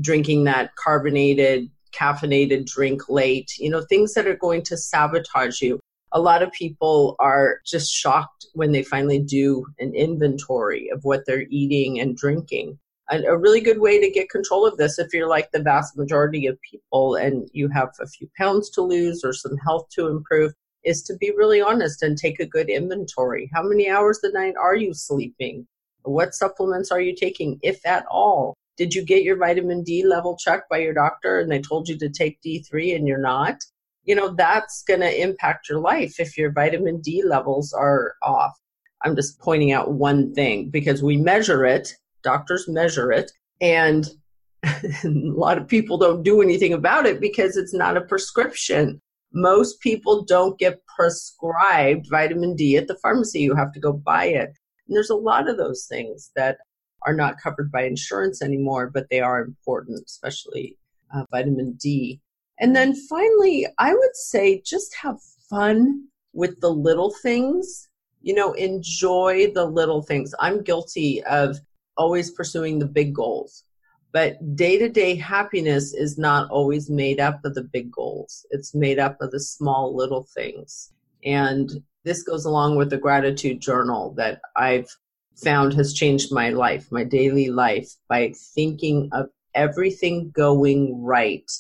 drinking 0.01 0.45
that 0.45 0.74
carbonated 0.76 1.70
caffeinated 1.93 2.66
drink 2.66 3.09
late, 3.09 3.53
you 3.59 3.70
know, 3.70 3.82
things 3.82 4.14
that 4.14 4.26
are 4.26 4.36
going 4.36 4.62
to 4.62 4.76
sabotage 4.76 5.61
you. 5.61 5.80
A 6.12 6.20
lot 6.20 6.43
of 6.43 6.53
people 6.53 7.16
are 7.18 7.61
just 7.66 7.93
shocked 7.93 8.47
when 8.55 8.72
they 8.72 8.82
finally 8.82 9.18
do 9.18 9.64
an 9.78 9.95
inventory 9.95 10.91
of 10.91 11.05
what 11.05 11.24
they're 11.26 11.47
eating 11.51 12.01
and 12.01 12.16
drinking. 12.16 12.78
And 13.11 13.24
a 13.24 13.36
really 13.36 13.61
good 13.61 13.80
way 13.80 14.01
to 14.01 14.11
get 14.11 14.30
control 14.30 14.66
of 14.66 14.76
this, 14.76 14.99
if 14.99 15.12
you're 15.12 15.28
like 15.28 15.51
the 15.51 15.62
vast 15.62 15.97
majority 15.97 16.47
of 16.47 16.59
people 16.68 17.16
and 17.16 17.49
you 17.53 17.68
have 17.68 17.91
a 18.01 18.07
few 18.07 18.28
pounds 18.38 18.70
to 18.70 18.82
lose 18.82 19.24
or 19.24 19.32
some 19.32 19.57
health 19.59 19.88
to 19.95 20.09
improve, 20.09 20.53
is 20.85 21.03
to 21.03 21.16
be 21.16 21.33
really 21.37 21.61
honest 21.61 22.03
and 22.03 22.16
take 22.16 22.41
a 22.41 22.47
good 22.47 22.68
inventory. 22.68 23.51
How 23.53 23.62
many 23.62 23.89
hours 23.89 24.20
a 24.22 24.33
night 24.33 24.55
are 24.61 24.76
you 24.76 24.95
sleeping? 24.95 25.66
What 26.03 26.35
supplements 26.35 26.91
are 26.91 27.01
you 27.01 27.14
taking, 27.14 27.59
if 27.62 27.85
at 27.87 28.07
all? 28.11 28.55
Did 28.76 28.95
you 28.95 29.05
get 29.05 29.24
your 29.24 29.37
vitamin 29.37 29.83
D 29.83 30.05
level 30.05 30.37
checked 30.37 30.70
by 30.70 30.78
your 30.78 30.95
doctor 30.95 31.41
and 31.41 31.51
they 31.51 31.61
told 31.61 31.89
you 31.89 31.99
to 31.99 32.09
take 32.09 32.41
D3 32.41 32.97
and 32.97 33.07
you're 33.07 33.18
not? 33.18 33.57
You 34.05 34.14
know, 34.14 34.35
that's 34.35 34.83
going 34.83 35.01
to 35.01 35.22
impact 35.22 35.68
your 35.68 35.81
life 35.81 36.18
if 36.18 36.39
your 36.39 36.51
vitamin 36.51 37.01
D 37.03 37.22
levels 37.22 37.74
are 37.74 38.14
off. 38.22 38.59
I'm 39.03 39.14
just 39.14 39.39
pointing 39.39 39.72
out 39.72 39.93
one 39.93 40.35
thing 40.35 40.70
because 40.70 41.03
we 41.03 41.16
measure 41.16 41.64
it, 41.66 41.95
doctors 42.22 42.68
measure 42.68 43.12
it, 43.12 43.31
and 43.61 44.09
a 44.64 44.74
lot 45.05 45.59
of 45.59 45.68
people 45.68 45.99
don't 45.99 46.22
do 46.22 46.43
anything 46.43 46.72
about 46.72 47.07
it 47.07 47.20
because 47.20 47.57
it's 47.57 47.74
not 47.74 47.97
a 47.97 48.03
prescription. 48.03 49.01
Most 49.33 49.81
people 49.81 50.24
don't 50.24 50.59
get 50.59 50.85
prescribed 50.87 52.09
vitamin 52.11 52.57
D 52.57 52.76
at 52.76 52.89
the 52.89 52.97
pharmacy. 52.97 53.41
You 53.41 53.55
have 53.55 53.72
to 53.72 53.81
go 53.81 53.93
buy 53.93 54.26
it. 54.26 54.51
And 54.87 54.97
there's 54.97 55.11
a 55.11 55.14
lot 55.14 55.49
of 55.49 55.57
those 55.57 55.87
things 55.87 56.31
that 56.35 56.59
are 57.07 57.14
not 57.14 57.41
covered 57.41 57.70
by 57.70 57.85
insurance 57.85 58.43
anymore, 58.43 58.91
but 58.93 59.07
they 59.11 59.20
are 59.20 59.41
important, 59.41 60.03
especially 60.07 60.76
uh, 61.14 61.24
vitamin 61.31 61.72
D. 61.81 62.20
And 62.59 62.76
then 62.76 62.95
finally, 62.95 63.66
I 63.78 63.95
would 63.95 64.16
say 64.16 64.61
just 64.64 64.95
have 64.97 65.20
fun 65.49 66.09
with 66.33 66.61
the 66.61 66.70
little 66.70 67.14
things. 67.22 67.89
You 68.22 68.35
know, 68.35 68.53
enjoy 68.53 69.53
the 69.55 69.64
little 69.64 70.03
things. 70.03 70.35
I'm 70.41 70.62
guilty 70.62 71.22
of 71.24 71.59
always 71.97 72.31
pursuing 72.31 72.78
the 72.78 72.87
big 72.87 73.14
goals. 73.14 73.64
But 74.12 74.56
day 74.56 74.78
to 74.78 74.88
day 74.88 75.14
happiness 75.14 75.94
is 75.94 76.18
not 76.18 76.50
always 76.50 76.90
made 76.90 77.20
up 77.20 77.44
of 77.44 77.54
the 77.54 77.62
big 77.62 77.92
goals. 77.92 78.44
It's 78.50 78.74
made 78.74 78.98
up 78.98 79.20
of 79.20 79.30
the 79.30 79.40
small 79.40 79.94
little 79.94 80.24
things. 80.34 80.92
And 81.24 81.70
this 82.04 82.22
goes 82.22 82.44
along 82.44 82.76
with 82.76 82.90
the 82.90 82.98
gratitude 82.98 83.61
journal 83.61 84.12
that 84.16 84.40
I've 84.56 84.88
found 85.36 85.74
has 85.74 85.94
changed 85.94 86.32
my 86.32 86.50
life, 86.50 86.90
my 86.90 87.04
daily 87.04 87.50
life, 87.50 87.90
by 88.08 88.32
thinking 88.54 89.08
of 89.12 89.26
everything 89.54 90.30
going 90.30 91.02
right 91.02 91.50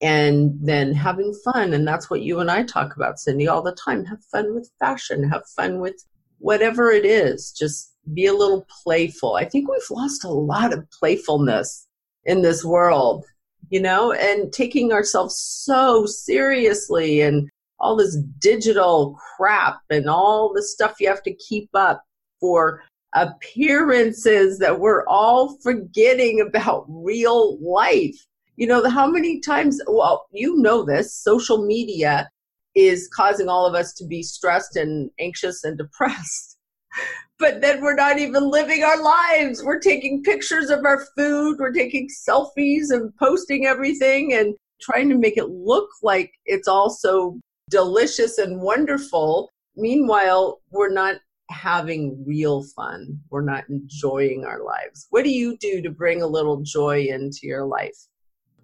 and 0.00 0.58
then 0.60 0.92
having 0.92 1.34
fun. 1.44 1.72
And 1.72 1.86
that's 1.86 2.10
what 2.10 2.22
you 2.22 2.40
and 2.40 2.50
I 2.50 2.64
talk 2.64 2.96
about, 2.96 3.18
Cindy, 3.18 3.48
all 3.48 3.62
the 3.62 3.72
time. 3.74 4.04
Have 4.04 4.22
fun 4.24 4.54
with 4.54 4.70
fashion, 4.78 5.28
have 5.30 5.46
fun 5.56 5.80
with 5.80 6.04
whatever 6.38 6.90
it 6.90 7.06
is. 7.06 7.50
Just 7.52 7.94
be 8.12 8.26
a 8.26 8.34
little 8.34 8.66
playful. 8.82 9.36
I 9.36 9.46
think 9.46 9.70
we've 9.70 9.90
lost 9.90 10.24
a 10.24 10.28
lot 10.28 10.72
of 10.74 10.90
playfulness 10.90 11.86
in 12.26 12.42
this 12.42 12.64
world, 12.64 13.24
you 13.68 13.80
know, 13.80 14.12
and 14.12 14.52
taking 14.52 14.92
ourselves 14.92 15.36
so 15.36 16.06
seriously 16.06 17.20
and 17.20 17.48
all 17.80 17.96
this 17.96 18.16
digital 18.38 19.18
crap 19.36 19.80
and 19.90 20.08
all 20.08 20.52
the 20.52 20.62
stuff 20.62 20.94
you 21.00 21.08
have 21.08 21.22
to 21.22 21.34
keep 21.34 21.68
up 21.74 22.02
for 22.40 22.82
appearances 23.14 24.58
that 24.58 24.80
we're 24.80 25.06
all 25.06 25.56
forgetting 25.62 26.40
about 26.40 26.84
real 26.88 27.58
life. 27.60 28.16
You 28.56 28.68
know, 28.68 28.88
how 28.88 29.08
many 29.08 29.40
times, 29.40 29.80
well, 29.86 30.26
you 30.30 30.56
know 30.56 30.84
this, 30.84 31.14
social 31.14 31.66
media 31.66 32.28
is 32.74 33.08
causing 33.12 33.48
all 33.48 33.66
of 33.66 33.74
us 33.74 33.92
to 33.94 34.06
be 34.06 34.22
stressed 34.22 34.76
and 34.76 35.10
anxious 35.18 35.64
and 35.64 35.76
depressed. 35.76 36.56
But 37.38 37.60
then 37.60 37.82
we're 37.82 37.96
not 37.96 38.18
even 38.18 38.48
living 38.48 38.84
our 38.84 39.02
lives. 39.02 39.62
We're 39.62 39.80
taking 39.80 40.22
pictures 40.22 40.70
of 40.70 40.84
our 40.84 41.04
food, 41.16 41.56
we're 41.58 41.72
taking 41.72 42.08
selfies 42.08 42.90
and 42.90 43.14
posting 43.16 43.66
everything 43.66 44.34
and 44.34 44.54
trying 44.80 45.08
to 45.08 45.16
make 45.16 45.36
it 45.36 45.48
look 45.48 45.88
like 46.02 46.32
it's 46.46 46.68
all 46.68 46.90
so 46.90 47.40
delicious 47.70 48.38
and 48.38 48.60
wonderful. 48.60 49.50
Meanwhile, 49.76 50.60
we're 50.70 50.92
not 50.92 51.16
having 51.50 52.22
real 52.26 52.64
fun. 52.76 53.18
We're 53.30 53.42
not 53.42 53.64
enjoying 53.68 54.44
our 54.44 54.62
lives. 54.62 55.06
What 55.10 55.24
do 55.24 55.30
you 55.30 55.56
do 55.58 55.82
to 55.82 55.90
bring 55.90 56.22
a 56.22 56.26
little 56.26 56.62
joy 56.62 57.06
into 57.08 57.40
your 57.42 57.66
life? 57.66 57.96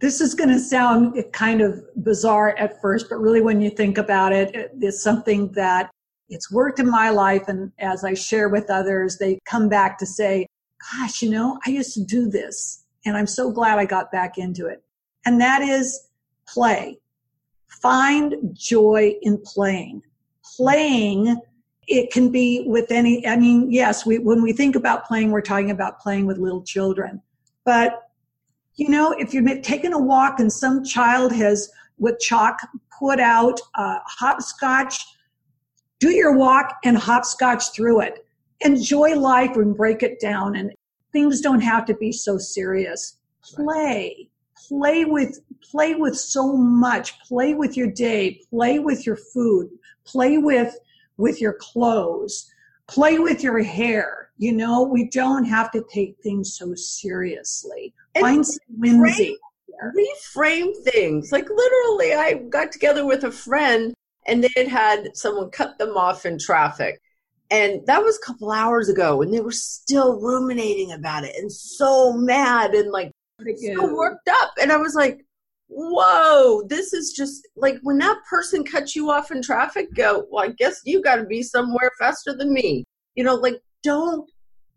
This 0.01 0.21
is 0.21 0.35
going 0.35 0.49
to 0.51 0.59
sound 0.59 1.23
kind 1.33 1.61
of 1.61 1.83
bizarre 2.03 2.57
at 2.57 2.81
first, 2.81 3.07
but 3.11 3.17
really 3.17 3.43
when 3.43 3.61
you 3.61 3.71
think 3.71 3.99
about 3.99 4.33
it, 4.33 4.73
it's 4.81 5.03
something 5.03 5.53
that 5.53 5.91
it's 6.31 6.51
worked 6.51 6.79
in 6.79 6.89
my 6.89 7.11
life. 7.11 7.49
And 7.49 7.73
as 7.79 8.05
I 8.05 8.15
share 8.15 8.49
with 8.49 8.71
others, 8.71 9.19
they 9.19 9.41
come 9.45 9.69
back 9.69 9.99
to 9.99 10.07
say, 10.07 10.47
gosh, 10.93 11.21
you 11.21 11.31
know, 11.31 11.59
I 11.67 11.71
used 11.71 11.93
to 11.95 12.05
do 12.05 12.31
this 12.31 12.85
and 13.05 13.17
I'm 13.17 13.27
so 13.27 13.51
glad 13.51 13.79
I 13.79 13.85
got 13.85 14.11
back 14.13 14.39
into 14.39 14.67
it. 14.67 14.83
And 15.27 15.41
that 15.41 15.61
is 15.61 16.09
play. 16.47 16.99
Find 17.69 18.35
joy 18.53 19.15
in 19.23 19.39
playing. 19.45 20.03
Playing 20.57 21.41
it 21.91 22.13
can 22.13 22.31
be 22.31 22.63
with 22.67 22.91
any 22.91 23.27
i 23.27 23.37
mean 23.37 23.71
yes 23.71 24.07
we, 24.07 24.19
when 24.19 24.43
we 24.43 24.53
think 24.53 24.77
about 24.77 25.05
playing 25.05 25.31
we're 25.31 25.41
talking 25.41 25.73
about 25.73 25.99
playing 25.99 26.25
with 26.25 26.39
little 26.39 26.63
children 26.63 27.21
but 27.65 28.11
you 28.77 28.89
know 28.89 29.13
if 29.19 29.35
you're 29.35 29.61
taking 29.61 29.93
a 29.93 29.99
walk 29.99 30.39
and 30.41 30.53
some 30.53 30.85
child 30.85 31.33
has 31.33 31.71
with 31.99 32.19
chalk 32.21 32.61
put 32.97 33.19
out 33.19 33.61
uh, 33.75 33.99
hopscotch 34.07 35.05
do 36.01 36.11
your 36.11 36.37
walk 36.37 36.79
and 36.85 36.99
hopscotch 36.99 37.73
through 37.73 38.01
it. 38.01 38.27
Enjoy 38.63 39.15
life 39.15 39.57
and 39.57 39.77
break 39.77 40.03
it 40.03 40.21
down. 40.21 40.57
And 40.57 40.73
things 41.13 41.41
don't 41.41 41.61
have 41.61 41.85
to 41.87 41.95
be 41.95 42.11
so 42.13 42.37
serious. 42.37 43.19
Play. 43.43 44.29
Play 44.69 45.05
with 45.05 45.41
play 45.71 45.95
with 45.95 46.19
so 46.19 46.57
much. 46.57 47.19
Play 47.21 47.55
with 47.55 47.77
your 47.77 47.91
day. 47.91 48.41
Play 48.51 48.79
with 48.79 49.07
your 49.07 49.17
food. 49.17 49.71
Play 50.05 50.39
with 50.39 50.77
with 51.21 51.41
your 51.41 51.53
clothes, 51.53 52.51
play 52.89 53.19
with 53.19 53.43
your 53.43 53.63
hair. 53.63 54.31
You 54.39 54.53
know, 54.53 54.83
we 54.83 55.09
don't 55.11 55.45
have 55.45 55.71
to 55.73 55.85
take 55.93 56.17
things 56.23 56.57
so 56.57 56.75
seriously. 56.75 57.93
And 58.15 58.23
Find 58.23 58.47
some 58.47 58.59
whimsy. 58.79 59.37
Reframe 59.97 60.73
things. 60.85 61.31
Like 61.31 61.49
literally, 61.49 62.15
I 62.15 62.43
got 62.49 62.73
together 62.73 63.07
with 63.07 63.25
a 63.25 63.31
friend 63.31 63.95
and 64.27 64.45
they 64.45 64.51
had 64.57 64.69
had 64.69 65.17
someone 65.17 65.51
cut 65.51 65.79
them 65.79 65.97
off 65.97 66.27
in 66.27 66.39
traffic. 66.39 67.01
And 67.51 67.85
that 67.87 68.03
was 68.03 68.17
a 68.17 68.27
couple 68.27 68.53
hours 68.53 68.89
ago, 68.89 69.23
and 69.23 69.35
they 69.35 69.41
were 69.41 69.51
still 69.51 70.21
ruminating 70.21 70.93
about 70.93 71.25
it 71.25 71.35
and 71.37 71.51
so 71.51 72.13
mad 72.13 72.75
and 72.75 72.93
like 72.93 73.11
so 73.41 73.95
worked 73.95 74.29
up. 74.29 74.53
And 74.61 74.71
I 74.71 74.77
was 74.77 74.95
like, 74.95 75.25
whoa, 75.69 76.63
this 76.69 76.93
is 76.93 77.13
just 77.13 77.49
like 77.57 77.77
when 77.83 77.99
that 77.99 78.19
person 78.29 78.65
cuts 78.65 78.95
you 78.95 79.11
off 79.11 79.31
in 79.31 79.43
traffic, 79.43 79.93
go, 79.95 80.27
well, 80.31 80.45
I 80.45 80.53
guess 80.53 80.81
you 80.85 81.03
got 81.03 81.17
to 81.17 81.25
be 81.25 81.43
somewhere 81.43 81.91
faster 81.99 82.37
than 82.37 82.53
me. 82.53 82.85
You 83.17 83.25
know, 83.25 83.35
like 83.35 83.61
don't 83.83 84.31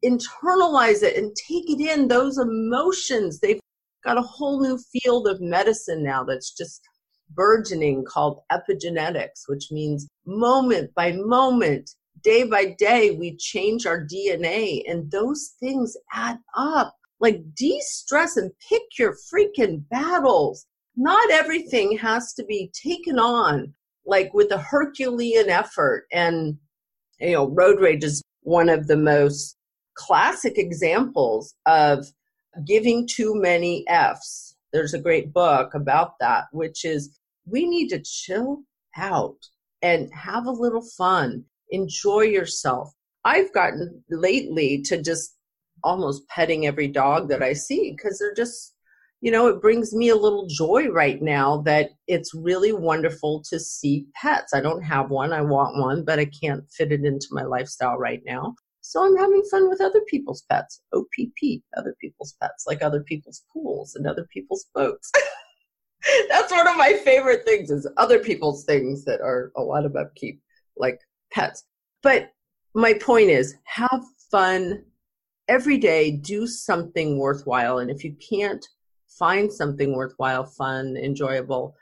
internalize 0.03 1.03
it 1.03 1.17
and 1.17 1.35
take 1.35 1.69
it 1.69 1.79
in, 1.79 2.07
those 2.07 2.37
emotions. 2.37 3.39
They've 3.39 3.59
got 4.03 4.17
a 4.17 4.21
whole 4.21 4.61
new 4.61 4.77
field 4.77 5.27
of 5.27 5.41
medicine 5.41 6.03
now 6.03 6.23
that's 6.23 6.51
just 6.51 6.81
burgeoning 7.29 8.05
called 8.05 8.41
epigenetics, 8.51 9.43
which 9.47 9.71
means 9.71 10.07
moment 10.25 10.93
by 10.95 11.13
moment, 11.13 11.91
day 12.23 12.43
by 12.43 12.75
day, 12.77 13.11
we 13.11 13.35
change 13.37 13.85
our 13.85 14.05
DNA 14.05 14.83
and 14.87 15.11
those 15.11 15.53
things 15.59 15.95
add 16.13 16.39
up. 16.55 16.95
Like 17.19 17.41
de 17.55 17.79
stress 17.81 18.35
and 18.35 18.51
pick 18.69 18.81
your 18.99 19.15
freaking 19.33 19.83
battles. 19.89 20.65
Not 20.95 21.31
everything 21.31 21.97
has 21.97 22.33
to 22.33 22.43
be 22.43 22.71
taken 22.73 23.17
on 23.17 23.73
like 24.05 24.33
with 24.33 24.51
a 24.51 24.57
Herculean 24.57 25.49
effort. 25.49 26.05
And, 26.11 26.57
you 27.19 27.31
know, 27.31 27.47
road 27.47 27.79
rage 27.79 28.03
is 28.03 28.21
one 28.41 28.69
of 28.69 28.87
the 28.87 28.97
most 28.97 29.55
classic 29.95 30.57
examples 30.57 31.55
of 31.65 32.05
giving 32.65 33.07
too 33.07 33.35
many 33.35 33.85
F's. 33.87 34.52
There's 34.73 34.95
a 34.95 34.99
great 34.99 35.31
book 35.31 35.75
about 35.75 36.19
that, 36.19 36.45
which 36.51 36.83
is 36.83 37.17
we 37.45 37.65
need 37.65 37.89
to 37.89 38.01
chill 38.03 38.63
out 38.97 39.37
and 39.83 40.11
have 40.13 40.47
a 40.47 40.51
little 40.51 40.85
fun, 40.97 41.45
enjoy 41.69 42.21
yourself. 42.21 42.91
I've 43.23 43.53
gotten 43.53 44.03
lately 44.09 44.81
to 44.83 45.01
just 45.01 45.37
almost 45.83 46.27
petting 46.27 46.65
every 46.65 46.87
dog 46.87 47.29
that 47.29 47.43
I 47.43 47.53
see 47.53 47.93
because 47.95 48.17
they're 48.17 48.33
just, 48.33 48.73
you 49.21 49.31
know, 49.31 49.47
it 49.47 49.61
brings 49.61 49.93
me 49.93 50.09
a 50.09 50.15
little 50.15 50.47
joy 50.47 50.87
right 50.87 51.21
now 51.21 51.61
that 51.63 51.91
it's 52.07 52.33
really 52.33 52.73
wonderful 52.73 53.43
to 53.49 53.59
see 53.59 54.07
pets. 54.15 54.53
I 54.53 54.61
don't 54.61 54.81
have 54.81 55.09
one, 55.09 55.33
I 55.33 55.41
want 55.41 55.77
one, 55.77 56.03
but 56.03 56.19
I 56.19 56.25
can't 56.25 56.63
fit 56.71 56.91
it 56.91 57.05
into 57.05 57.27
my 57.31 57.43
lifestyle 57.43 57.97
right 57.97 58.21
now. 58.25 58.55
So 58.85 59.05
I'm 59.05 59.15
having 59.15 59.41
fun 59.49 59.69
with 59.69 59.79
other 59.79 60.01
people's 60.09 60.43
pets, 60.49 60.81
OPP, 60.93 61.61
other 61.77 61.95
people's 62.01 62.35
pets, 62.41 62.65
like 62.67 62.83
other 62.83 63.01
people's 63.01 63.43
pools 63.51 63.95
and 63.95 64.05
other 64.05 64.27
people's 64.31 64.65
boats. 64.75 65.09
That's 66.29 66.51
one 66.51 66.67
of 66.67 66.75
my 66.75 66.91
favorite 67.05 67.45
things 67.45 67.71
is 67.71 67.87
other 67.95 68.19
people's 68.19 68.65
things 68.65 69.05
that 69.05 69.21
are 69.21 69.53
a 69.55 69.61
lot 69.61 69.85
of 69.85 69.95
upkeep, 69.95 70.41
like 70.75 70.99
pets. 71.31 71.63
But 72.01 72.33
my 72.75 72.93
point 72.95 73.29
is 73.29 73.55
have 73.63 74.03
fun 74.29 74.83
every 75.47 75.77
day, 75.77 76.11
do 76.11 76.45
something 76.45 77.17
worthwhile. 77.17 77.79
And 77.79 77.89
if 77.89 78.03
you 78.03 78.13
can't 78.15 78.67
find 79.07 79.51
something 79.51 79.95
worthwhile, 79.95 80.43
fun, 80.43 80.97
enjoyable, 80.97 81.73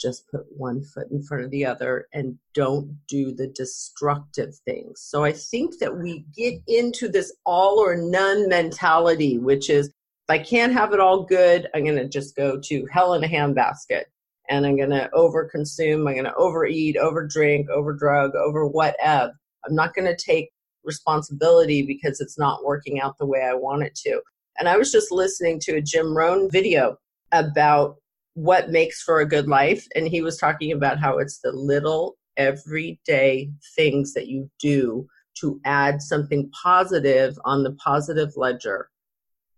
just 0.00 0.28
put 0.30 0.46
one 0.56 0.82
foot 0.82 1.10
in 1.10 1.22
front 1.22 1.44
of 1.44 1.50
the 1.50 1.64
other 1.66 2.06
and 2.12 2.38
don't 2.54 2.96
do 3.06 3.32
the 3.32 3.48
destructive 3.48 4.54
things. 4.64 5.02
So 5.02 5.24
I 5.24 5.32
think 5.32 5.78
that 5.78 5.96
we 5.96 6.24
get 6.34 6.60
into 6.66 7.08
this 7.08 7.32
all 7.44 7.78
or 7.78 7.96
none 7.96 8.48
mentality, 8.48 9.38
which 9.38 9.68
is 9.70 9.88
if 9.88 9.94
I 10.28 10.38
can't 10.38 10.72
have 10.72 10.92
it 10.92 11.00
all 11.00 11.24
good, 11.24 11.68
I'm 11.74 11.84
going 11.84 11.96
to 11.96 12.08
just 12.08 12.36
go 12.36 12.58
to 12.58 12.86
hell 12.90 13.14
in 13.14 13.24
a 13.24 13.28
handbasket 13.28 14.04
and 14.48 14.66
I'm 14.66 14.76
going 14.76 14.90
to 14.90 15.10
overconsume, 15.14 16.08
I'm 16.08 16.14
going 16.14 16.24
to 16.24 16.34
overeat, 16.34 16.96
overdrink, 16.96 17.66
overdrug, 17.68 18.34
over 18.34 18.66
whatever. 18.66 19.32
I'm 19.64 19.74
not 19.74 19.94
going 19.94 20.06
to 20.06 20.16
take 20.16 20.50
responsibility 20.84 21.82
because 21.82 22.20
it's 22.20 22.38
not 22.38 22.64
working 22.64 23.00
out 23.00 23.18
the 23.18 23.26
way 23.26 23.42
I 23.42 23.54
want 23.54 23.82
it 23.82 23.94
to. 24.06 24.20
And 24.58 24.68
I 24.68 24.76
was 24.76 24.90
just 24.90 25.12
listening 25.12 25.60
to 25.60 25.76
a 25.76 25.80
Jim 25.80 26.16
Rohn 26.16 26.50
video 26.50 26.96
about 27.32 27.96
what 28.34 28.70
makes 28.70 29.02
for 29.02 29.20
a 29.20 29.28
good 29.28 29.48
life. 29.48 29.86
And 29.94 30.06
he 30.06 30.22
was 30.22 30.38
talking 30.38 30.72
about 30.72 30.98
how 30.98 31.18
it's 31.18 31.38
the 31.38 31.52
little 31.52 32.16
everyday 32.36 33.50
things 33.76 34.14
that 34.14 34.28
you 34.28 34.50
do 34.60 35.06
to 35.40 35.60
add 35.64 36.02
something 36.02 36.50
positive 36.62 37.38
on 37.44 37.62
the 37.62 37.72
positive 37.72 38.32
ledger. 38.36 38.88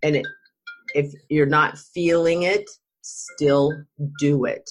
And 0.02 0.16
it, 0.16 0.26
if 0.94 1.12
you're 1.28 1.46
not 1.46 1.78
feeling 1.78 2.42
it, 2.42 2.68
still 3.02 3.72
do 4.18 4.44
it. 4.44 4.68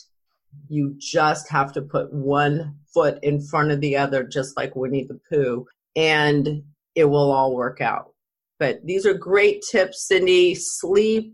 You 0.68 0.96
just 1.00 1.50
have 1.50 1.72
to 1.74 1.82
put 1.82 2.12
one 2.14 2.76
foot 2.94 3.20
in 3.24 3.42
front 3.42 3.72
of 3.72 3.82
the 3.82 3.96
other, 3.98 4.24
just 4.24 4.58
like 4.58 4.76
Winnie 4.76 5.06
the 5.06 5.20
Pooh, 5.30 5.66
and 5.96 6.64
it 6.96 7.06
will 7.06 7.32
all 7.32 7.56
work 7.56 7.82
out. 7.82 8.14
But 8.60 8.86
these 8.86 9.06
are 9.06 9.14
great 9.14 9.64
tips, 9.72 10.08
Cindy. 10.08 10.56
Sleep, 10.56 11.34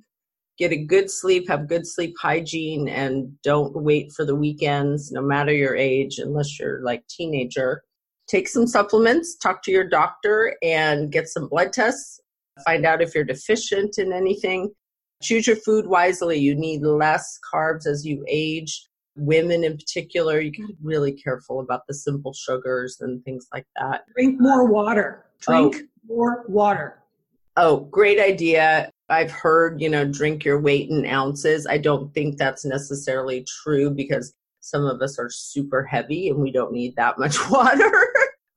get 0.58 0.72
a 0.72 0.78
good 0.78 1.10
sleep, 1.10 1.47
have 1.47 1.68
good 1.68 1.86
sleep 1.86 2.16
hygiene, 2.20 2.88
and 2.88 3.32
don't 3.43 3.76
wait 3.76 4.12
for 4.12 4.26
the 4.26 4.36
weekends, 4.36 5.12
no 5.12 5.22
matter 5.22 5.53
your 5.53 5.76
age, 5.76 6.18
unless 6.20 6.60
you're 6.60 6.82
like 6.82 7.08
teenager. 7.08 7.84
Take 8.28 8.47
some 8.47 8.68
supplements, 8.68 9.38
talk 9.38 9.64
to 9.64 9.72
your 9.72 9.88
doctor, 9.88 10.55
and 10.62 11.12
get 11.12 11.28
some 11.30 11.47
blood 11.47 11.72
tests. 11.72 12.20
Find 12.66 12.86
out 12.86 13.01
if 13.01 13.14
you're 13.14 13.24
deficient 13.24 13.99
in 13.99 14.12
anything. 14.12 14.72
Choose 15.22 15.47
your 15.47 15.55
food 15.58 15.88
wisely. 15.88 16.38
You 16.38 16.55
need 16.55 16.82
less 16.82 17.39
carbs 17.53 17.88
as 17.88 18.05
you 18.05 18.26
age. 18.28 18.88
Women 19.16 19.64
in 19.64 19.78
particular, 19.78 20.39
you 20.41 20.51
got 20.51 20.68
to 20.68 20.74
be 20.74 20.80
really 20.82 21.12
careful 21.12 21.60
about 21.60 21.82
the 21.88 21.93
simple 21.93 22.34
sugars 22.34 22.97
and 23.01 23.24
things 23.24 23.47
like 23.53 23.66
that. 23.78 24.03
Drink 24.14 24.39
more 24.39 24.66
water. 24.66 25.26
Drink 25.39 25.76
oh. 25.80 25.88
more 26.08 26.45
water. 26.47 26.99
Oh, 27.60 27.80
great 27.91 28.20
idea. 28.20 28.91
I've 29.10 29.32
heard, 29.32 29.82
you 29.82 29.89
know, 29.89 30.05
drink 30.05 30.45
your 30.45 30.62
weight 30.62 30.91
in 30.91 31.08
ounces. 31.08 31.66
I 31.66 31.80
don't 31.80 32.14
think 32.14 32.38
that's 32.38 32.64
necessarily 32.64 33.45
true 33.64 33.89
because 33.89 34.32
some 34.62 34.86
of 34.86 35.01
us 35.01 35.18
are 35.18 35.32
super 35.32 35.84
heavy 35.84 36.30
and 36.30 36.39
we 36.39 36.51
don't 36.51 36.72
need 36.72 36.95
that 36.97 37.18
much 37.18 37.38
water. 37.49 37.91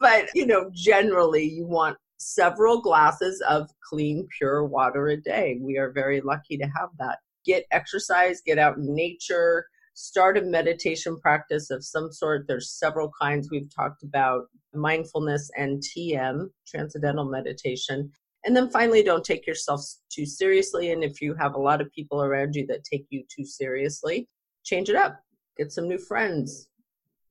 but, 0.00 0.26
you 0.34 0.44
know, 0.44 0.70
generally 0.74 1.44
you 1.44 1.66
want 1.66 1.96
several 2.18 2.82
glasses 2.82 3.42
of 3.48 3.70
clean, 3.88 4.28
pure 4.36 4.66
water 4.66 5.08
a 5.08 5.16
day. 5.16 5.58
We 5.62 5.78
are 5.78 5.90
very 5.90 6.20
lucky 6.20 6.58
to 6.58 6.64
have 6.64 6.90
that. 6.98 7.20
Get 7.46 7.64
exercise, 7.70 8.42
get 8.44 8.58
out 8.58 8.76
in 8.76 8.94
nature, 8.94 9.64
start 9.94 10.36
a 10.36 10.42
meditation 10.42 11.18
practice 11.18 11.70
of 11.70 11.82
some 11.82 12.12
sort. 12.12 12.46
There's 12.46 12.70
several 12.70 13.10
kinds 13.18 13.48
we've 13.50 13.74
talked 13.74 14.02
about 14.02 14.48
mindfulness 14.74 15.50
and 15.56 15.82
TM, 15.82 16.48
transcendental 16.66 17.24
meditation. 17.24 18.12
And 18.44 18.56
then 18.56 18.70
finally, 18.70 19.02
don't 19.02 19.24
take 19.24 19.46
yourself 19.46 19.82
too 20.10 20.24
seriously. 20.24 20.92
And 20.92 21.04
if 21.04 21.20
you 21.20 21.34
have 21.34 21.54
a 21.54 21.60
lot 21.60 21.80
of 21.80 21.92
people 21.92 22.22
around 22.22 22.54
you 22.54 22.66
that 22.68 22.84
take 22.84 23.06
you 23.10 23.24
too 23.28 23.44
seriously, 23.44 24.28
change 24.64 24.88
it 24.88 24.96
up. 24.96 25.20
Get 25.56 25.72
some 25.72 25.88
new 25.88 25.98
friends. 25.98 26.68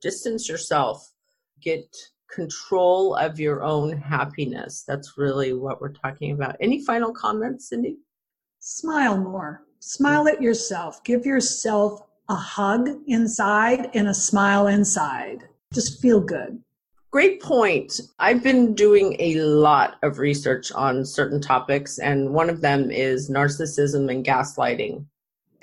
Distance 0.02 0.48
yourself. 0.48 1.12
Get 1.62 1.96
control 2.32 3.16
of 3.16 3.40
your 3.40 3.64
own 3.64 3.98
happiness. 3.98 4.84
That's 4.88 5.18
really 5.18 5.54
what 5.54 5.82
we're 5.82 5.94
talking 5.94 6.32
about. 6.32 6.56
Any 6.60 6.84
final 6.86 7.12
comments, 7.12 7.70
Cindy? 7.70 7.98
Smile 8.60 9.18
more. 9.18 9.64
Smile 9.80 10.28
at 10.28 10.42
yourself. 10.42 11.04
Give 11.04 11.26
yourself 11.26 12.02
a 12.30 12.36
hug 12.36 12.90
inside 13.08 13.90
and 13.96 14.08
a 14.08 14.14
smile 14.14 14.68
inside. 14.68 15.48
Just 15.74 16.02
feel 16.02 16.20
good. 16.20 16.62
Great 17.12 17.42
point. 17.42 18.00
I've 18.20 18.44
been 18.44 18.76
doing 18.76 19.16
a 19.20 19.36
lot 19.42 19.96
of 20.04 20.20
research 20.20 20.72
on 20.72 21.06
certain 21.06 21.42
topics, 21.42 21.98
and 21.98 22.36
one 22.36 22.52
of 22.52 22.62
them 22.62 22.92
is 22.92 23.32
narcissism 23.32 24.12
and 24.12 24.24
gaslighting. 24.24 25.06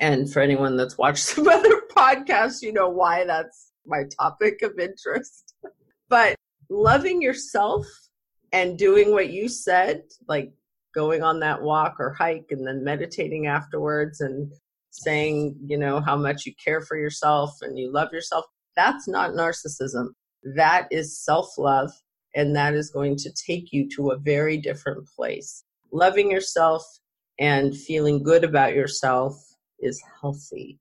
And 0.00 0.30
for 0.32 0.40
anyone 0.40 0.76
that's 0.76 0.98
watched 0.98 1.24
some 1.24 1.46
other 1.46 1.82
podcasts, 1.96 2.62
you 2.62 2.72
know 2.72 2.88
why 2.88 3.24
that's 3.24 3.70
my 3.86 4.02
topic 4.20 4.62
of 4.62 4.78
interest. 4.78 5.54
But 6.08 6.36
loving 6.70 7.20
yourself 7.20 7.84
and 8.52 8.78
doing 8.78 9.10
what 9.10 9.30
you 9.30 9.48
said, 9.48 10.04
like 10.28 10.52
going 10.94 11.24
on 11.24 11.40
that 11.40 11.60
walk 11.60 11.96
or 11.98 12.12
hike 12.12 12.46
and 12.50 12.64
then 12.64 12.84
meditating 12.84 13.48
afterwards 13.48 14.20
and 14.20 14.52
saying, 14.92 15.56
you 15.66 15.76
know, 15.76 16.00
how 16.00 16.16
much 16.16 16.46
you 16.46 16.52
care 16.64 16.80
for 16.80 16.96
yourself 16.96 17.56
and 17.60 17.76
you 17.76 17.92
love 17.92 18.12
yourself, 18.12 18.44
that's 18.76 19.08
not 19.08 19.32
narcissism. 19.32 20.10
That 20.54 20.86
is 20.92 21.18
self 21.18 21.58
love, 21.58 21.90
and 22.34 22.54
that 22.54 22.74
is 22.74 22.90
going 22.90 23.16
to 23.16 23.32
take 23.32 23.72
you 23.72 23.88
to 23.96 24.10
a 24.10 24.18
very 24.18 24.58
different 24.58 25.06
place. 25.08 25.64
Loving 25.90 26.30
yourself 26.30 26.84
and 27.38 27.76
feeling 27.76 28.22
good 28.22 28.44
about 28.44 28.74
yourself 28.74 29.34
is 29.80 30.00
healthy. 30.20 30.78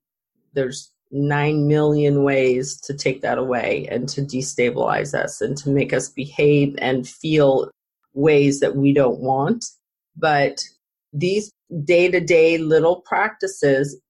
There's 0.54 0.92
nine 1.10 1.66
million 1.66 2.22
ways 2.22 2.80
to 2.82 2.94
take 2.94 3.22
that 3.22 3.38
away 3.38 3.88
and 3.90 4.08
to 4.10 4.22
destabilize 4.22 5.14
us 5.14 5.40
and 5.40 5.56
to 5.58 5.70
make 5.70 5.92
us 5.92 6.08
behave 6.08 6.74
and 6.78 7.08
feel 7.08 7.70
ways 8.14 8.60
that 8.60 8.76
we 8.76 8.92
don't 8.92 9.20
want. 9.20 9.64
But 10.16 10.62
these 11.12 11.50
day 11.84 12.10
to 12.10 12.20
day 12.20 12.58
little 12.58 13.02
practices, 13.02 14.00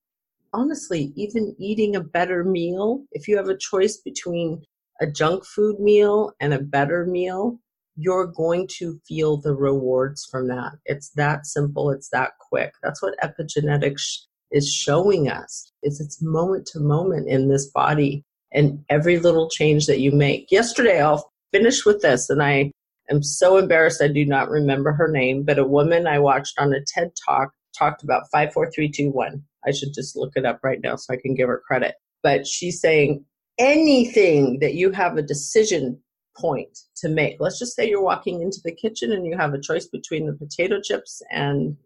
honestly, 0.52 1.12
even 1.16 1.54
eating 1.58 1.96
a 1.96 2.00
better 2.00 2.44
meal, 2.44 3.04
if 3.12 3.26
you 3.26 3.36
have 3.36 3.48
a 3.48 3.56
choice 3.56 3.96
between 3.98 4.62
a 5.00 5.06
junk 5.06 5.44
food 5.44 5.78
meal 5.80 6.32
and 6.40 6.54
a 6.54 6.60
better 6.60 7.06
meal, 7.06 7.58
you're 7.96 8.26
going 8.26 8.68
to 8.78 9.00
feel 9.06 9.38
the 9.38 9.54
rewards 9.54 10.26
from 10.30 10.48
that. 10.48 10.72
It's 10.84 11.10
that 11.10 11.46
simple. 11.46 11.90
It's 11.90 12.10
that 12.10 12.32
quick. 12.38 12.72
That's 12.82 13.02
what 13.02 13.18
epigenetics 13.22 14.26
is 14.52 14.72
showing 14.72 15.28
us 15.28 15.72
is 15.82 16.00
it's 16.00 16.22
moment 16.22 16.66
to 16.66 16.80
moment 16.80 17.28
in 17.28 17.48
this 17.48 17.66
body 17.66 18.24
and 18.52 18.84
every 18.88 19.18
little 19.18 19.48
change 19.50 19.86
that 19.86 20.00
you 20.00 20.12
make. 20.12 20.50
Yesterday, 20.50 21.00
I'll 21.00 21.30
finish 21.52 21.84
with 21.84 22.02
this 22.02 22.30
and 22.30 22.42
I 22.42 22.70
am 23.10 23.22
so 23.22 23.56
embarrassed 23.56 24.02
I 24.02 24.08
do 24.08 24.24
not 24.24 24.50
remember 24.50 24.92
her 24.92 25.08
name, 25.08 25.42
but 25.42 25.58
a 25.58 25.64
woman 25.64 26.06
I 26.06 26.18
watched 26.18 26.58
on 26.58 26.72
a 26.72 26.80
TED 26.86 27.12
talk 27.26 27.50
talked 27.76 28.02
about 28.02 28.30
54321. 28.32 29.42
I 29.66 29.70
should 29.72 29.92
just 29.94 30.16
look 30.16 30.32
it 30.36 30.46
up 30.46 30.60
right 30.62 30.80
now 30.82 30.96
so 30.96 31.12
I 31.12 31.18
can 31.20 31.34
give 31.34 31.48
her 31.48 31.62
credit. 31.66 31.94
But 32.22 32.46
she's 32.46 32.80
saying 32.80 33.24
anything 33.58 34.58
that 34.60 34.74
you 34.74 34.90
have 34.92 35.16
a 35.16 35.22
decision 35.22 36.00
point 36.36 36.78
to 36.96 37.08
make. 37.08 37.36
Let's 37.40 37.58
just 37.58 37.74
say 37.74 37.88
you're 37.88 38.02
walking 38.02 38.42
into 38.42 38.60
the 38.64 38.74
kitchen 38.74 39.12
and 39.12 39.26
you 39.26 39.36
have 39.36 39.54
a 39.54 39.60
choice 39.60 39.86
between 39.86 40.26
the 40.26 40.34
potato 40.34 40.80
chips 40.80 41.22
and 41.30 41.76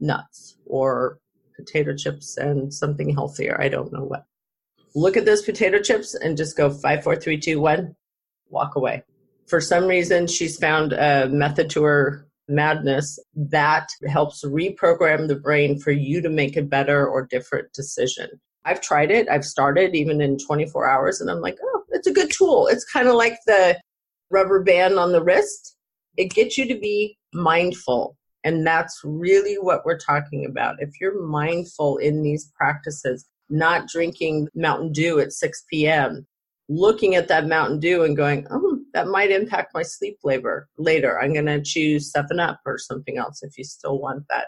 nuts 0.00 0.58
or 0.66 1.18
potato 1.56 1.94
chips 1.94 2.36
and 2.36 2.72
something 2.72 3.10
healthier. 3.10 3.58
I 3.60 3.68
don't 3.68 3.92
know 3.92 4.04
what. 4.04 4.24
Look 4.94 5.16
at 5.16 5.24
those 5.24 5.42
potato 5.42 5.80
chips 5.80 6.14
and 6.14 6.36
just 6.36 6.56
go 6.56 6.70
five, 6.70 7.02
four, 7.02 7.16
three, 7.16 7.38
two, 7.38 7.60
one, 7.60 7.96
walk 8.48 8.76
away. 8.76 9.02
For 9.46 9.60
some 9.60 9.86
reason, 9.86 10.26
she's 10.26 10.58
found 10.58 10.92
a 10.92 11.28
method 11.28 11.70
to 11.70 11.84
her 11.84 12.26
madness 12.48 13.18
that 13.34 13.88
helps 14.08 14.44
reprogram 14.44 15.28
the 15.28 15.36
brain 15.36 15.78
for 15.78 15.90
you 15.90 16.20
to 16.22 16.28
make 16.28 16.56
a 16.56 16.62
better 16.62 17.06
or 17.06 17.26
different 17.26 17.72
decision. 17.72 18.28
I've 18.66 18.80
tried 18.80 19.12
it. 19.12 19.28
I've 19.28 19.44
started 19.44 19.94
even 19.94 20.20
in 20.20 20.38
24 20.38 20.88
hours, 20.88 21.20
and 21.20 21.30
I'm 21.30 21.40
like, 21.40 21.56
oh, 21.62 21.84
it's 21.90 22.08
a 22.08 22.12
good 22.12 22.32
tool. 22.32 22.66
It's 22.66 22.84
kind 22.84 23.08
of 23.08 23.14
like 23.14 23.38
the 23.46 23.80
rubber 24.30 24.62
band 24.62 24.98
on 24.98 25.12
the 25.12 25.22
wrist. 25.22 25.76
It 26.16 26.30
gets 26.30 26.58
you 26.58 26.66
to 26.66 26.78
be 26.78 27.16
mindful. 27.32 28.16
And 28.42 28.66
that's 28.66 29.00
really 29.04 29.54
what 29.54 29.84
we're 29.84 29.98
talking 29.98 30.46
about. 30.46 30.76
If 30.80 31.00
you're 31.00 31.26
mindful 31.26 31.98
in 31.98 32.22
these 32.22 32.52
practices, 32.56 33.26
not 33.48 33.88
drinking 33.88 34.48
Mountain 34.54 34.92
Dew 34.92 35.20
at 35.20 35.32
6 35.32 35.64
p.m., 35.70 36.26
looking 36.68 37.14
at 37.14 37.28
that 37.28 37.46
Mountain 37.46 37.78
Dew 37.78 38.02
and 38.02 38.16
going, 38.16 38.46
oh, 38.50 38.80
that 38.94 39.06
might 39.06 39.30
impact 39.30 39.74
my 39.74 39.82
sleep 39.82 40.18
labor 40.24 40.68
later. 40.76 41.20
I'm 41.20 41.32
going 41.32 41.46
to 41.46 41.62
choose 41.62 42.10
7 42.10 42.40
Up 42.40 42.60
or 42.66 42.78
something 42.78 43.16
else 43.18 43.42
if 43.44 43.56
you 43.56 43.62
still 43.62 44.00
want 44.00 44.24
that 44.28 44.46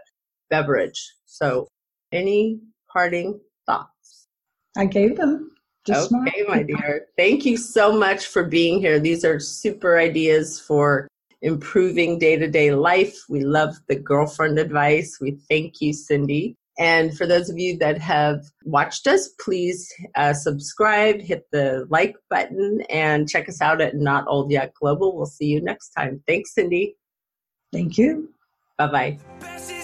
beverage. 0.51 1.14
So, 1.27 1.69
any 2.11 2.61
parting 2.93 3.39
thoughts? 3.69 4.29
I 4.77 4.87
gave 4.87 5.16
them. 5.16 5.53
Just 5.87 6.12
okay, 6.12 6.45
my 6.49 6.62
dear. 6.62 7.07
Thank 7.16 7.47
you 7.47 7.57
so 7.57 7.93
much 7.93 8.27
for 8.27 8.45
being 8.45 8.81
here. 8.81 8.99
These 8.99 9.25
are 9.25 9.39
super 9.39 9.99
ideas 9.99 10.61
for 10.61 11.09
improving 11.41 12.19
day 12.19 12.37
to 12.37 12.49
day 12.49 12.73
life. 12.73 13.16
We 13.29 13.45
love 13.45 13.77
the 13.89 13.97
girlfriend 13.97 14.59
advice. 14.59 15.19
We 15.21 15.39
thank 15.49 15.81
you, 15.81 15.93
Cindy. 15.93 16.57
And 16.79 17.16
for 17.16 17.27
those 17.27 17.51
of 17.51 17.59
you 17.59 17.77
that 17.79 17.99
have 17.99 18.45
watched 18.64 19.09
us, 19.09 19.31
please 19.41 19.93
uh, 20.14 20.33
subscribe, 20.33 21.21
hit 21.21 21.45
the 21.51 21.87
like 21.91 22.16
button, 22.31 22.83
and 22.89 23.29
check 23.29 23.49
us 23.49 23.61
out 23.61 23.81
at 23.81 23.97
Not 23.97 24.27
Old 24.29 24.51
Yet 24.51 24.75
Global. 24.75 25.16
We'll 25.16 25.27
see 25.27 25.47
you 25.47 25.61
next 25.61 25.91
time. 25.91 26.23
Thanks, 26.27 26.55
Cindy. 26.55 26.97
Thank 27.73 27.99
you. 27.99 28.33
Bye 28.77 28.87
bye. 28.87 29.78